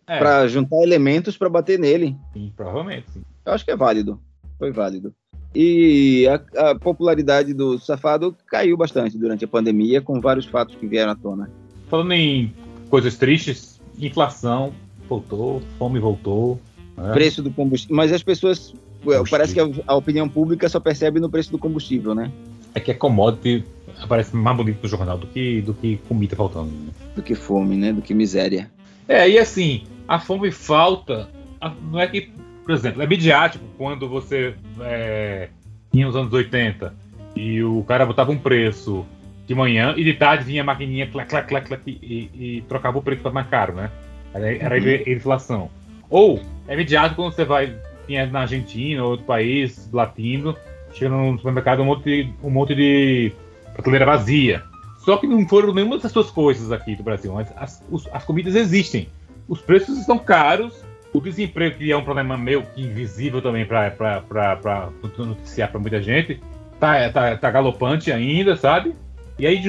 é, 0.08 0.18
pra 0.18 0.48
juntar 0.48 0.82
elementos 0.82 1.36
pra 1.36 1.48
bater 1.48 1.78
nele. 1.78 2.16
sim, 2.32 2.52
provavelmente, 2.56 3.04
sim. 3.12 3.22
Eu 3.46 3.52
acho 3.52 3.64
que 3.64 3.70
é 3.70 3.76
válido. 3.76 4.20
Foi 4.58 4.72
válido. 4.72 5.14
E 5.54 6.26
a, 6.28 6.70
a 6.70 6.74
popularidade 6.74 7.54
do 7.54 7.78
Safado 7.78 8.36
caiu 8.48 8.76
bastante 8.76 9.16
durante 9.16 9.44
a 9.44 9.48
pandemia, 9.48 10.00
com 10.02 10.20
vários 10.20 10.46
fatos 10.46 10.74
que 10.74 10.86
vieram 10.88 11.12
à 11.12 11.14
tona. 11.14 11.48
Falando 11.88 12.12
em 12.12 12.52
coisas 12.90 13.16
tristes, 13.16 13.80
inflação 13.98 14.72
voltou, 15.08 15.62
fome 15.78 15.98
voltou. 15.98 16.60
né? 16.96 17.12
Preço 17.12 17.42
do 17.42 17.50
combustível. 17.50 17.96
Mas 17.96 18.12
as 18.12 18.22
pessoas. 18.22 18.74
Parece 19.30 19.52
que 19.52 19.60
a, 19.60 19.68
a 19.86 19.94
opinião 19.94 20.26
pública 20.28 20.66
só 20.68 20.80
percebe 20.80 21.20
no 21.20 21.28
preço 21.28 21.50
do 21.52 21.58
combustível, 21.58 22.14
né? 22.14 22.30
É 22.74 22.80
que 22.80 22.90
é 22.90 22.94
commodity 22.94 23.64
aparece 24.00 24.34
mais 24.34 24.56
bonito 24.56 24.78
no 24.82 24.88
jornal 24.88 25.16
do 25.18 25.26
que, 25.26 25.60
do 25.62 25.72
que 25.74 25.98
comida 26.08 26.34
faltando. 26.34 26.70
né? 26.70 26.88
Do 27.14 27.22
que 27.22 27.34
fome, 27.34 27.76
né? 27.76 27.92
Do 27.92 28.00
que 28.02 28.12
miséria. 28.14 28.70
É, 29.06 29.28
e 29.28 29.38
assim, 29.38 29.82
a 30.08 30.18
fome 30.18 30.50
falta. 30.50 31.28
a- 31.60 31.72
Não 31.92 32.00
é 32.00 32.06
que, 32.06 32.30
por 32.64 32.74
exemplo, 32.74 33.02
é 33.02 33.06
midiático 33.06 33.64
quando 33.76 34.08
você 34.08 34.54
é, 34.80 35.50
tinha 35.92 36.08
os 36.08 36.16
anos 36.16 36.32
80 36.32 36.94
e 37.36 37.62
o 37.62 37.82
cara 37.84 38.06
botava 38.06 38.32
um 38.32 38.38
preço 38.38 39.04
de 39.46 39.54
manhã 39.54 39.94
e 39.96 40.02
de 40.04 40.14
tarde 40.14 40.44
vinha 40.44 40.62
a 40.62 40.64
maquininha 40.64 41.06
clac, 41.06 41.28
clac, 41.28 41.48
clac, 41.48 41.66
clac, 41.66 41.82
e, 41.86 42.30
e 42.34 42.64
trocava 42.68 42.98
o 42.98 43.02
preço 43.02 43.22
para 43.22 43.30
mais 43.32 43.46
caro, 43.48 43.74
né? 43.74 43.90
Era, 44.32 44.76
Uhum. 44.78 45.02
inflação. 45.06 45.70
Ou 46.10 46.40
é 46.66 46.76
midiático 46.76 47.16
quando 47.22 47.32
você 47.34 47.44
vai 47.44 47.74
tinha 48.06 48.26
na 48.26 48.40
Argentina 48.40 49.02
ou 49.02 49.12
outro 49.12 49.24
país 49.26 49.88
latino, 49.92 50.54
chega 50.92 51.10
no 51.14 51.36
supermercado 51.38 51.80
um 51.80 51.86
monte 51.86 52.04
de, 52.04 52.30
um 52.42 52.50
monte 52.50 52.74
de 52.74 53.32
prateleira 53.72 54.04
vazia. 54.06 54.62
Só 54.98 55.16
que 55.18 55.26
não 55.26 55.46
foram 55.48 55.72
nenhuma 55.72 55.98
dessas 55.98 56.30
coisas 56.30 56.72
aqui 56.72 56.96
do 56.96 57.02
Brasil, 57.02 57.32
mas 57.32 57.52
as, 57.56 57.82
os- 57.90 58.08
as 58.12 58.24
comidas 58.24 58.54
existem. 58.54 59.08
Os 59.48 59.60
preços 59.60 59.98
estão 59.98 60.18
caros, 60.18 60.82
o 61.12 61.20
desemprego, 61.20 61.76
que 61.76 61.92
é 61.92 61.96
um 61.96 62.02
problema 62.04 62.36
meio 62.36 62.62
que 62.74 62.82
invisível 62.82 63.40
também 63.42 63.64
para 63.66 63.92
noticiar 65.18 65.70
para 65.70 65.78
muita 65.80 66.02
gente, 66.02 66.40
tá, 66.80 67.08
tá, 67.10 67.36
tá 67.36 67.50
galopante 67.50 68.10
ainda, 68.10 68.56
sabe? 68.56 68.94
E 69.38 69.46
aí, 69.46 69.60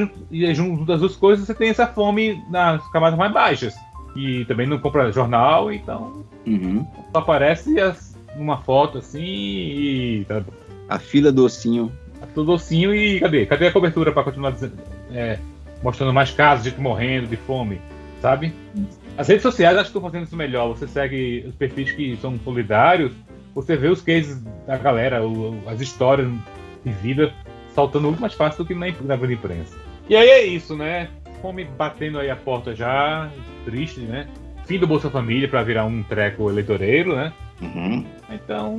junto, 0.54 0.86
das 0.86 1.00
duas 1.00 1.16
coisas, 1.16 1.46
você 1.46 1.54
tem 1.54 1.70
essa 1.70 1.88
fome 1.88 2.42
nas 2.50 2.86
camadas 2.92 3.18
mais 3.18 3.32
baixas. 3.34 3.74
E 4.16 4.46
também 4.46 4.68
não 4.68 4.78
compra 4.80 5.12
jornal, 5.12 5.72
então 5.72 6.24
Uhum. 6.46 6.86
só 7.12 7.20
aparece 7.20 7.80
as- 7.80 8.16
numa 8.38 8.58
foto 8.58 9.00
assim 9.00 9.24
e 9.24 10.26
tá, 10.28 10.44
A 10.88 11.00
fila 11.00 11.32
do 11.32 11.44
ossinho. 11.46 11.92
tá 12.20 12.28
tudo 12.34 12.52
docinho 12.54 12.94
e 12.94 13.20
cadê? 13.20 13.46
Cadê 13.46 13.68
a 13.68 13.72
cobertura 13.72 14.12
para 14.12 14.24
continuar 14.24 14.52
dizendo- 14.52 14.78
é, 15.12 15.40
mostrando 15.84 16.14
mais 16.14 16.32
casos 16.32 16.64
de 16.64 16.70
gente 16.70 16.80
morrendo 16.82 17.28
de 17.28 17.36
fome, 17.38 17.82
sabe? 18.22 18.54
As 19.18 19.28
redes 19.28 19.42
sociais 19.44 19.76
acho 19.76 19.86
que 19.92 19.98
estão 19.98 20.02
fazendo 20.02 20.26
isso 20.28 20.36
melhor. 20.36 20.68
Você 20.70 20.88
segue 20.88 21.44
os 21.48 21.56
perfis 21.56 21.92
que 21.92 22.18
são 22.22 22.38
solidários, 22.44 23.12
você 23.54 23.76
vê 23.76 23.88
os 23.88 24.02
cases 24.02 24.42
da 24.68 24.78
galera, 24.78 25.22
as 25.68 25.82
histórias 25.82 26.30
de 26.86 26.92
vida 26.92 27.34
saltando 27.76 28.08
muito 28.08 28.22
mais 28.22 28.34
fácil 28.34 28.64
do 28.64 28.68
que 28.68 28.74
na, 28.74 28.88
na 29.02 29.16
grande 29.18 29.34
imprensa. 29.34 29.78
E 30.10 30.16
aí 30.16 30.30
é 30.30 30.46
isso, 30.46 30.76
né? 30.76 31.10
Fome 31.42 31.66
batendo 31.66 32.18
aí 32.18 32.30
a 32.30 32.36
porta 32.36 32.74
já, 32.74 33.30
triste, 33.66 34.00
né? 34.00 34.28
Fim 34.66 34.80
do 34.80 34.88
Bolsa 34.88 35.10
Família 35.10 35.48
para 35.48 35.62
virar 35.62 35.86
um 35.86 36.02
treco 36.02 36.50
eleitoreiro, 36.50 37.16
né? 37.16 37.34
Uhum. 37.62 38.06
Então, 38.30 38.78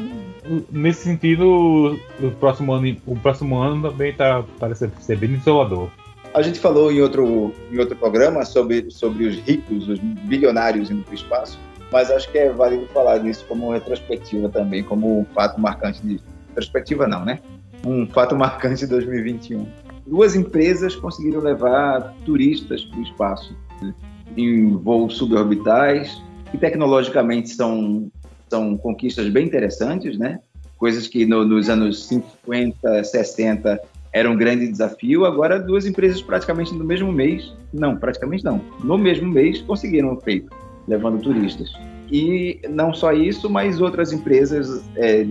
nesse 0.70 1.04
sentido, 1.04 1.98
o 2.20 2.30
próximo 2.32 2.72
ano, 2.72 2.96
o 3.06 3.16
próximo 3.16 3.56
ano 3.56 3.90
também 3.90 4.12
tá 4.12 4.44
parece 4.58 4.90
ser 4.98 5.16
bem 5.16 5.34
isolador. 5.34 5.88
A 6.34 6.42
gente 6.42 6.58
falou 6.58 6.92
em 6.92 7.00
outro, 7.00 7.54
em 7.72 7.78
outro 7.78 7.96
programa 7.96 8.44
sobre, 8.44 8.90
sobre 8.90 9.26
os 9.26 9.36
ricos, 9.38 9.88
os 9.88 9.98
bilionários 9.98 10.90
indo 10.90 11.02
para 11.02 11.12
o 11.12 11.14
espaço, 11.14 11.58
mas 11.90 12.10
acho 12.10 12.30
que 12.30 12.36
é 12.36 12.50
válido 12.50 12.86
falar 12.88 13.20
nisso 13.20 13.44
como 13.48 13.72
retrospectiva 13.72 14.48
também, 14.48 14.82
como 14.82 15.20
um 15.20 15.24
fato 15.34 15.60
marcante 15.60 16.02
de. 16.02 16.20
Retrospectiva 16.48 17.06
não, 17.06 17.22
né? 17.22 17.38
Um 17.86 18.04
fato 18.08 18.34
marcante 18.34 18.80
de 18.80 18.86
2021. 18.88 19.64
Duas 20.04 20.34
empresas 20.34 20.96
conseguiram 20.96 21.40
levar 21.40 22.12
turistas 22.24 22.84
para 22.84 22.98
o 22.98 23.02
espaço 23.02 23.56
né? 23.80 23.94
em 24.36 24.70
voos 24.76 25.16
suborbitais, 25.16 26.20
que 26.50 26.58
tecnologicamente 26.58 27.50
são, 27.50 28.10
são 28.48 28.76
conquistas 28.76 29.28
bem 29.28 29.46
interessantes, 29.46 30.18
né? 30.18 30.40
Coisas 30.76 31.06
que 31.06 31.24
no- 31.24 31.44
nos 31.44 31.68
anos 31.70 32.06
50, 32.06 33.04
60 33.04 33.80
era 34.12 34.30
um 34.30 34.36
grande 34.36 34.66
desafio. 34.66 35.24
Agora, 35.24 35.58
duas 35.58 35.86
empresas 35.86 36.20
praticamente 36.20 36.74
no 36.74 36.84
mesmo 36.84 37.12
mês, 37.12 37.52
não, 37.72 37.96
praticamente 37.96 38.44
não, 38.44 38.60
no 38.82 38.98
mesmo 38.98 39.28
mês 39.28 39.60
conseguiram 39.62 40.14
o 40.14 40.20
feito, 40.20 40.50
levando 40.88 41.20
turistas. 41.20 41.72
E 42.10 42.60
não 42.68 42.92
só 42.92 43.12
isso, 43.12 43.48
mas 43.48 43.80
outras 43.80 44.12
empresas 44.12 44.84
é, 44.96 45.26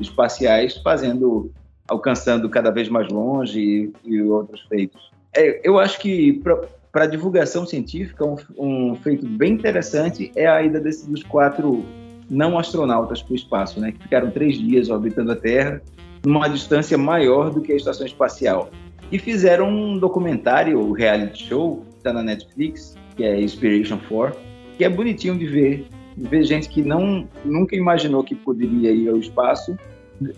espaciais 0.00 0.76
fazendo, 0.78 1.50
alcançando 1.88 2.48
cada 2.48 2.70
vez 2.70 2.88
mais 2.88 3.08
longe 3.08 3.60
e, 3.60 3.92
e 4.04 4.22
outros 4.22 4.62
feitos. 4.62 5.10
É, 5.34 5.60
eu 5.62 5.78
acho 5.78 5.98
que 6.00 6.42
para 6.90 7.06
divulgação 7.06 7.66
científica, 7.66 8.24
um, 8.24 8.36
um 8.58 8.94
feito 8.96 9.26
bem 9.26 9.52
interessante 9.52 10.32
é 10.34 10.46
a 10.46 10.62
ida 10.62 10.80
desse, 10.80 11.08
dos 11.08 11.22
quatro 11.22 11.84
não 12.28 12.58
astronautas 12.58 13.22
para 13.22 13.32
o 13.32 13.36
espaço, 13.36 13.80
né, 13.80 13.92
que 13.92 14.02
ficaram 14.02 14.30
três 14.30 14.58
dias 14.58 14.88
orbitando 14.88 15.32
a 15.32 15.36
Terra 15.36 15.80
numa 16.24 16.48
distância 16.48 16.98
maior 16.98 17.50
do 17.50 17.60
que 17.60 17.72
a 17.72 17.76
estação 17.76 18.04
espacial. 18.04 18.70
E 19.12 19.18
fizeram 19.18 19.68
um 19.68 19.98
documentário, 19.98 20.80
o 20.80 20.92
reality 20.92 21.46
show, 21.46 21.84
que 21.90 21.98
está 21.98 22.12
na 22.12 22.22
Netflix, 22.22 22.96
que 23.16 23.24
é 23.24 23.40
Inspiration 23.40 23.98
4, 24.08 24.36
que 24.76 24.84
é 24.84 24.88
bonitinho 24.88 25.38
de 25.38 25.46
ver. 25.46 25.86
Ver 26.16 26.42
gente 26.44 26.68
que 26.68 26.82
não, 26.82 27.28
nunca 27.44 27.76
imaginou 27.76 28.24
que 28.24 28.34
poderia 28.34 28.90
ir 28.90 29.08
ao 29.08 29.18
espaço, 29.18 29.78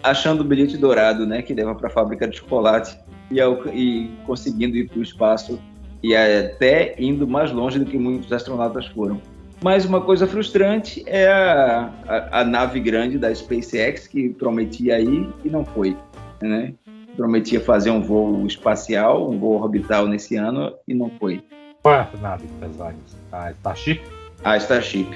achando 0.02 0.40
o 0.40 0.44
bilhete 0.44 0.76
dourado, 0.76 1.26
né, 1.26 1.42
que 1.42 1.54
leva 1.54 1.74
para 1.74 1.88
a 1.88 1.90
fábrica 1.90 2.26
de 2.26 2.38
chocolate, 2.38 2.98
e, 3.30 3.40
ao, 3.40 3.66
e 3.68 4.10
conseguindo 4.26 4.76
ir 4.76 4.88
para 4.88 4.98
o 4.98 5.02
espaço, 5.02 5.60
e 6.02 6.14
até 6.14 6.94
indo 6.98 7.26
mais 7.26 7.52
longe 7.52 7.78
do 7.78 7.84
que 7.84 7.98
muitos 7.98 8.32
astronautas 8.32 8.86
foram. 8.86 9.20
Mas 9.62 9.84
uma 9.84 10.00
coisa 10.00 10.26
frustrante 10.26 11.02
é 11.06 11.26
a, 11.26 11.92
a, 12.06 12.40
a, 12.40 12.44
nave 12.44 12.78
grande 12.78 13.18
da 13.18 13.34
SpaceX 13.34 14.06
que 14.06 14.28
prometia 14.30 15.00
ir 15.00 15.28
e 15.44 15.50
não 15.50 15.64
foi, 15.64 15.96
né? 16.40 16.74
Prometia 17.16 17.60
fazer 17.60 17.90
um 17.90 18.00
voo 18.00 18.46
espacial, 18.46 19.28
um 19.28 19.36
voo 19.36 19.60
orbital 19.60 20.06
nesse 20.06 20.36
ano 20.36 20.72
e 20.86 20.94
não 20.94 21.10
foi. 21.18 21.42
Qual 21.82 21.92
é 21.92 22.08
a 22.14 22.20
nave 22.22 22.46
das 22.60 22.76
várias? 22.76 23.16
A 23.32 23.50
Starship? 23.50 24.00
A 24.44 24.56
Starship. 24.56 25.08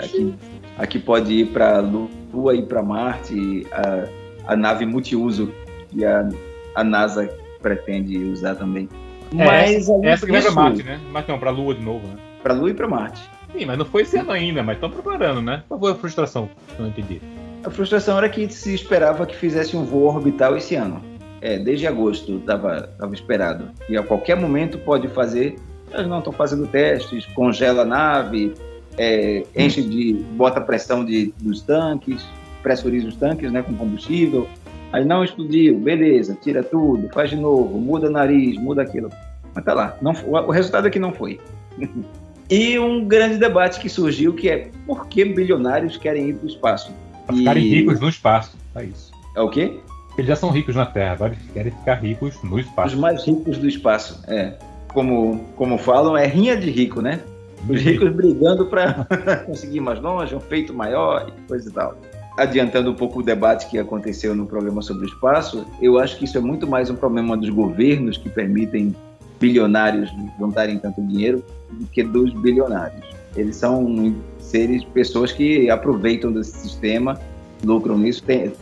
Aqui, 0.00 0.34
aqui 0.76 0.98
pode 0.98 1.32
ir 1.32 1.52
para 1.52 1.78
a 1.78 1.80
Lua 1.80 2.17
e 2.54 2.62
para 2.62 2.82
Marte, 2.82 3.66
a, 3.72 4.52
a 4.52 4.56
nave 4.56 4.86
multiuso 4.86 5.52
que 5.88 6.04
a, 6.04 6.28
a 6.74 6.84
NASA 6.84 7.28
pretende 7.60 8.18
usar 8.18 8.54
também. 8.54 8.88
Mas 9.32 9.88
é, 9.88 10.06
essa 10.06 10.26
que 10.26 10.32
vai 10.32 10.42
para 10.42 10.50
Marte, 10.52 10.82
né? 10.82 11.00
Mas 11.10 11.26
não, 11.26 11.38
para 11.38 11.50
Lua 11.50 11.74
de 11.74 11.82
novo, 11.82 12.06
né? 12.06 12.16
Para 12.42 12.54
Lua 12.54 12.70
e 12.70 12.74
para 12.74 12.88
Marte. 12.88 13.20
Sim, 13.52 13.66
mas 13.66 13.78
não 13.78 13.84
foi 13.84 14.02
esse 14.02 14.16
ano 14.16 14.30
ainda, 14.30 14.62
mas 14.62 14.76
estão 14.76 14.90
preparando, 14.90 15.40
né? 15.40 15.62
Qual 15.68 15.80
foi 15.80 15.92
a 15.92 15.94
frustração? 15.94 16.48
Eu 16.76 16.82
não 16.82 16.88
entendi. 16.88 17.20
A 17.64 17.70
frustração 17.70 18.16
era 18.18 18.28
que 18.28 18.48
se 18.50 18.74
esperava 18.74 19.26
que 19.26 19.34
fizesse 19.34 19.76
um 19.76 19.84
voo 19.84 20.14
orbital 20.14 20.56
esse 20.56 20.74
ano. 20.74 21.02
É, 21.40 21.58
desde 21.58 21.86
agosto 21.86 22.36
estava 22.36 22.88
esperado. 23.12 23.70
E 23.88 23.96
a 23.96 24.02
qualquer 24.02 24.36
momento 24.36 24.78
pode 24.78 25.08
fazer. 25.08 25.56
Eles 25.92 26.06
não 26.06 26.18
estão 26.18 26.32
fazendo 26.32 26.66
testes, 26.66 27.24
congela 27.26 27.82
a 27.82 27.84
nave, 27.84 28.54
é, 28.98 29.44
enche 29.56 29.82
de. 29.82 30.14
bota 30.36 30.60
pressão 30.60 31.04
de, 31.04 31.32
dos 31.40 31.62
tanques, 31.62 32.26
pressuriza 32.62 33.08
os 33.08 33.16
tanques 33.16 33.50
né, 33.50 33.62
com 33.62 33.74
combustível. 33.74 34.48
Aí 34.92 35.04
não 35.04 35.22
explodiu, 35.22 35.78
beleza, 35.78 36.36
tira 36.42 36.62
tudo, 36.62 37.08
faz 37.10 37.30
de 37.30 37.36
novo, 37.36 37.78
muda 37.78 38.08
nariz, 38.08 38.56
muda 38.56 38.82
aquilo. 38.82 39.10
Mas 39.54 39.64
tá 39.64 39.74
lá. 39.74 39.96
Não, 40.00 40.12
o 40.26 40.50
resultado 40.50 40.86
é 40.86 40.90
que 40.90 40.98
não 40.98 41.12
foi. 41.12 41.38
E 42.50 42.78
um 42.78 43.04
grande 43.04 43.36
debate 43.36 43.78
que 43.78 43.90
surgiu 43.90 44.32
que 44.32 44.48
é 44.48 44.70
por 44.86 45.06
que 45.06 45.22
bilionários 45.22 45.98
querem 45.98 46.30
ir 46.30 46.34
para 46.34 46.46
o 46.46 46.48
espaço? 46.48 46.90
Para 47.26 47.36
ficarem 47.36 47.62
e... 47.62 47.68
ricos 47.68 48.00
no 48.00 48.08
espaço, 48.08 48.56
é 48.74 48.84
isso. 48.84 49.12
É 49.36 49.42
o 49.42 49.50
quê? 49.50 49.78
Eles 50.16 50.28
já 50.28 50.34
são 50.34 50.50
ricos 50.50 50.74
na 50.74 50.86
Terra, 50.86 51.12
agora 51.12 51.34
eles 51.34 51.52
querem 51.52 51.72
ficar 51.72 51.94
ricos 51.96 52.42
no 52.42 52.58
espaço. 52.58 52.94
Os 52.94 53.00
mais 53.00 53.24
ricos 53.26 53.58
do 53.58 53.68
espaço, 53.68 54.22
é. 54.26 54.54
Como, 54.94 55.44
como 55.56 55.76
falam, 55.76 56.16
é 56.16 56.26
rinha 56.26 56.56
de 56.56 56.70
rico, 56.70 57.02
né? 57.02 57.20
Os 57.68 57.80
ricos 57.80 58.10
brigando 58.10 58.66
para 58.66 59.06
conseguir 59.46 59.80
mais 59.80 60.00
longe, 60.00 60.34
um 60.34 60.40
feito 60.40 60.74
maior 60.74 61.28
e 61.28 61.48
coisa 61.48 61.68
e 61.68 61.72
tal. 61.72 61.96
adiantando 62.36 62.90
um 62.90 62.94
pouco 62.94 63.20
o 63.20 63.22
debate 63.22 63.68
que 63.68 63.78
aconteceu 63.78 64.34
no 64.34 64.46
programa 64.46 64.82
sobre 64.82 65.06
o 65.06 65.08
espaço, 65.08 65.66
eu 65.80 65.98
acho 65.98 66.18
que 66.18 66.24
isso 66.24 66.38
é 66.38 66.40
muito 66.40 66.66
mais 66.66 66.88
um 66.90 66.94
problema 66.94 67.36
dos 67.36 67.48
governos 67.48 68.16
que 68.16 68.28
permitem 68.28 68.94
bilionários 69.40 70.10
juntarem 70.38 70.78
tanto 70.78 71.00
dinheiro 71.02 71.44
do 71.70 71.86
que 71.86 72.02
dos 72.02 72.32
bilionários. 72.34 73.04
Eles 73.36 73.56
são 73.56 74.14
seres, 74.38 74.84
pessoas 74.84 75.32
que 75.32 75.70
aproveitam 75.70 76.32
desse 76.32 76.58
sistema, 76.58 77.18
lucram 77.64 77.98
nisso, 77.98 78.22
tem, 78.22 78.52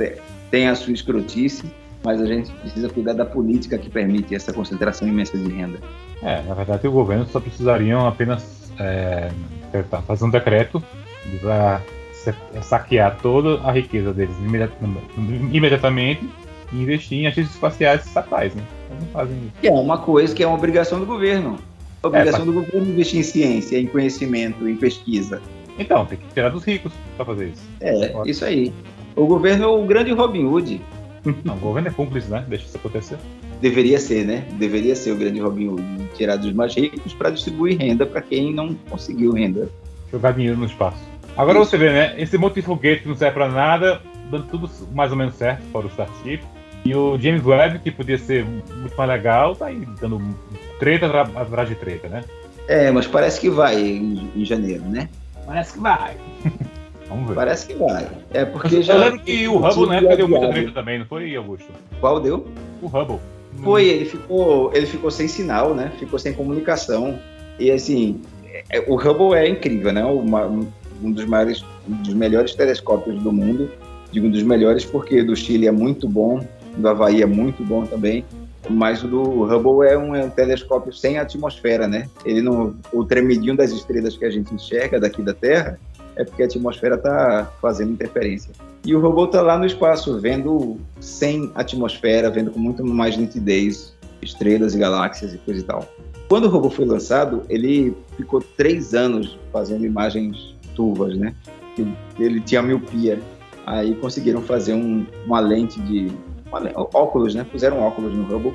tem 0.51 0.69
a 0.69 0.75
sua 0.75 0.93
escrotice, 0.93 1.65
mas 2.05 2.21
a 2.21 2.27
gente 2.27 2.51
precisa 2.53 2.89
cuidar 2.89 3.15
da 3.15 3.25
política 3.25 3.79
que 3.79 3.89
permite 3.89 4.35
essa 4.35 4.53
concentração 4.53 5.09
imensa 5.09 5.37
de 5.37 5.51
renda. 5.51 5.79
É, 6.23 6.43
na 6.43 6.55
verdade, 6.55 6.87
o 6.87 6.93
governo 6.93 7.27
só 7.27 7.41
precisariam 7.41 8.07
apenas 8.07 8.43
é, 8.79 9.31
fazer 10.07 10.25
um 10.25 10.31
decreto 10.31 10.83
para 11.41 11.83
saquear 12.63 13.19
toda 13.23 13.61
a 13.63 13.73
riqueza 13.73 14.13
deles 14.13 14.35
imediatamente 15.53 16.29
e 16.73 16.83
investir 16.83 17.19
em 17.19 17.27
agentes 17.27 17.53
espaciais 17.53 18.05
estatais, 18.05 18.55
né? 18.55 18.63
Eles 18.91 19.03
não 19.03 19.09
fazem 19.09 19.37
isso. 19.37 19.53
Que 19.61 19.69
é 19.69 19.73
uma 19.73 19.99
coisa 19.99 20.35
que 20.35 20.43
é 20.43 20.47
uma 20.47 20.57
obrigação 20.57 20.99
do 20.99 21.07
governo. 21.07 21.59
A 22.03 22.09
obrigação 22.09 22.43
é, 22.43 22.45
do 22.45 22.53
governo 22.53 22.89
investir 22.89 23.21
em 23.21 23.23
ciência, 23.23 23.79
em 23.79 23.87
conhecimento, 23.87 24.69
em 24.69 24.77
pesquisa. 24.77 25.41
Então, 25.79 26.07
tem 26.07 26.19
que 26.19 26.27
tirar 26.33 26.49
dos 26.49 26.65
ricos 26.65 26.93
para 27.17 27.27
fazer 27.27 27.49
isso. 27.49 27.63
É, 27.81 28.13
isso 28.25 28.45
aí. 28.45 28.73
O 29.15 29.27
governo 29.27 29.65
é 29.65 29.67
o 29.67 29.85
grande 29.85 30.13
Robin 30.13 30.45
Hood. 30.45 30.81
Não, 31.45 31.55
o 31.55 31.59
governo 31.59 31.89
é 31.89 31.93
cúmplice, 31.93 32.31
né? 32.31 32.45
Deixa 32.49 32.67
isso 32.67 32.77
acontecer. 32.77 33.19
Deveria 33.61 33.99
ser, 33.99 34.27
né? 34.27 34.45
Deveria 34.53 34.95
ser 34.95 35.13
o 35.13 35.17
grande 35.17 35.41
Robin 35.41 35.69
Hood. 35.69 35.83
Tirar 36.15 36.37
dos 36.37 36.53
mais 36.53 36.75
ricos 36.75 37.13
para 37.15 37.31
distribuir 37.31 37.79
renda 37.79 38.07
para 38.07 38.21
quem 38.21 38.53
não 38.53 38.75
conseguiu 38.89 39.33
renda. 39.33 39.69
Jogar 40.11 40.33
dinheiro 40.33 40.57
no 40.57 40.67
espaço. 40.67 41.03
Agora 41.37 41.61
isso. 41.61 41.71
você 41.71 41.77
vê, 41.77 41.91
né? 41.91 42.15
Esse 42.19 42.39
monte 42.39 42.57
de 42.57 42.63
foguete 42.63 43.03
que 43.03 43.09
não 43.09 43.17
serve 43.17 43.35
para 43.35 43.49
nada, 43.49 44.01
dando 44.31 44.47
tudo 44.47 44.71
mais 44.93 45.11
ou 45.11 45.17
menos 45.17 45.35
certo 45.35 45.63
para 45.73 45.87
o 45.87 45.89
Starship. 45.89 46.41
E 46.85 46.95
o 46.95 47.19
James 47.19 47.45
Webb, 47.45 47.81
que 47.81 47.91
podia 47.91 48.17
ser 48.17 48.45
muito 48.45 48.97
mais 48.97 49.11
legal, 49.11 49.57
tá 49.57 49.67
aí 49.67 49.87
dando 50.01 50.21
treta 50.79 51.07
atrás 51.35 51.69
de 51.69 51.75
treta, 51.75 52.09
né? 52.09 52.25
É, 52.69 52.91
mas 52.91 53.07
parece 53.07 53.41
que 53.41 53.51
vai 53.51 53.81
em, 53.81 54.31
em 54.35 54.45
janeiro, 54.45 54.85
né? 54.85 55.09
Parece 55.45 55.75
que 55.75 55.81
vai. 55.81 56.17
Vamos 57.09 57.29
ver. 57.29 57.35
Parece 57.35 57.67
que 57.67 57.75
vai. 57.75 58.07
É 58.33 58.45
porque 58.45 58.83
já. 58.83 58.95
Eu 58.95 59.01
lembro 59.01 59.21
que 59.21 59.49
o 59.49 59.57
Hubble 59.59 59.87
na 59.87 59.97
época 59.97 60.17
deu 60.17 60.29
muita 60.29 60.49
treta 60.49 60.73
também, 60.73 60.99
não 60.99 61.07
foi, 61.07 61.35
Augusto? 61.37 61.67
Qual 62.01 62.21
deu? 62.21 62.47
O 62.83 62.87
Hubble. 62.87 63.21
Foi, 63.63 63.85
ele 63.85 64.05
ficou, 64.05 64.73
ele 64.75 64.87
ficou 64.87 65.11
sem 65.11 65.29
sinal, 65.29 65.75
né? 65.75 65.93
Ficou 65.99 66.19
sem 66.19 66.33
comunicação. 66.33 67.19
E 67.59 67.71
assim, 67.71 68.21
é, 68.71 68.85
o 68.87 68.97
Hubble 68.97 69.35
é 69.35 69.49
incrível, 69.49 69.93
né? 69.93 70.05
Uma, 70.05 70.47
um 71.03 71.11
dos 71.11 71.25
maiores, 71.25 71.65
um 71.89 72.03
dos 72.03 72.15
melhores 72.15 72.55
telescópios 72.55 73.23
do 73.23 73.33
mundo. 73.33 73.71
Digo 74.11 74.27
um 74.27 74.31
dos 74.31 74.43
melhores 74.43 74.85
porque 74.85 75.23
do 75.23 75.35
Chile 75.35 75.67
é 75.67 75.73
muito 75.73 76.09
bom, 76.09 76.45
do 76.77 76.89
Havaí 76.89 77.23
é 77.23 77.27
muito 77.27 77.65
bom 77.65 77.85
também. 77.85 78.25
Mas 78.69 79.03
o 79.05 79.09
do 79.09 79.45
Hubble 79.45 79.89
é 79.89 79.97
um, 79.97 80.15
é 80.15 80.25
um 80.25 80.31
telescópio 80.31 80.93
sem 80.93 81.19
atmosfera, 81.19 81.87
né? 81.87 82.09
Ele 82.25 82.43
não, 82.43 82.75
o 82.93 83.05
tremidinho 83.05 83.57
das 83.57 83.71
estrelas 83.71 84.17
que 84.17 84.25
a 84.25 84.31
gente 84.31 84.53
enxerga 84.53 84.99
daqui 84.99 85.23
da 85.23 85.33
Terra 85.33 85.79
é 86.17 86.25
porque 86.25 86.43
a 86.43 86.47
atmosfera 86.47 86.97
está 86.97 87.51
fazendo 87.61 87.93
interferência. 87.93 88.53
E 88.85 88.95
o 88.95 89.01
robô 89.01 89.27
está 89.27 89.43
lá 89.43 89.59
no 89.59 89.67
espaço, 89.67 90.19
vendo 90.19 90.79
sem 91.01 91.51
atmosfera, 91.55 92.31
vendo 92.31 92.51
com 92.51 92.59
muito 92.59 92.85
mais 92.85 93.17
nitidez 93.17 93.95
estrelas 94.23 94.75
e 94.75 94.79
galáxias 94.79 95.35
e 95.35 95.39
coisa 95.39 95.61
e 95.61 95.65
tal. 95.65 95.89
Quando 96.29 96.45
o 96.45 96.49
robô 96.49 96.71
foi 96.71 96.85
lançado, 96.85 97.43
ele 97.49 97.95
ficou 98.17 98.41
três 98.41 98.95
anos 98.95 99.39
fazendo 99.53 99.85
imagens 99.85 100.57
turvas, 100.75 101.17
né? 101.17 101.35
Ele 102.19 102.41
tinha 102.41 102.63
miopia. 102.63 103.21
Aí 103.67 103.95
conseguiram 103.97 104.41
fazer 104.41 104.75
um, 104.75 105.07
uma 105.27 105.41
lente 105.41 105.81
de 105.83 106.11
óculos, 106.95 107.35
né? 107.35 107.45
Puseram 107.51 107.81
óculos 107.81 108.15
no 108.15 108.25
robô 108.25 108.53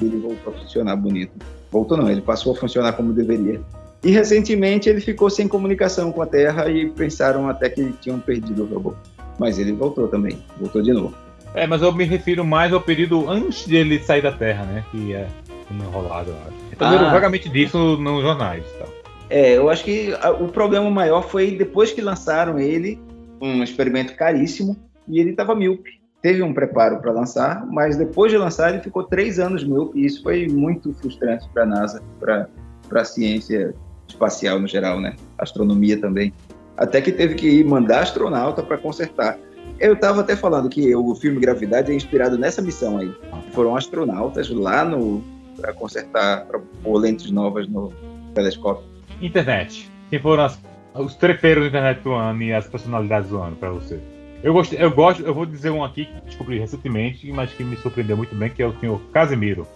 e 0.00 0.04
ele 0.04 0.18
voltou 0.18 0.52
a 0.52 0.58
funcionar 0.58 0.96
bonito. 0.96 1.32
Voltou 1.70 1.96
não, 1.96 2.10
ele 2.10 2.20
passou 2.20 2.52
a 2.52 2.56
funcionar 2.56 2.92
como 2.92 3.12
deveria. 3.12 3.60
E 4.02 4.10
recentemente 4.10 4.88
ele 4.88 5.00
ficou 5.00 5.28
sem 5.28 5.46
comunicação 5.46 6.10
com 6.10 6.22
a 6.22 6.26
Terra 6.26 6.70
e 6.70 6.88
pensaram 6.90 7.48
até 7.48 7.68
que 7.68 7.92
tinham 8.00 8.18
perdido 8.18 8.64
o 8.64 8.66
robô. 8.66 8.94
Mas 9.38 9.58
ele 9.58 9.72
voltou 9.72 10.08
também, 10.08 10.38
voltou 10.58 10.82
de 10.82 10.92
novo. 10.92 11.14
É, 11.54 11.66
mas 11.66 11.82
eu 11.82 11.92
me 11.92 12.04
refiro 12.04 12.44
mais 12.44 12.72
ao 12.72 12.80
período 12.80 13.28
antes 13.28 13.66
de 13.66 13.76
ele 13.76 13.98
sair 13.98 14.22
da 14.22 14.32
Terra, 14.32 14.64
né? 14.64 14.84
Que 14.90 15.14
é 15.14 15.28
enrolado, 15.70 16.30
eu 16.30 16.36
acho. 16.36 17.00
Eu 17.00 17.06
ah. 17.06 17.10
vagamente 17.10 17.48
disso 17.48 17.96
nos 17.96 18.22
jornais 18.22 18.64
e 18.64 18.78
tal. 18.78 18.88
É, 19.28 19.56
eu 19.56 19.68
acho 19.68 19.84
que 19.84 20.12
o 20.40 20.48
problema 20.48 20.90
maior 20.90 21.22
foi 21.22 21.52
depois 21.52 21.92
que 21.92 22.00
lançaram 22.00 22.58
ele, 22.58 23.00
um 23.40 23.62
experimento 23.62 24.16
caríssimo, 24.16 24.76
e 25.06 25.20
ele 25.20 25.30
estava 25.30 25.54
míope. 25.54 26.00
Teve 26.20 26.42
um 26.42 26.52
preparo 26.52 27.00
para 27.00 27.12
lançar, 27.12 27.64
mas 27.66 27.96
depois 27.96 28.30
de 28.32 28.38
lançar 28.38 28.70
ele 28.70 28.82
ficou 28.82 29.04
três 29.04 29.38
anos 29.38 29.64
míope, 29.64 30.00
e 30.00 30.06
isso 30.06 30.22
foi 30.22 30.48
muito 30.48 30.92
frustrante 30.94 31.48
para 31.52 31.62
a 31.62 31.66
NASA, 31.66 32.02
para 32.18 32.48
a 32.92 33.04
ciência 33.04 33.74
espacial 34.10 34.58
no 34.58 34.66
geral, 34.66 35.00
né? 35.00 35.14
Astronomia 35.38 35.98
também. 35.98 36.32
Até 36.76 37.00
que 37.00 37.12
teve 37.12 37.34
que 37.34 37.48
ir 37.48 37.64
mandar 37.64 38.02
astronauta 38.02 38.62
para 38.62 38.78
consertar. 38.78 39.38
Eu 39.78 39.94
estava 39.94 40.20
até 40.20 40.36
falando 40.36 40.68
que 40.68 40.94
o 40.94 41.14
filme 41.14 41.40
Gravidade 41.40 41.90
é 41.90 41.94
inspirado 41.94 42.38
nessa 42.38 42.60
missão 42.60 42.98
aí. 42.98 43.12
Foram 43.52 43.76
astronautas 43.76 44.50
lá 44.50 44.84
no 44.84 45.22
para 45.60 45.72
consertar, 45.74 46.46
para 46.46 46.58
pôr 46.82 46.98
lentes 46.98 47.30
novas 47.30 47.68
no 47.68 47.92
telescópio. 48.34 48.84
Internet. 49.20 49.90
Quem 50.08 50.18
foram 50.18 50.44
as, 50.44 50.58
os 50.94 51.14
trepeiros 51.14 51.64
da 51.64 51.68
internet 51.68 52.02
do 52.02 52.12
ano 52.12 52.42
e 52.42 52.52
as 52.52 52.66
personalidades 52.66 53.28
do 53.28 53.38
ano 53.38 53.56
para 53.56 53.70
você? 53.70 54.00
Eu, 54.42 54.54
gostei, 54.54 54.82
eu 54.82 54.90
gosto, 54.90 55.22
eu 55.22 55.34
vou 55.34 55.44
dizer 55.44 55.70
um 55.70 55.84
aqui 55.84 56.06
que 56.06 56.20
descobri 56.22 56.58
recentemente, 56.58 57.30
mas 57.30 57.52
que 57.52 57.62
me 57.62 57.76
surpreendeu 57.76 58.16
muito 58.16 58.34
bem, 58.34 58.48
que 58.48 58.62
é 58.62 58.66
o 58.66 58.78
senhor 58.80 58.98
Casimiro. 59.12 59.66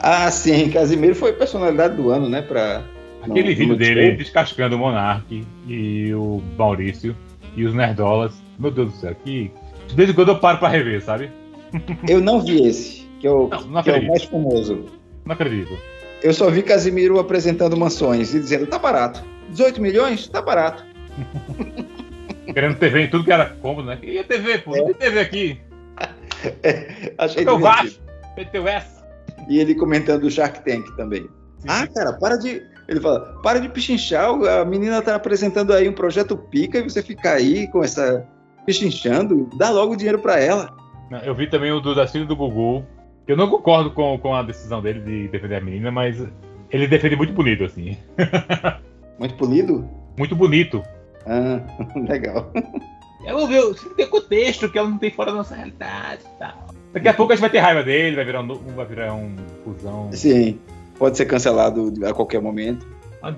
Ah, 0.00 0.30
sim, 0.30 0.70
Casimiro 0.70 1.14
foi 1.14 1.32
personalidade 1.34 1.94
do 1.96 2.10
ano, 2.10 2.28
né, 2.28 2.40
para 2.40 2.82
Aquele 3.22 3.54
vídeo 3.54 3.76
dele 3.76 4.12
descascando 4.12 4.76
o 4.76 4.78
Monark 4.78 5.44
e 5.66 6.12
o 6.14 6.42
Maurício 6.58 7.16
e 7.56 7.64
os 7.64 7.74
Nerdolas. 7.74 8.32
Meu 8.58 8.70
Deus 8.70 8.92
do 8.92 8.98
céu, 8.98 9.14
que. 9.14 9.50
Desde 9.94 10.14
quando 10.14 10.28
eu 10.30 10.38
paro 10.38 10.58
pra 10.58 10.68
rever, 10.68 11.02
sabe? 11.02 11.30
Eu 12.08 12.20
não 12.20 12.40
vi 12.40 12.66
esse, 12.66 13.06
que, 13.20 13.26
eu, 13.26 13.48
não, 13.50 13.62
não 13.62 13.82
que 13.82 13.90
é 13.90 13.98
o 13.98 14.08
mais 14.08 14.24
famoso. 14.24 14.86
Não 15.24 15.32
acredito. 15.32 15.76
Eu 16.22 16.32
só 16.32 16.50
vi 16.50 16.62
Casimiro 16.62 17.18
apresentando 17.18 17.76
mansões 17.76 18.34
e 18.34 18.40
dizendo: 18.40 18.66
tá 18.66 18.78
barato. 18.78 19.22
18 19.50 19.80
milhões? 19.80 20.28
Tá 20.28 20.40
barato. 20.40 20.84
Querendo 22.52 22.76
TV 22.76 23.02
em 23.02 23.10
tudo 23.10 23.24
que 23.24 23.32
era 23.32 23.46
cômodo, 23.46 23.88
né? 23.88 23.98
E 24.02 24.18
a 24.18 24.24
TV, 24.24 24.58
pô? 24.58 24.76
É. 24.76 24.82
Tem 24.84 24.94
TV 24.94 25.20
aqui. 25.20 25.60
É, 26.64 27.14
achei 27.18 27.44
Meteu 27.44 27.60
baixo, 27.60 28.00
meteu 28.36 28.66
essa. 28.66 29.06
E 29.48 29.60
ele 29.60 29.76
comentando 29.76 30.24
o 30.24 30.30
Shark 30.30 30.64
Tank 30.64 30.90
também. 30.96 31.22
Sim. 31.60 31.68
Ah, 31.68 31.86
cara, 31.86 32.12
para 32.14 32.36
de. 32.36 32.60
Ele 32.92 33.00
fala: 33.00 33.20
para 33.42 33.58
de 33.58 33.68
pichinchar, 33.68 34.30
a 34.30 34.64
menina 34.64 35.00
tá 35.00 35.14
apresentando 35.14 35.72
aí 35.72 35.88
um 35.88 35.92
projeto 35.92 36.36
pica 36.36 36.78
e 36.78 36.82
você 36.82 37.02
fica 37.02 37.32
aí 37.32 37.66
com 37.68 37.82
essa. 37.82 38.26
pichinchando, 38.66 39.48
dá 39.56 39.70
logo 39.70 39.94
o 39.94 39.96
dinheiro 39.96 40.18
para 40.18 40.38
ela. 40.38 40.76
Eu 41.24 41.34
vi 41.34 41.46
também 41.46 41.72
o 41.72 41.80
do 41.80 41.94
Dacino 41.94 42.26
do 42.26 42.36
Gugu. 42.36 42.84
Eu 43.26 43.36
não 43.36 43.48
concordo 43.48 43.90
com, 43.90 44.18
com 44.18 44.34
a 44.34 44.42
decisão 44.42 44.82
dele 44.82 45.00
de 45.00 45.28
defender 45.28 45.56
a 45.56 45.60
menina, 45.60 45.90
mas 45.90 46.22
ele 46.70 46.86
defende 46.86 47.16
muito 47.16 47.32
bonito, 47.32 47.64
assim. 47.64 47.96
Muito 49.18 49.34
polido? 49.36 49.88
Muito 50.18 50.34
bonito. 50.34 50.82
Ah, 51.26 51.60
legal. 52.08 52.50
Eu 53.24 53.36
vou 53.36 53.46
ver, 53.46 53.62
tem 53.94 54.08
contexto 54.08 54.68
que 54.68 54.76
ela 54.76 54.88
não 54.88 54.98
tem 54.98 55.10
fora 55.10 55.30
da 55.30 55.36
nossa 55.36 55.54
realidade 55.54 56.22
e 56.24 56.38
tal. 56.40 56.66
Daqui 56.92 57.06
a 57.06 57.14
pouco 57.14 57.32
a 57.32 57.36
gente 57.36 57.42
vai 57.42 57.50
ter 57.50 57.58
raiva 57.58 57.84
dele, 57.84 58.16
vai 58.16 58.24
virar 58.24 58.40
um, 58.40 58.54
vai 58.74 58.86
virar 58.86 59.14
um 59.14 59.36
fusão. 59.64 60.10
Sim 60.12 60.58
pode 61.02 61.16
ser 61.16 61.26
cancelado 61.26 61.92
a 62.06 62.14
qualquer 62.14 62.40
momento. 62.40 62.86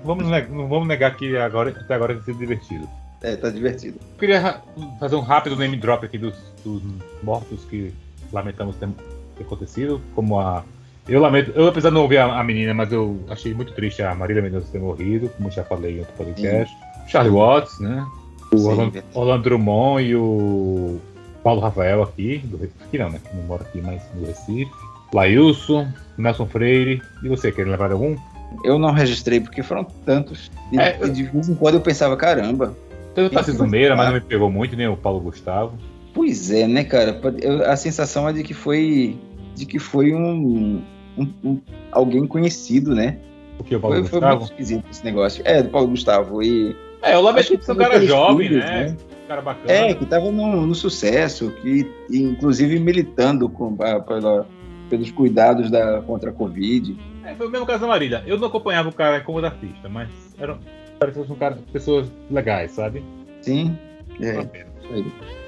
Vamos, 0.03 0.23
não 0.51 0.67
vamos 0.67 0.87
negar 0.87 1.15
que 1.15 1.35
agora, 1.35 1.71
até 1.71 1.95
agora 1.95 2.13
tem 2.13 2.21
sido 2.21 2.37
divertido. 2.37 2.87
É, 3.23 3.35
tá 3.35 3.49
divertido. 3.49 3.97
Eu 4.13 4.19
queria 4.19 4.61
fazer 4.99 5.15
um 5.15 5.21
rápido 5.21 5.55
name 5.55 5.75
drop 5.75 6.05
aqui 6.05 6.15
dos, 6.15 6.35
dos 6.63 6.83
mortos 7.23 7.65
que 7.65 7.91
lamentamos 8.31 8.75
ter, 8.75 8.87
ter, 9.35 9.43
acontecido, 9.43 9.99
como 10.13 10.39
a. 10.39 10.63
Eu 11.07 11.19
lamento, 11.19 11.53
eu 11.55 11.67
apesar 11.67 11.89
de 11.89 11.95
não 11.95 12.03
ouvir 12.03 12.19
a, 12.19 12.39
a 12.39 12.43
menina, 12.43 12.71
mas 12.71 12.91
eu 12.91 13.19
achei 13.29 13.51
muito 13.55 13.73
triste 13.73 14.03
a 14.03 14.13
Marília 14.13 14.43
Mendonça 14.43 14.67
ter 14.71 14.79
morrido, 14.79 15.27
como 15.29 15.49
já 15.49 15.63
falei 15.63 15.95
em 15.95 15.99
outro 16.01 16.13
podcast. 16.13 16.71
Sim. 16.71 17.09
Charlie 17.09 17.33
Watts, 17.33 17.79
né? 17.79 18.05
O 18.51 18.57
Sim, 18.59 18.67
Orlando, 18.67 19.03
Orlando, 19.15 19.43
Drummond 19.43 20.03
e 20.03 20.15
o 20.15 20.99
Paulo 21.43 21.61
Rafael 21.61 22.03
aqui, 22.03 22.37
do, 22.45 22.63
aqui 22.63 22.99
não, 22.99 23.09
né? 23.09 23.19
Que 23.27 23.35
não 23.35 23.43
mora 23.45 23.63
aqui, 23.63 23.81
mas 23.81 24.03
no 24.13 24.27
Recife. 24.27 24.84
Lailson, 25.13 25.87
Nelson 26.17 26.45
Freire. 26.45 27.01
E 27.23 27.29
você, 27.29 27.51
quer 27.51 27.67
levar 27.67 27.91
algum? 27.91 28.15
Eu 28.63 28.79
não 28.79 28.91
registrei 28.91 29.39
porque 29.39 29.61
foram 29.63 29.83
tantos. 30.05 30.51
E, 30.71 30.79
é, 30.79 30.93
de 31.07 31.23
vez 31.23 31.49
em 31.49 31.55
quando 31.55 31.75
eu 31.75 31.81
pensava, 31.81 32.15
caramba. 32.15 32.75
Teve 33.13 33.27
o 33.27 33.29
Tarcísio 33.29 33.65
Meira, 33.67 33.95
mas 33.95 34.07
não 34.07 34.13
me 34.15 34.21
pegou 34.21 34.51
muito, 34.51 34.75
nem 34.75 34.87
o 34.87 34.97
Paulo 34.97 35.21
Gustavo. 35.21 35.73
Pois 36.13 36.51
é, 36.51 36.67
né, 36.67 36.83
cara? 36.83 37.19
a 37.67 37.75
sensação 37.75 38.27
é 38.27 38.33
de 38.33 38.43
que 38.43 38.53
foi. 38.53 39.17
de 39.55 39.65
que 39.65 39.79
foi 39.79 40.13
um. 40.13 40.81
um, 41.17 41.27
um 41.43 41.61
alguém 41.91 42.25
conhecido, 42.27 42.93
né? 42.93 43.17
O 43.57 43.63
que, 43.63 43.75
o 43.75 43.79
Paulo 43.79 43.95
foi, 43.97 44.03
Gustavo? 44.03 44.21
Foi 44.21 44.29
muito 44.37 44.51
esquisito 44.51 44.85
esse 44.91 45.03
negócio. 45.03 45.41
É, 45.45 45.61
do 45.63 45.69
Paulo 45.69 45.89
Gustavo. 45.89 46.43
E. 46.43 46.75
É, 47.01 47.13
eu 47.15 47.21
lamento 47.21 47.57
que 47.57 47.65
são 47.65 47.75
um 47.75 47.77
cara 47.77 48.01
jovem, 48.05 48.49
né? 48.49 48.87
né? 48.87 48.97
cara 49.27 49.41
bacana. 49.41 49.71
É, 49.71 49.93
que 49.93 50.05
tava 50.05 50.31
no, 50.31 50.65
no 50.65 50.75
sucesso, 50.75 51.51
que 51.61 51.89
inclusive 52.11 52.79
militando 52.79 53.49
com, 53.49 53.75
a- 53.81 53.99
pela- 53.99 54.47
pelos 54.89 55.11
cuidados 55.11 55.69
da, 55.71 56.01
contra 56.01 56.29
a 56.29 56.33
Covid. 56.33 56.95
É, 57.25 57.33
foi 57.35 57.47
o 57.47 57.49
mesmo 57.51 57.65
caso 57.65 57.81
da 57.81 57.87
Marília. 57.87 58.23
Eu 58.25 58.37
não 58.37 58.47
acompanhava 58.47 58.89
o 58.89 58.93
cara 58.93 59.21
como 59.21 59.39
artista, 59.43 59.89
mas 59.89 60.09
eram 60.39 60.57
parecia 60.99 61.21
um 61.23 61.35
cara, 61.35 61.57
pessoas 61.73 62.07
legais, 62.31 62.71
sabe? 62.71 63.03
Sim. 63.41 63.77
É, 64.21 64.47
aí. 64.91 65.05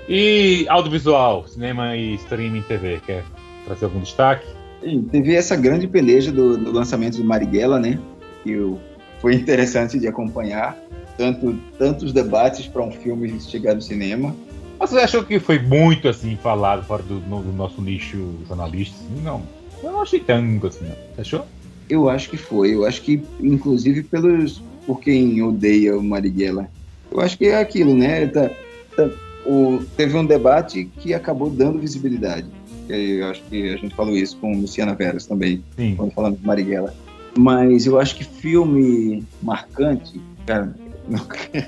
E 0.09 0.65
audiovisual, 0.69 1.47
cinema 1.47 1.95
e 1.95 2.15
streaming 2.15 2.61
TV, 2.63 3.01
quer 3.05 3.23
trazer 3.65 3.85
algum 3.85 3.99
destaque? 3.99 4.45
E 4.83 4.99
teve 4.99 5.33
essa 5.35 5.55
grande 5.55 5.87
peleja 5.87 6.31
do, 6.31 6.57
do 6.57 6.71
lançamento 6.71 7.17
do 7.17 7.23
Marighella, 7.25 7.79
né? 7.79 7.99
Que 8.43 8.55
o- 8.57 8.79
foi 9.19 9.33
interessante 9.35 9.99
de 9.99 10.07
acompanhar. 10.07 10.77
Tanto, 11.17 11.57
tantos 11.79 12.13
debates 12.13 12.67
para 12.67 12.83
um 12.83 12.91
filme 12.91 13.39
chegar 13.41 13.73
no 13.73 13.81
cinema. 13.81 14.35
Mas 14.79 14.89
você 14.91 14.99
achou 14.99 15.23
que 15.23 15.39
foi 15.39 15.59
muito 15.59 16.07
assim 16.07 16.35
falado 16.37 16.85
fora 16.85 17.01
do, 17.03 17.15
no- 17.21 17.41
do 17.41 17.51
nosso 17.51 17.81
nicho 17.81 18.17
jornalista? 18.47 18.95
Assim? 18.95 19.21
Não. 19.23 19.41
Eu 19.83 19.91
não 19.91 20.01
achei 20.01 20.19
tanto 20.19 20.67
assim, 20.67 20.85
não. 20.85 20.95
Você 21.15 21.21
achou? 21.21 21.45
Eu 21.89 22.09
acho 22.09 22.29
que 22.29 22.37
foi. 22.37 22.73
Eu 22.73 22.85
acho 22.85 23.01
que, 23.01 23.21
inclusive, 23.39 24.03
pelos 24.03 24.61
por 24.85 24.99
quem 24.99 25.41
odeia 25.41 25.97
o 25.97 26.03
Marighella. 26.03 26.67
Eu 27.11 27.19
acho 27.19 27.37
que 27.37 27.45
é 27.45 27.59
aquilo, 27.59 27.95
né? 27.95 28.27
Tá- 28.27 28.49
tá- 28.95 29.09
o- 29.45 29.81
teve 29.95 30.17
um 30.17 30.25
debate 30.25 30.89
que 30.99 31.13
acabou 31.13 31.49
dando 31.49 31.79
visibilidade. 31.79 32.47
Eu 32.89 33.27
acho 33.27 33.41
que 33.49 33.69
a 33.73 33.77
gente 33.77 33.93
falou 33.95 34.15
isso 34.15 34.37
com 34.37 34.57
Luciana 34.59 34.93
Veras 34.95 35.25
também, 35.25 35.61
Sim. 35.75 35.95
quando 35.95 36.11
falamos 36.11 36.39
de 36.39 36.45
Marighella. 36.47 36.93
Mas 37.37 37.85
eu 37.85 37.99
acho 37.99 38.15
que 38.15 38.23
filme 38.23 39.23
marcante, 39.41 40.19
cara, 40.45 40.73
não, 41.07 41.19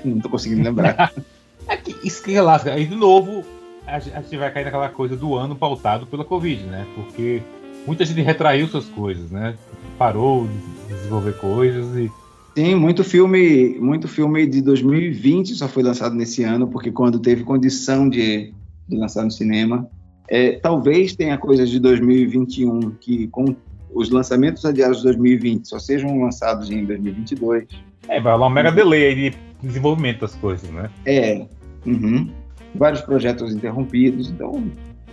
não 0.04 0.20
tô 0.20 0.28
conseguindo 0.30 0.62
lembrar. 0.62 1.12
É 1.70 1.76
que 1.76 1.96
isso 2.06 2.22
que 2.22 2.32
relaxa. 2.32 2.72
Aí, 2.72 2.84
de 2.84 2.96
novo, 2.96 3.44
a 3.86 4.00
gente 4.00 4.16
a 4.16 4.20
gente 4.20 4.36
vai 4.36 4.52
cair 4.52 4.64
naquela 4.64 4.88
coisa 4.88 5.16
do 5.16 5.36
ano 5.36 5.54
pautado 5.54 6.04
pela 6.04 6.24
Covid, 6.24 6.64
né? 6.64 6.84
Porque 6.96 7.40
muita 7.86 8.04
gente 8.04 8.20
retraiu 8.20 8.66
suas 8.66 8.86
coisas, 8.86 9.30
né? 9.30 9.54
Parou 9.96 10.48
de 10.88 10.94
desenvolver 10.94 11.34
coisas 11.34 11.96
e. 11.96 12.10
Sim, 12.56 12.74
muito 12.74 13.04
filme, 13.04 13.78
muito 13.78 14.08
filme 14.08 14.44
de 14.44 14.60
2020 14.60 15.54
só 15.54 15.68
foi 15.68 15.84
lançado 15.84 16.16
nesse 16.16 16.42
ano, 16.42 16.66
porque 16.66 16.90
quando 16.90 17.20
teve 17.20 17.44
condição 17.44 18.08
de, 18.08 18.52
de 18.88 18.96
lançar 18.96 19.24
no 19.24 19.30
cinema. 19.30 19.88
É, 20.28 20.52
talvez 20.52 21.14
tenha 21.16 21.36
coisas 21.38 21.68
de 21.68 21.80
2021 21.80 22.92
que, 23.00 23.26
com 23.28 23.54
os 23.92 24.10
lançamentos 24.10 24.64
adiados 24.64 24.98
de 24.98 25.04
2020, 25.04 25.68
só 25.68 25.78
sejam 25.78 26.20
lançados 26.20 26.70
em 26.70 26.84
2022. 26.84 27.66
É, 28.08 28.20
vai 28.20 28.32
rolar 28.32 28.46
um 28.46 28.50
mega 28.50 28.70
delay 28.70 29.06
aí 29.06 29.14
de 29.14 29.36
desenvolvimento 29.62 30.20
das 30.20 30.34
coisas, 30.36 30.70
né? 30.70 30.88
É, 31.04 31.46
uhum. 31.86 32.28
vários 32.74 33.00
projetos 33.00 33.54
interrompidos, 33.54 34.28
então 34.30 34.64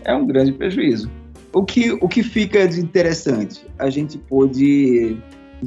é 0.04 0.14
um 0.14 0.26
grande 0.26 0.52
prejuízo. 0.52 1.10
O 1.54 1.64
que, 1.64 1.92
o 1.92 2.08
que 2.08 2.24
fica 2.24 2.68
de 2.68 2.80
interessante? 2.80 3.66
A 3.80 3.90
gente 3.90 4.18
pôde 4.18 5.18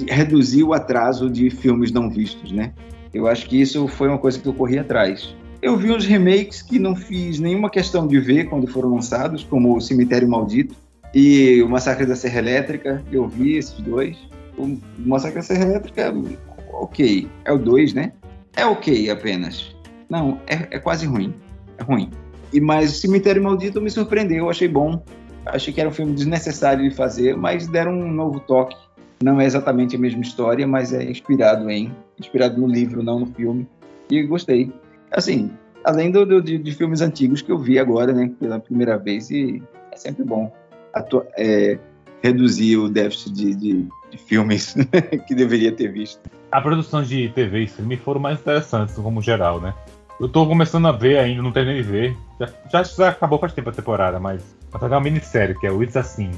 reduzir 0.08 0.62
o 0.62 0.72
atraso 0.72 1.28
de 1.28 1.50
filmes 1.50 1.90
não 1.90 2.10
vistos, 2.10 2.52
né? 2.52 2.72
Eu 3.12 3.26
acho 3.26 3.48
que 3.48 3.60
isso 3.60 3.88
foi 3.88 4.08
uma 4.08 4.18
coisa 4.18 4.38
que 4.38 4.46
eu 4.46 4.54
corri 4.54 4.78
atrás. 4.78 5.34
Eu 5.60 5.76
vi 5.76 5.90
uns 5.90 6.06
remakes 6.06 6.62
que 6.62 6.78
não 6.78 6.94
fiz 6.94 7.38
nenhuma 7.38 7.68
questão 7.68 8.06
de 8.06 8.18
ver 8.18 8.48
quando 8.48 8.66
foram 8.66 8.94
lançados, 8.94 9.44
como 9.44 9.76
O 9.76 9.80
Cemitério 9.80 10.28
Maldito 10.28 10.74
e 11.14 11.62
O 11.62 11.68
Massacre 11.68 12.06
da 12.06 12.16
Serra 12.16 12.38
Elétrica. 12.38 13.02
Eu 13.10 13.28
vi 13.28 13.56
esses 13.56 13.78
dois. 13.80 14.16
O 14.56 14.78
Massacre 14.98 15.36
da 15.36 15.42
Serra 15.42 15.64
Elétrica, 15.64 16.14
ok. 16.72 17.28
É 17.44 17.52
o 17.52 17.58
2, 17.58 17.94
né? 17.94 18.12
É 18.56 18.64
ok 18.64 19.10
apenas. 19.10 19.74
Não, 20.10 20.40
é, 20.46 20.76
é 20.76 20.78
quase 20.78 21.06
ruim. 21.06 21.32
É 21.78 21.82
ruim. 21.82 22.10
E 22.52 22.60
mas 22.60 22.90
o 22.90 22.94
Cemitério 23.00 23.42
Maldito 23.42 23.80
me 23.80 23.88
surpreendeu, 23.90 24.38
eu 24.44 24.50
achei 24.50 24.66
bom. 24.68 25.02
Achei 25.46 25.72
que 25.72 25.80
era 25.80 25.88
um 25.88 25.92
filme 25.92 26.12
desnecessário 26.12 26.86
de 26.88 26.94
fazer, 26.94 27.36
mas 27.36 27.66
deram 27.68 27.92
um 27.92 28.10
novo 28.12 28.40
toque. 28.40 28.76
Não 29.22 29.40
é 29.40 29.44
exatamente 29.44 29.96
a 29.96 29.98
mesma 29.98 30.22
história, 30.22 30.66
mas 30.66 30.92
é 30.92 31.04
inspirado 31.04 31.70
em, 31.70 31.94
inspirado 32.18 32.60
no 32.60 32.66
livro, 32.66 33.02
não 33.02 33.20
no 33.20 33.26
filme. 33.26 33.66
E 34.10 34.22
gostei. 34.24 34.72
Assim, 35.12 35.50
além 35.84 36.10
do, 36.10 36.26
do- 36.26 36.42
de, 36.42 36.58
de 36.58 36.72
filmes 36.72 37.00
antigos 37.00 37.40
que 37.42 37.52
eu 37.52 37.58
vi 37.58 37.78
agora, 37.78 38.12
né, 38.12 38.30
pela 38.40 38.58
primeira 38.58 38.98
vez, 38.98 39.30
e 39.30 39.62
é 39.92 39.96
sempre 39.96 40.24
bom 40.24 40.52
atu- 40.92 41.24
é, 41.36 41.78
reduzir 42.22 42.76
o 42.78 42.88
déficit 42.88 43.32
de, 43.32 43.54
de- 43.54 43.88
de 44.10 44.18
filmes 44.18 44.74
que 45.28 45.34
deveria 45.34 45.70
ter 45.72 45.92
visto. 45.92 46.20
A 46.50 46.60
produção 46.60 47.02
de 47.02 47.28
TV 47.30 47.60
e 47.64 47.66
filme 47.66 47.96
foram 47.96 48.20
mais 48.20 48.40
interessantes, 48.40 48.94
como 48.96 49.22
geral, 49.22 49.60
né? 49.60 49.72
Eu 50.20 50.28
tô 50.28 50.46
começando 50.46 50.86
a 50.86 50.92
ver 50.92 51.18
ainda, 51.18 51.42
não 51.42 51.50
terminei 51.50 51.82
de 51.82 51.88
ver. 51.88 52.16
Já, 52.38 52.48
já, 52.70 52.82
já 52.82 53.08
acabou 53.08 53.38
faz 53.38 53.52
tempo 53.52 53.70
a 53.70 53.72
temporada, 53.72 54.20
mas 54.20 54.42
vai 54.70 54.80
fazer 54.80 54.94
uma 54.94 55.00
minissérie, 55.00 55.58
que 55.58 55.66
é 55.66 55.72
o 55.72 55.82
It's 55.82 55.96
Assim, 55.96 56.30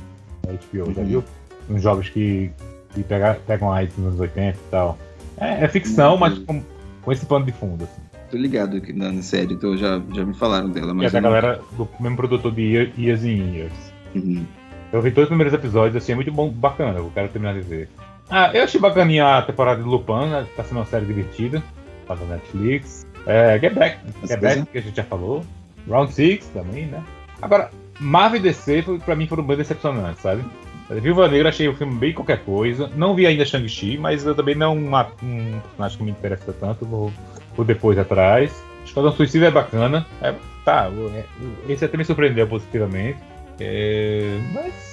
da 0.47 0.53
HBO, 0.53 0.93
já 0.95 1.01
Uhum. 1.01 1.07
viu? 1.07 1.24
Uns 1.68 1.83
jovens 1.83 2.09
que, 2.11 2.51
que 2.95 3.03
pega, 3.03 3.39
pegam 3.47 3.72
AIDS 3.72 3.97
nos 3.97 4.07
anos 4.09 4.20
80 4.20 4.57
e 4.57 4.70
tal. 4.70 4.99
É, 5.39 5.64
é 5.64 5.68
ficção, 5.68 6.12
Uhum. 6.12 6.18
mas 6.20 6.39
com, 6.39 6.62
com 7.03 7.12
esse 7.12 7.26
pano 7.26 7.45
de 7.45 7.53
fundo, 7.53 7.85
assim. 7.85 8.01
Tô 8.30 8.37
ligado 8.37 8.76
aqui 8.76 8.93
na, 8.93 9.20
série, 9.20 9.55
então 9.55 9.76
já, 9.76 10.01
já 10.14 10.24
me 10.24 10.33
falaram 10.35 10.70
dela, 10.70 10.87
Que 10.87 10.93
é 10.93 10.95
mas. 10.95 11.12
da 11.12 11.18
eu 11.18 11.22
não- 11.22 11.28
galera 11.30 11.61
do 11.76 11.89
mesmo 12.01 12.16
produtor 12.16 12.53
de 12.53 12.62
Year- 12.62 12.93
Years 12.97 13.22
and 13.24 13.55
Years. 13.55 13.93
Uhum. 14.14 14.47
Eu 14.93 15.03
vi 15.03 15.11
todos 15.11 15.24
os 15.24 15.28
primeiros 15.28 15.53
episódios, 15.53 15.97
assim, 15.97 16.12
é 16.12 16.14
muito 16.14 16.30
bom, 16.33 16.49
bacana, 16.51 16.99
eu 16.99 17.11
quero 17.12 17.28
terminar 17.28 17.55
de 17.55 17.61
ver. 17.62 17.89
Ah, 18.30 18.51
eu 18.55 18.62
achei 18.64 18.80
bacaninha 18.80 19.39
a 19.39 19.43
temporada 19.43 19.83
de 19.83 19.89
Lupin, 19.89 20.26
né? 20.30 20.47
Tá 20.57 20.62
sendo 20.64 20.78
uma 20.78 20.87
série 20.87 21.05
divertida, 21.05 21.62
tá 22.07 22.14
na 22.14 22.37
Netflix. 22.37 23.02
É, 23.27 23.59
Get 23.59 23.75
Back, 23.75 23.99
Get 24.27 24.41
Back, 24.41 24.66
que 24.66 24.79
a 24.79 24.83
gente 24.83 24.97
já 24.97 25.05
falou. 25.05 25.45
Round 25.89 26.12
6 26.12 26.47
também, 26.49 26.87
né? 26.87 27.03
Agora, 27.41 27.70
Marvel 28.01 28.41
e 28.41 28.43
DC, 28.43 28.85
pra 29.05 29.14
mim, 29.16 29.27
foram 29.27 29.45
bem 29.45 29.57
decepcionantes, 29.57 30.23
sabe? 30.23 30.45
Viúva 30.91 31.29
Negra, 31.29 31.49
achei 31.49 31.68
o 31.68 31.75
filme 31.75 31.95
bem 31.95 32.12
qualquer 32.12 32.41
coisa. 32.45 32.91
Não 32.95 33.14
vi 33.14 33.27
ainda 33.27 33.45
Shang-Chi, 33.45 33.97
mas 33.99 34.27
eu 34.27 34.35
também 34.35 34.55
não 34.55 34.77
uma, 34.77 35.09
um 35.23 35.59
personagem 35.61 35.99
que 35.99 36.05
me 36.05 36.11
interessa 36.11 36.53
tanto, 36.53 36.85
vou, 36.85 37.12
vou 37.57 37.64
depois 37.64 37.99
atrás. 37.99 38.62
Esquadrão 38.85 39.12
Suicida 39.12 39.47
é 39.47 39.51
bacana. 39.51 40.07
É, 40.20 40.35
tá, 40.64 40.91
é, 41.14 41.25
esse 41.73 41.85
até 41.85 41.97
me 41.97 42.05
surpreendeu 42.05 42.47
positivamente. 42.47 43.18
É, 43.61 44.39
mas 44.53 44.93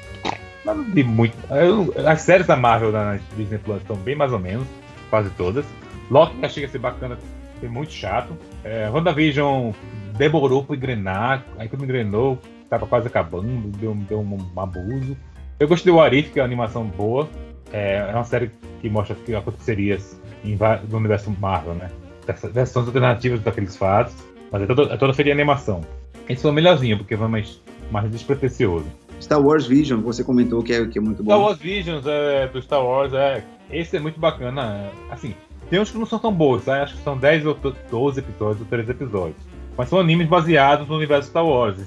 mas 0.65 0.77
não 0.77 0.84
vi 0.86 1.03
muito. 1.03 1.36
Eu- 1.49 1.93
as 2.07 2.21
séries 2.21 2.47
da 2.47 2.55
Marvel 2.55 2.91
na 2.91 3.17
Disney 3.36 3.57
Plus 3.57 3.77
estão 3.82 3.95
bem 3.95 4.15
mais 4.15 4.32
ou 4.32 4.39
menos, 4.39 4.67
quase 5.09 5.30
todas. 5.32 5.65
Loki 6.11 6.34
achei 6.43 6.61
que 6.63 6.67
ia 6.67 6.71
ser 6.71 6.80
bacana, 6.80 7.17
foi 7.60 7.70
muito 7.70 7.91
chato. 7.91 8.36
É, 8.64 8.89
WandaVision 8.89 9.72
demorou 10.18 10.64
pra 10.64 10.76
engrenar, 10.76 11.45
aí 11.57 11.68
quando 11.70 11.84
engrenou, 11.84 12.38
tava 12.70 12.86
quase 12.86 13.07
acabando, 13.07 13.70
deu, 13.78 13.93
deu 13.95 14.20
um, 14.20 14.38
um 14.55 14.60
abuso. 14.60 15.16
Eu 15.60 15.68
gostei 15.68 15.91
do 15.91 15.99
Arif, 15.99 16.32
que 16.32 16.39
é 16.39 16.41
uma 16.41 16.47
animação 16.47 16.86
boa. 16.86 17.28
É, 17.72 17.97
é 17.97 18.14
uma 18.16 18.24
série 18.24 18.49
que 18.82 18.89
mostra 18.89 19.16
o 19.16 19.20
que 19.20 19.36
aconteceria 19.36 19.97
em 20.43 20.57
no 20.89 20.97
universo 20.97 21.30
Marvel, 21.39 21.76
né? 21.76 21.89
Vers- 22.26 22.51
Versões 22.53 22.88
alternativas 22.88 23.41
daqueles 23.41 23.76
fatos, 23.76 24.14
mas 24.51 24.62
é 24.62 24.66
toda, 24.66 24.93
é 24.93 24.97
toda 24.97 25.14
feita 25.14 25.30
em 25.30 25.34
animação. 25.34 25.82
Esse 26.28 26.41
foi 26.41 26.51
o 26.51 26.53
melhorzinho, 26.53 26.97
porque 26.97 27.16
foi 27.18 27.28
mais, 27.28 27.62
mais 27.91 28.10
despretensioso. 28.10 28.86
Star 29.22 29.41
Wars 29.41 29.68
Vision, 29.68 29.99
você 30.01 30.24
comentou 30.24 30.64
que 30.64 30.72
é, 30.74 30.86
que 30.88 30.97
é 30.97 31.01
muito 31.01 31.22
bom. 31.24 31.32
Star 31.32 31.41
Wars 31.41 31.57
Visions 31.60 32.05
é, 32.07 32.47
do 32.47 32.62
Star 32.62 32.84
Wars, 32.84 33.14
é, 33.14 33.43
esse 33.70 33.97
é 33.97 33.99
muito 33.99 34.20
bacana. 34.20 34.89
é, 35.10 35.14
Assim, 35.14 35.36
tem 35.70 35.80
uns 35.80 35.91
que 35.91 35.97
não 35.97 36.05
são 36.05 36.20
tão 36.20 36.34
bons, 36.34 36.65
tá? 36.65 36.84
acho 36.84 36.95
que 36.95 37.03
são 37.03 37.17
10 37.17 37.45
ou 37.45 37.57
12 37.89 38.20
episódios 38.20 38.61
ou 38.61 38.67
13 38.67 38.91
episódios. 38.91 39.38
Mas 39.78 39.89
são 39.89 39.99
animes 39.99 40.28
baseados 40.28 40.88
no 40.88 40.95
universo 40.95 41.30
Star 41.30 41.45
Wars. 41.45 41.78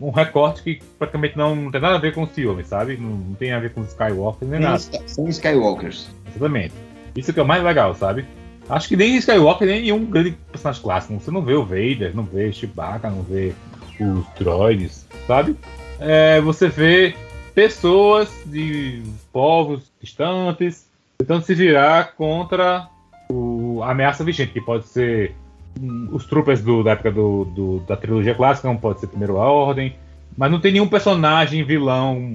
Um 0.00 0.10
recorte 0.10 0.62
que 0.62 0.80
praticamente 0.98 1.36
não, 1.36 1.54
não 1.54 1.70
tem 1.70 1.80
nada 1.80 1.96
a 1.96 1.98
ver 1.98 2.14
com 2.14 2.22
os 2.22 2.30
filmes, 2.30 2.68
sabe? 2.68 2.96
Não, 2.96 3.10
não 3.10 3.34
tem 3.34 3.52
a 3.52 3.58
ver 3.58 3.72
com 3.72 3.80
os 3.80 3.88
Skywalker 3.88 4.48
nem 4.48 4.60
nada. 4.60 4.78
São, 4.78 5.02
são 5.06 5.28
Skywalkers. 5.28 6.08
Exatamente. 6.28 6.74
Isso 7.16 7.32
que 7.32 7.40
é 7.40 7.42
o 7.42 7.46
mais 7.46 7.62
legal, 7.62 7.94
sabe? 7.94 8.24
Acho 8.68 8.88
que 8.88 8.96
nem 8.96 9.16
Skywalker, 9.16 9.66
nem 9.66 9.82
nenhum 9.82 10.04
grande 10.04 10.36
personagem 10.50 10.82
clássico. 10.82 11.14
Você 11.20 11.30
não 11.30 11.42
vê 11.42 11.54
o 11.54 11.64
Vader, 11.64 12.14
não 12.14 12.22
vê 12.22 12.52
Chewbacca, 12.52 13.10
não 13.10 13.22
vê 13.22 13.52
os 14.00 14.24
droids, 14.38 15.06
sabe? 15.26 15.56
É, 15.98 16.40
você 16.40 16.68
vê 16.68 17.14
pessoas 17.54 18.30
de 18.46 19.02
povos 19.32 19.90
distantes 20.00 20.86
tentando 21.18 21.44
se 21.44 21.54
virar 21.54 22.14
contra 22.16 22.88
o- 23.30 23.82
a 23.82 23.90
ameaça 23.92 24.24
vigente, 24.24 24.52
que 24.52 24.60
pode 24.60 24.86
ser 24.86 25.34
hum, 25.80 26.08
os 26.12 26.26
troopers 26.26 26.60
do- 26.62 26.82
da 26.82 26.92
época 26.92 27.12
do- 27.12 27.44
do- 27.44 27.78
da 27.86 27.96
trilogia 27.96 28.34
clássica, 28.34 28.66
não 28.68 28.76
pode 28.76 29.00
ser 29.00 29.06
primeiro 29.06 29.38
a 29.38 29.48
ordem, 29.48 29.94
mas 30.36 30.50
não 30.50 30.58
tem 30.60 30.72
nenhum 30.72 30.88
personagem 30.88 31.62
vilão 31.64 32.32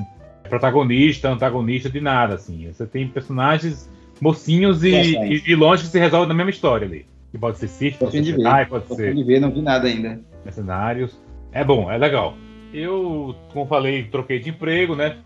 protagonista, 0.50 1.30
antagonista 1.30 1.89
de 1.89 2.00
nada, 2.00 2.36
assim. 2.36 2.72
Você 2.72 2.86
tem 2.86 3.08
personagens 3.08 3.89
mocinhos 4.22 4.84
e, 4.84 4.89
Interessante. 4.89 5.34
e 5.34 5.38
vilões 5.39 5.82
que 5.82 5.88
se 5.88 6.00
resolvem 6.00 6.30
na 6.30 6.34
mesma 6.34 6.52
história 6.52 6.88
ali. 6.88 7.06
Que 7.32 7.38
pode 7.38 7.58
ser 7.58 7.68
Sith, 7.68 7.98
pode 7.98 8.12
ser. 8.14 8.24
Jedi, 8.24 8.66
pode 8.68 8.88
ser 8.96 9.14
de 9.14 9.24
ver, 9.24 9.39
não 9.41 9.52
vi 9.52 9.62
nada 9.62 9.88
ainda. 9.88 10.22
mercenários. 10.46 11.20
É 11.52 11.64
bom, 11.64 11.91
é 11.91 11.98
legal. 11.98 12.36
Eu, 12.74 13.36
como 13.52 13.66
falei, 13.66 14.04
troquei 14.06 14.39
de 14.39 14.50
emprego, 14.50 14.96
né? 14.96 15.18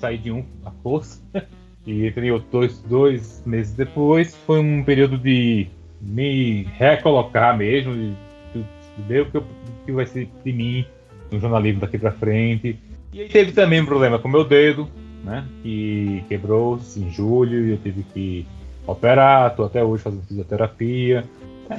Sair 0.00 0.18
de 0.18 0.30
um 0.30 0.44
à 0.64 0.70
força. 0.70 1.20
E 1.88 2.30
outro 2.30 2.48
dois, 2.50 2.78
dois 2.82 3.42
meses 3.46 3.72
depois. 3.72 4.36
Foi 4.46 4.60
um 4.60 4.84
período 4.84 5.16
de 5.16 5.68
me 6.02 6.64
recolocar 6.76 7.56
mesmo, 7.56 7.94
de, 7.94 8.12
de 8.52 8.64
ver 9.08 9.22
o 9.22 9.26
que, 9.30 9.36
eu, 9.38 9.44
que 9.86 9.92
vai 9.92 10.04
ser 10.04 10.28
de 10.44 10.52
mim 10.52 10.84
no 11.30 11.40
jornalismo 11.40 11.80
daqui 11.80 11.96
para 11.96 12.12
frente. 12.12 12.78
E 13.10 13.22
aí 13.22 13.28
teve 13.30 13.52
também 13.52 13.80
um 13.80 13.86
problema 13.86 14.18
com 14.18 14.28
meu 14.28 14.44
dedo, 14.44 14.86
né? 15.24 15.46
Que 15.62 16.22
quebrou-se 16.28 17.00
em 17.00 17.10
julho 17.10 17.66
e 17.66 17.70
eu 17.70 17.78
tive 17.78 18.02
que 18.12 18.46
operar, 18.86 19.50
estou 19.50 19.64
até 19.64 19.82
hoje 19.82 20.02
fazendo 20.02 20.22
fisioterapia. 20.24 21.24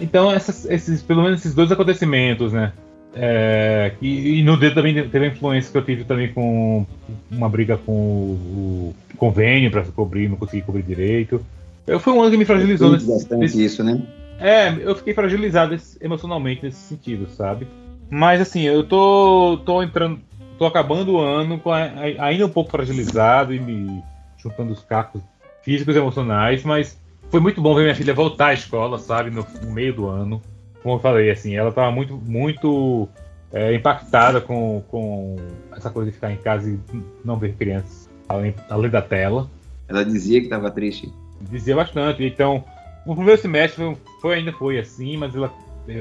Então, 0.02 0.32
essas, 0.32 0.66
esses, 0.66 1.04
pelo 1.04 1.22
menos 1.22 1.42
esses 1.42 1.54
dois 1.54 1.72
acontecimentos, 1.72 2.52
né? 2.52 2.74
É, 3.14 3.94
e, 4.02 4.40
e, 4.40 4.44
no 4.44 4.56
dedo 4.56 4.76
também 4.76 4.94
teve 4.94 5.26
a 5.26 5.30
influência 5.30 5.72
que 5.72 5.78
eu 5.78 5.84
tive 5.84 6.04
também 6.04 6.32
com 6.32 6.86
uma 7.32 7.50
briga 7.50 7.78
com 7.78 7.92
o, 7.92 8.96
o 9.14 9.18
convênio 9.18 9.72
para 9.72 9.84
cobrir, 9.84 10.30
não 10.30 10.38
consegui 10.38 10.62
cobrir 10.62 10.84
direito. 10.84 11.44
Eu, 11.88 12.00
foi 12.00 12.14
um 12.14 12.22
ano 12.22 12.32
que 12.32 12.38
me 12.38 12.46
fragilizou. 12.46 12.92
Nesse, 12.92 13.08
bastante 13.08 13.40
nesse, 13.40 13.66
isso, 13.66 13.84
né? 13.84 14.02
É, 14.40 14.70
eu 14.82 14.96
fiquei 14.96 15.14
fragilizado 15.14 15.76
emocionalmente 16.00 16.64
nesse 16.64 16.78
sentido, 16.78 17.28
sabe? 17.30 17.68
Mas 18.10 18.42
assim, 18.42 18.62
eu 18.62 18.84
tô, 18.84 19.60
tô 19.66 19.82
entrando, 19.82 20.20
tô 20.58 20.66
acabando 20.66 21.14
o 21.14 21.20
ano 21.20 21.60
com 21.60 21.72
a, 21.72 21.90
ainda 22.20 22.46
um 22.46 22.50
pouco 22.50 22.72
fragilizado 22.72 23.54
e 23.54 23.60
me 23.60 24.04
juntando 24.38 24.72
os 24.72 24.84
cacos 24.84 25.22
físicos 25.64 25.96
e 25.96 26.00
emocionais, 26.00 26.64
mas 26.64 26.98
foi 27.30 27.40
muito 27.40 27.62
bom 27.62 27.76
ver 27.76 27.84
minha 27.84 27.96
filha 27.96 28.14
voltar 28.14 28.48
à 28.48 28.54
escola, 28.54 28.98
sabe, 28.98 29.30
no, 29.30 29.46
no 29.62 29.72
meio 29.72 29.94
do 29.94 30.08
ano. 30.08 30.42
Como 30.82 30.96
eu 30.96 31.00
falei, 31.00 31.30
assim, 31.30 31.56
ela 31.56 31.70
estava 31.70 31.92
muito, 31.92 32.16
muito 32.16 33.08
é, 33.52 33.74
impactada 33.74 34.40
com, 34.40 34.84
com 34.90 35.36
essa 35.76 35.90
coisa 35.90 36.10
de 36.10 36.16
ficar 36.16 36.32
em 36.32 36.38
casa 36.38 36.70
e 36.70 36.80
não 37.24 37.38
ver 37.38 37.54
crianças 37.54 38.10
além, 38.28 38.54
além 38.70 38.90
da 38.90 39.02
tela. 39.02 39.50
Ela 39.88 40.06
dizia 40.06 40.40
que 40.40 40.46
estava 40.46 40.70
triste. 40.72 41.12
Dizia 41.42 41.76
bastante. 41.76 42.24
Então, 42.24 42.64
o 43.06 43.16
primeiro 43.16 43.42
semestre 43.42 43.98
foi, 44.22 44.36
ainda 44.36 44.54
foi 44.54 44.80
assim, 44.80 45.18
mas 45.18 45.36
ela 45.36 45.52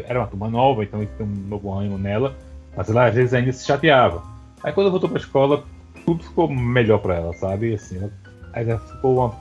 era 0.07 0.21
uma 0.21 0.27
turma 0.27 0.49
nova, 0.49 0.85
então 0.85 1.03
isso 1.03 1.13
tem 1.17 1.27
um 1.27 1.49
novo 1.49 1.73
ânimo 1.73 1.97
nela. 1.97 2.37
Mas 2.77 2.91
ela 2.91 3.07
às 3.07 3.15
vezes 3.15 3.33
ainda 3.35 3.53
se 3.53 3.67
chateava. 3.67 4.23
Aí 4.63 4.73
quando 4.73 4.91
voltou 4.91 5.09
para 5.09 5.19
a 5.19 5.23
escola, 5.23 5.65
tudo 6.05 6.23
ficou 6.23 6.49
melhor 6.49 6.99
para 6.99 7.17
ela, 7.17 7.33
sabe? 7.35 7.75
Assim, 7.75 7.97
ela, 7.97 8.13
ela 8.53 8.79
ficou 8.79 9.17
uma, 9.17 9.35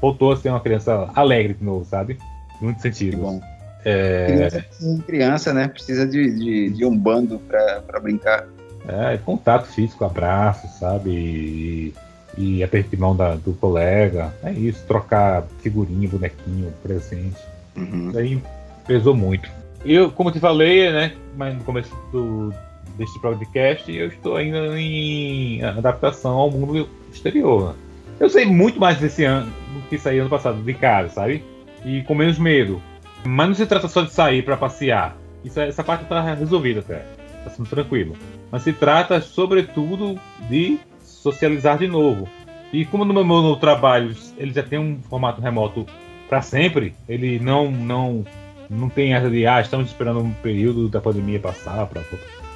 voltou 0.00 0.32
a 0.32 0.36
ser 0.36 0.50
uma 0.50 0.60
criança 0.60 1.10
alegre 1.14 1.54
de 1.54 1.64
novo, 1.64 1.84
sabe? 1.84 2.18
Em 2.60 2.64
muitos 2.64 2.82
sentidos. 2.82 3.18
bom. 3.18 3.40
É... 3.84 4.26
Criança, 4.26 4.64
criança, 5.06 5.54
né? 5.54 5.68
Precisa 5.68 6.06
de, 6.06 6.30
de, 6.30 6.70
de 6.70 6.84
um 6.84 6.96
bando 6.96 7.38
para 7.38 8.00
brincar. 8.00 8.46
É, 8.86 9.18
contato 9.18 9.66
físico, 9.66 10.04
abraço, 10.04 10.66
sabe? 10.78 11.10
E, 11.10 11.94
e 12.36 12.62
aperto 12.62 12.90
de 12.90 12.96
mão 12.96 13.14
da, 13.14 13.34
do 13.34 13.52
colega. 13.54 14.32
É 14.42 14.52
isso, 14.52 14.84
trocar 14.86 15.44
figurinha, 15.62 16.08
bonequinho, 16.08 16.72
presente. 16.82 17.36
Uhum. 17.76 18.08
Isso 18.08 18.18
aí 18.18 18.42
pesou 18.86 19.14
muito. 19.14 19.48
Eu, 19.84 20.10
como 20.10 20.32
te 20.32 20.40
falei, 20.40 20.90
né, 20.90 21.12
mas 21.36 21.54
no 21.54 21.62
começo 21.62 21.94
do, 22.10 22.52
deste 22.96 23.18
podcast, 23.20 23.90
eu 23.92 24.08
estou 24.08 24.36
ainda 24.36 24.58
em 24.78 25.62
adaptação 25.62 26.32
ao 26.32 26.50
mundo 26.50 26.88
exterior. 27.12 27.74
Eu 28.18 28.28
sei 28.28 28.44
muito 28.44 28.80
mais 28.80 28.98
desse 28.98 29.24
ano 29.24 29.52
do 29.72 29.88
que 29.88 29.98
saí 29.98 30.18
ano 30.18 30.28
passado, 30.28 30.60
de 30.60 30.74
cara, 30.74 31.08
sabe? 31.08 31.44
E 31.84 32.02
com 32.02 32.14
menos 32.14 32.38
medo. 32.38 32.82
Mas 33.28 33.48
não 33.48 33.54
se 33.54 33.66
trata 33.66 33.88
só 33.88 34.00
de 34.00 34.10
sair 34.10 34.42
para 34.42 34.56
passear. 34.56 35.14
Isso, 35.44 35.60
essa 35.60 35.84
parte 35.84 36.04
está 36.04 36.22
resolvida 36.32 36.80
até. 36.80 37.04
Está 37.38 37.50
sendo 37.50 37.68
tranquilo. 37.68 38.16
Mas 38.50 38.62
se 38.62 38.72
trata, 38.72 39.20
sobretudo, 39.20 40.18
de 40.48 40.78
socializar 41.02 41.76
de 41.76 41.86
novo. 41.86 42.26
E 42.72 42.86
como 42.86 43.04
no 43.04 43.24
meu 43.24 43.56
trabalho 43.56 44.16
ele 44.38 44.52
já 44.52 44.62
tem 44.62 44.78
um 44.78 45.00
formato 45.02 45.42
remoto 45.42 45.86
para 46.26 46.40
sempre, 46.40 46.94
ele 47.06 47.38
não 47.38 47.70
não 47.70 48.24
não 48.68 48.88
tem 48.88 49.14
essa 49.14 49.30
de 49.30 49.46
ah, 49.46 49.60
estamos 49.60 49.88
esperando 49.88 50.20
um 50.20 50.32
período 50.32 50.88
da 50.88 51.00
pandemia 51.00 51.38
passar 51.38 51.86
para 51.86 52.02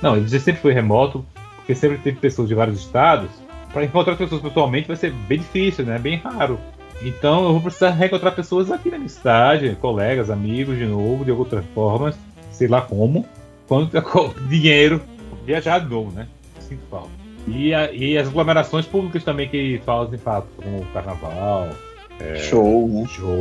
Não, 0.00 0.16
ele 0.16 0.28
sempre 0.28 0.60
foi 0.60 0.72
remoto, 0.72 1.24
porque 1.56 1.74
sempre 1.74 1.98
teve 1.98 2.18
pessoas 2.18 2.48
de 2.48 2.54
vários 2.54 2.80
estados. 2.80 3.30
Para 3.72 3.84
encontrar 3.84 4.16
pessoas 4.16 4.42
pessoalmente 4.42 4.88
vai 4.88 4.96
ser 4.96 5.12
bem 5.12 5.38
difícil, 5.38 5.84
né? 5.84 5.98
Bem 5.98 6.16
raro. 6.16 6.58
Então 7.05 7.44
eu 7.44 7.53
vou 7.53 7.61
precisar 7.61 7.90
reencontrar 7.90 8.34
pessoas 8.34 8.70
aqui 8.70 8.90
na 8.90 8.98
minha 8.98 9.09
cidade, 9.09 9.76
colegas, 9.80 10.30
amigos 10.30 10.78
de 10.78 10.86
novo, 10.86 11.24
de 11.24 11.32
outras 11.32 11.64
formas, 11.74 12.16
sei 12.53 12.68
lá 12.68 12.80
como, 12.80 13.26
quando 13.66 13.90
dinheiro, 14.48 15.00
viajar 15.44 15.80
de 15.80 15.88
novo, 15.88 16.12
né? 16.12 16.28
Sinto 16.61 16.82
falta. 16.90 17.11
E, 17.48 17.74
a, 17.74 17.90
e 17.92 18.16
as 18.16 18.28
aglomerações 18.28 18.86
públicas 18.86 19.24
também 19.24 19.48
que 19.48 19.80
fazem 19.84 20.18
fato, 20.18 20.46
como 20.57 20.78
o 20.78 20.86
carnaval. 20.92 21.70
É, 22.20 22.36
show, 22.36 22.86
né? 22.88 23.05
Show, 23.09 23.36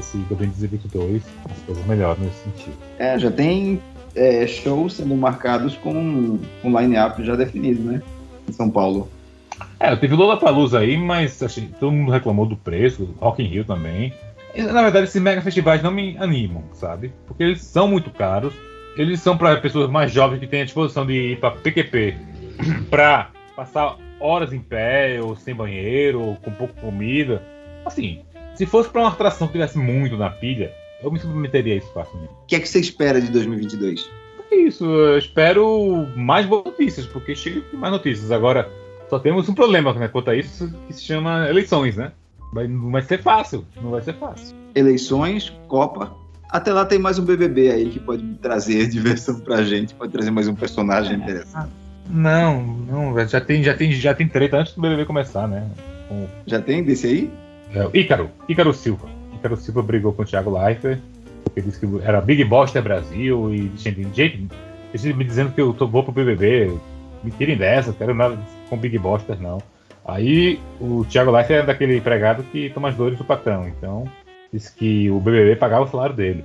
se 0.00 0.18
2022 0.18 1.22
as 1.50 1.58
coisas 1.64 1.86
melhoram 1.86 2.20
nesse 2.20 2.44
sentido. 2.44 2.76
É, 2.98 3.18
já 3.18 3.30
tem 3.30 3.80
é, 4.14 4.46
shows 4.46 4.94
sendo 4.94 5.14
marcados 5.14 5.76
com 5.76 6.38
um 6.64 6.80
line-up 6.80 7.22
já 7.24 7.36
definido, 7.36 7.82
né? 7.82 8.02
Em 8.48 8.52
São 8.52 8.70
Paulo. 8.70 9.08
É, 9.80 9.94
teve 9.96 10.14
Lollapalooza 10.14 10.78
aí, 10.78 10.96
mas 10.96 11.42
assim, 11.42 11.68
todo 11.78 11.92
mundo 11.92 12.12
reclamou 12.12 12.46
do 12.46 12.56
preço, 12.56 13.14
Rock 13.20 13.42
in 13.42 13.46
Rio 13.46 13.64
também. 13.64 14.12
E, 14.54 14.62
na 14.62 14.82
verdade, 14.82 15.04
esses 15.04 15.20
mega 15.20 15.40
festivais 15.40 15.82
não 15.82 15.90
me 15.90 16.16
animam, 16.18 16.64
sabe? 16.72 17.12
Porque 17.26 17.42
eles 17.42 17.62
são 17.62 17.88
muito 17.88 18.10
caros. 18.10 18.52
Eles 18.96 19.20
são 19.20 19.36
para 19.36 19.56
pessoas 19.56 19.90
mais 19.90 20.12
jovens 20.12 20.38
que 20.38 20.46
têm 20.46 20.62
a 20.62 20.64
disposição 20.64 21.06
de 21.06 21.32
ir 21.32 21.40
para 21.40 21.52
PQP 21.52 22.14
para 22.90 23.30
passar 23.56 23.96
horas 24.20 24.52
em 24.52 24.60
pé, 24.60 25.18
ou 25.22 25.34
sem 25.34 25.54
banheiro, 25.54 26.20
ou 26.20 26.36
com 26.36 26.50
pouca 26.52 26.74
comida. 26.80 27.42
Assim, 27.84 28.20
se 28.54 28.66
fosse 28.66 28.90
para 28.90 29.00
uma 29.00 29.10
atração 29.10 29.46
que 29.46 29.54
tivesse 29.54 29.78
muito 29.78 30.16
na 30.16 30.30
pilha, 30.30 30.72
eu 31.02 31.10
me 31.10 31.18
submeteria 31.18 31.74
a 31.74 31.76
isso 31.78 31.90
facilmente. 31.92 32.32
O 32.32 32.46
que 32.46 32.56
é 32.56 32.60
que 32.60 32.68
você 32.68 32.80
espera 32.80 33.20
de 33.20 33.30
2022? 33.30 34.08
É 34.50 34.54
isso, 34.54 34.84
eu 34.84 35.16
espero 35.16 36.06
mais 36.14 36.44
boas 36.44 36.66
notícias, 36.66 37.06
porque 37.06 37.34
chega 37.34 37.62
mais 37.72 37.92
notícias. 37.92 38.30
Agora, 38.30 38.70
só 39.12 39.18
temos 39.18 39.46
um 39.46 39.52
problema 39.52 39.92
né, 39.92 40.08
quanto 40.08 40.30
a 40.30 40.34
isso, 40.34 40.72
que 40.86 40.94
se 40.94 41.02
chama 41.02 41.46
eleições, 41.46 41.98
né? 41.98 42.12
Vai, 42.50 42.66
não 42.66 42.90
vai 42.90 43.02
ser 43.02 43.20
fácil, 43.20 43.62
não 43.82 43.90
vai 43.90 44.00
ser 44.00 44.14
fácil. 44.14 44.56
Eleições, 44.74 45.52
Copa. 45.68 46.16
Até 46.48 46.72
lá 46.72 46.86
tem 46.86 46.98
mais 46.98 47.18
um 47.18 47.24
BBB 47.26 47.70
aí 47.70 47.90
que 47.90 48.00
pode 48.00 48.24
trazer 48.40 48.88
diversão 48.88 49.38
pra 49.40 49.62
gente, 49.62 49.92
pode 49.92 50.12
trazer 50.12 50.30
mais 50.30 50.48
um 50.48 50.54
personagem 50.54 51.12
é. 51.12 51.16
interessante. 51.16 51.68
Não, 52.08 52.62
não, 52.62 53.28
já 53.28 53.38
tem, 53.38 53.62
já 53.62 53.74
tem, 53.74 53.92
já 53.92 54.14
tem 54.14 54.26
treta 54.26 54.56
antes 54.56 54.72
do 54.72 54.80
BBB 54.80 55.04
começar, 55.04 55.46
né? 55.46 55.70
Com... 56.08 56.26
Já 56.46 56.62
tem 56.62 56.82
desse 56.82 57.06
aí? 57.06 57.30
É, 57.74 57.86
Ícaro, 57.92 58.30
Ícaro 58.48 58.72
Silva. 58.72 59.10
Ícaro 59.34 59.58
Silva 59.58 59.82
brigou 59.82 60.14
com 60.14 60.22
o 60.22 60.24
Thiago 60.24 60.58
Leifert, 60.58 61.00
porque 61.44 61.60
disse 61.60 61.78
que 61.78 61.86
era 62.02 62.18
Big 62.18 62.42
Boss 62.44 62.72
Brasil 62.72 63.52
e 63.52 63.70
gente, 63.76 64.06
gente 64.14 64.48
me 65.14 65.24
dizendo 65.24 65.52
que 65.52 65.60
eu 65.60 65.74
tô, 65.74 65.86
vou 65.86 66.02
pro 66.02 66.12
BBB. 66.12 66.74
Me 67.22 67.30
tirem 67.30 67.58
dessa, 67.58 67.92
quero 67.92 68.14
nada 68.14 68.38
com 68.72 68.78
Big 68.78 68.98
Boster, 68.98 69.38
não. 69.38 69.58
Aí 70.02 70.58
o 70.80 71.04
Thiago 71.04 71.30
Leifert 71.30 71.62
é 71.62 71.66
daquele 71.66 71.98
empregado 71.98 72.42
que 72.44 72.70
toma 72.70 72.88
as 72.88 72.96
dores 72.96 73.18
do 73.18 73.24
patrão, 73.24 73.68
então 73.68 74.04
disse 74.50 74.74
que 74.74 75.10
o 75.10 75.20
BBB 75.20 75.56
pagava 75.56 75.84
o 75.84 75.88
salário 75.88 76.16
dele. 76.16 76.42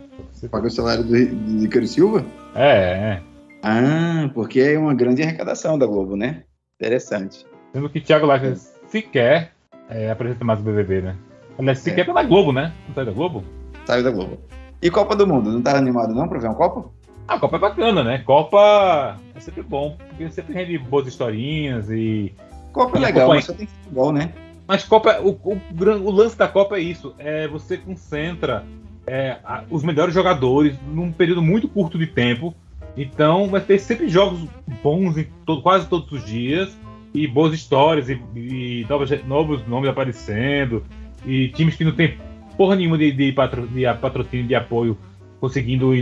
Paga 0.51 0.67
o 0.67 0.69
salário 0.69 1.03
do, 1.03 1.09
do 1.09 1.65
Ícaro 1.65 1.87
Silva? 1.87 2.25
É, 2.53 2.67
é. 2.67 3.21
Ah, 3.63 4.29
porque 4.33 4.59
é 4.59 4.77
uma 4.77 4.93
grande 4.93 5.23
arrecadação 5.23 5.79
da 5.79 5.85
Globo, 5.85 6.17
né? 6.17 6.43
Interessante. 6.75 7.45
Sendo 7.73 7.89
que 7.89 8.01
Thiago 8.01 8.27
Leifert 8.27 8.57
sequer 8.89 9.53
é, 9.89 10.11
apresenta 10.11 10.43
mais 10.43 10.59
o 10.59 10.63
BBB, 10.63 11.01
né? 11.01 11.15
Aliás, 11.57 11.79
sequer 11.79 12.01
é. 12.01 12.03
tá 12.03 12.13
na 12.13 12.23
Globo, 12.23 12.51
né? 12.51 12.73
Não 12.87 12.93
saiu 12.93 13.05
da 13.05 13.11
Globo? 13.13 13.43
Saiu 13.85 14.03
da 14.03 14.11
Globo. 14.11 14.37
E 14.81 14.91
Copa 14.91 15.15
do 15.15 15.25
Mundo? 15.25 15.49
Não 15.49 15.61
tá 15.61 15.77
animado 15.77 16.13
não 16.13 16.27
pra 16.27 16.39
ver 16.39 16.47
uma 16.47 16.55
Copa? 16.55 16.89
A 17.27 17.37
Copa 17.37 17.57
é 17.57 17.59
bacana, 17.59 18.03
né? 18.03 18.19
Copa 18.19 19.17
é 19.35 19.39
sempre 19.39 19.61
bom, 19.61 19.97
porque 20.07 20.29
sempre 20.31 20.53
rende 20.53 20.77
boas 20.77 21.07
historinhas 21.07 21.89
e. 21.89 22.33
Copa 22.71 22.97
é 22.97 23.01
legal, 23.01 23.29
mas 23.29 23.45
só 23.45 23.53
tem 23.53 23.67
futebol, 23.67 24.13
né? 24.13 24.31
Mas 24.67 24.83
Copa, 24.83 25.19
o, 25.21 25.29
o, 25.29 25.61
o, 26.05 26.11
lance 26.11 26.37
da 26.37 26.47
Copa 26.47 26.77
é 26.77 26.81
isso: 26.81 27.13
é 27.17 27.47
você 27.47 27.77
concentra 27.77 28.65
é, 29.05 29.37
a, 29.43 29.63
os 29.69 29.83
melhores 29.83 30.13
jogadores 30.13 30.75
num 30.87 31.11
período 31.11 31.41
muito 31.41 31.67
curto 31.67 31.97
de 31.97 32.07
tempo. 32.07 32.53
Então 32.95 33.47
vai 33.47 33.61
ter 33.61 33.77
sempre 33.79 34.09
jogos 34.09 34.47
bons 34.81 35.23
todo, 35.45 35.61
quase 35.61 35.87
todos 35.87 36.11
os 36.11 36.25
dias 36.25 36.75
e 37.13 37.27
boas 37.27 37.53
histórias 37.53 38.09
e, 38.09 38.19
e 38.35 38.85
novos, 38.89 39.25
novos 39.25 39.67
nomes 39.67 39.89
aparecendo 39.89 40.83
e 41.25 41.49
times 41.49 41.75
que 41.75 41.83
não 41.83 41.91
tem 41.91 42.17
porra 42.57 42.75
nenhuma 42.75 42.97
de, 42.97 43.11
de, 43.11 43.31
patro, 43.31 43.67
de 43.67 43.83
patrocínio 44.01 44.47
de 44.47 44.55
apoio 44.55 44.97
conseguindo 45.39 45.93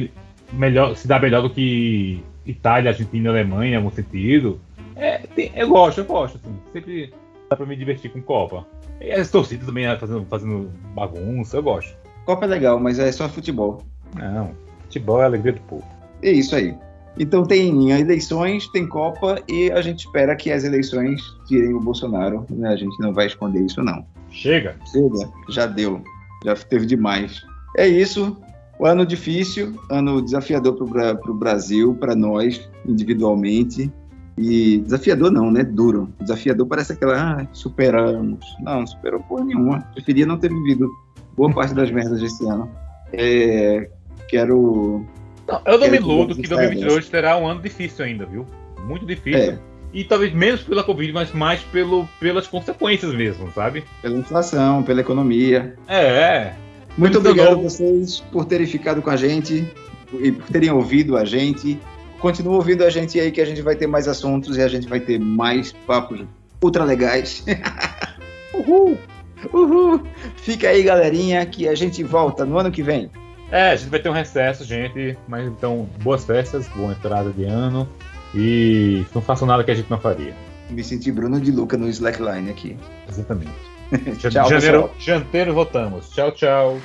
melhor, 0.53 0.95
se 0.95 1.07
dar 1.07 1.21
melhor 1.21 1.41
do 1.41 1.49
que 1.49 2.23
Itália, 2.45 2.91
Argentina, 2.91 3.29
Alemanha 3.29 3.73
em 3.73 3.75
algum 3.75 3.91
sentido. 3.91 4.59
É, 4.95 5.19
tem, 5.35 5.51
eu 5.55 5.69
gosto, 5.69 5.99
eu 5.99 6.05
gosto. 6.05 6.39
Assim, 6.43 6.55
sempre 6.71 7.13
dá 7.49 7.55
pra 7.55 7.65
me 7.65 7.75
divertir 7.75 8.11
com 8.11 8.21
Copa. 8.21 8.65
E 9.01 9.11
as 9.11 9.29
torcidas 9.29 9.65
também 9.65 9.85
né, 9.85 9.97
fazendo, 9.97 10.25
fazendo 10.25 10.71
bagunça, 10.93 11.57
eu 11.57 11.63
gosto. 11.63 11.95
Copa 12.25 12.45
é 12.45 12.47
legal, 12.47 12.79
mas 12.79 12.97
é 12.97 13.11
só 13.11 13.27
futebol. 13.27 13.83
Não, 14.15 14.51
futebol 14.83 15.19
é 15.19 15.23
a 15.23 15.25
alegria 15.27 15.53
do 15.53 15.61
povo. 15.61 15.85
É 16.21 16.31
isso 16.31 16.55
aí. 16.55 16.75
Então 17.17 17.45
tem 17.45 17.91
eleições, 17.91 18.67
tem 18.69 18.87
Copa 18.87 19.41
e 19.47 19.71
a 19.71 19.81
gente 19.81 19.99
espera 20.05 20.35
que 20.35 20.51
as 20.51 20.63
eleições 20.63 21.21
tirem 21.47 21.73
o 21.73 21.79
Bolsonaro. 21.79 22.45
Né? 22.49 22.69
A 22.69 22.75
gente 22.75 22.99
não 22.99 23.13
vai 23.13 23.27
esconder 23.27 23.61
isso, 23.61 23.81
não. 23.81 24.05
Chega. 24.31 24.75
Chega, 24.91 25.29
já 25.49 25.65
deu. 25.65 26.01
Já 26.43 26.55
teve 26.55 26.85
demais. 26.85 27.41
É 27.77 27.87
isso. 27.87 28.37
O 28.77 28.85
ano 28.85 29.05
difícil, 29.05 29.73
ano 29.89 30.21
desafiador 30.21 30.75
para 30.75 31.31
o 31.31 31.33
Brasil, 31.33 31.95
para 31.95 32.15
nós, 32.15 32.69
individualmente. 32.85 33.91
E 34.37 34.79
desafiador 34.79 35.31
não, 35.31 35.49
né? 35.49 35.63
Duro. 35.63 36.09
Desafiador 36.19 36.67
parece 36.67 36.91
aquela, 36.91 37.41
ah, 37.41 37.47
superamos. 37.53 38.45
Não, 38.59 38.79
não 38.79 38.87
superou 38.87 39.21
porra 39.21 39.45
nenhuma. 39.45 39.81
Preferia 39.93 40.25
não 40.25 40.37
ter 40.37 40.49
vivido 40.49 40.89
boa 41.37 41.51
parte 41.53 41.73
das 41.73 41.89
merdas 41.89 42.19
desse 42.19 42.45
ano. 42.45 42.69
É, 43.13 43.89
quero. 44.27 45.05
Não, 45.47 45.61
eu 45.65 45.73
não 45.73 45.79
quero 45.79 45.91
me 45.91 45.97
iludo 45.97 46.35
que 46.35 46.41
que 46.41 46.47
você 46.49 46.55
2022 46.55 47.09
terá 47.09 47.37
um 47.37 47.47
ano 47.47 47.61
difícil 47.61 48.03
ainda, 48.03 48.25
viu? 48.25 48.45
Muito 48.85 49.05
difícil. 49.05 49.53
É, 49.53 49.59
E 49.93 50.03
talvez 50.03 50.33
menos 50.33 50.63
pela 50.63 50.83
Covid, 50.83 51.13
mas 51.13 51.31
mais 51.31 51.61
pelo, 51.61 52.07
pelas 52.19 52.45
consequências 52.45 53.13
mesmo, 53.13 53.49
sabe? 53.53 53.85
pela 54.01 54.17
inflação, 54.17 54.83
pela 54.83 54.99
economia. 54.99 55.75
É, 55.87 56.05
é. 56.07 56.55
Muito 56.97 57.17
obrigado 57.17 57.53
a 57.53 57.55
vocês 57.55 58.21
por 58.31 58.45
terem 58.45 58.65
ficado 58.65 59.01
com 59.01 59.09
a 59.09 59.17
gente 59.17 59.69
e 60.13 60.31
por 60.31 60.47
terem 60.47 60.71
ouvido 60.71 61.17
a 61.17 61.25
gente. 61.25 61.79
Continua 62.19 62.55
ouvindo 62.55 62.83
a 62.83 62.89
gente 62.89 63.19
aí 63.19 63.31
que 63.31 63.41
a 63.41 63.45
gente 63.45 63.61
vai 63.61 63.75
ter 63.75 63.87
mais 63.87 64.07
assuntos 64.07 64.57
e 64.57 64.61
a 64.61 64.67
gente 64.67 64.87
vai 64.87 64.99
ter 64.99 65.19
mais 65.19 65.71
papos 65.71 66.21
ultra 66.63 66.83
legais. 66.83 67.43
Uhul! 68.53 68.97
Uhul! 69.53 70.01
Fica 70.37 70.69
aí, 70.69 70.83
galerinha, 70.83 71.45
que 71.45 71.67
a 71.67 71.75
gente 71.75 72.01
volta 72.03 72.45
no 72.45 72.57
ano 72.57 72.71
que 72.71 72.81
vem. 72.81 73.11
É, 73.51 73.71
a 73.71 73.75
gente 73.75 73.89
vai 73.89 73.99
ter 73.99 74.09
um 74.09 74.13
recesso, 74.13 74.63
gente. 74.63 75.17
Mas 75.27 75.45
então, 75.45 75.87
boas 76.01 76.23
festas, 76.25 76.67
boa 76.69 76.93
entrada 76.93 77.29
de 77.31 77.43
ano. 77.43 77.87
E 78.33 79.05
não 79.13 79.21
façam 79.21 79.47
nada 79.47 79.63
que 79.63 79.71
a 79.71 79.75
gente 79.75 79.89
não 79.89 79.99
faria. 79.99 80.33
Me 80.69 80.83
senti 80.83 81.11
Bruno 81.11 81.39
de 81.39 81.51
Luca 81.51 81.77
no 81.77 81.87
Slackline 81.87 82.49
aqui. 82.49 82.75
Exatamente. 83.07 83.74
tchau, 84.19 84.31
Janeiro, 84.31 84.83
pessoal. 84.83 84.95
Janteiro, 84.99 85.53
votamos. 85.53 86.09
Tchau, 86.09 86.31
tchau. 86.31 86.79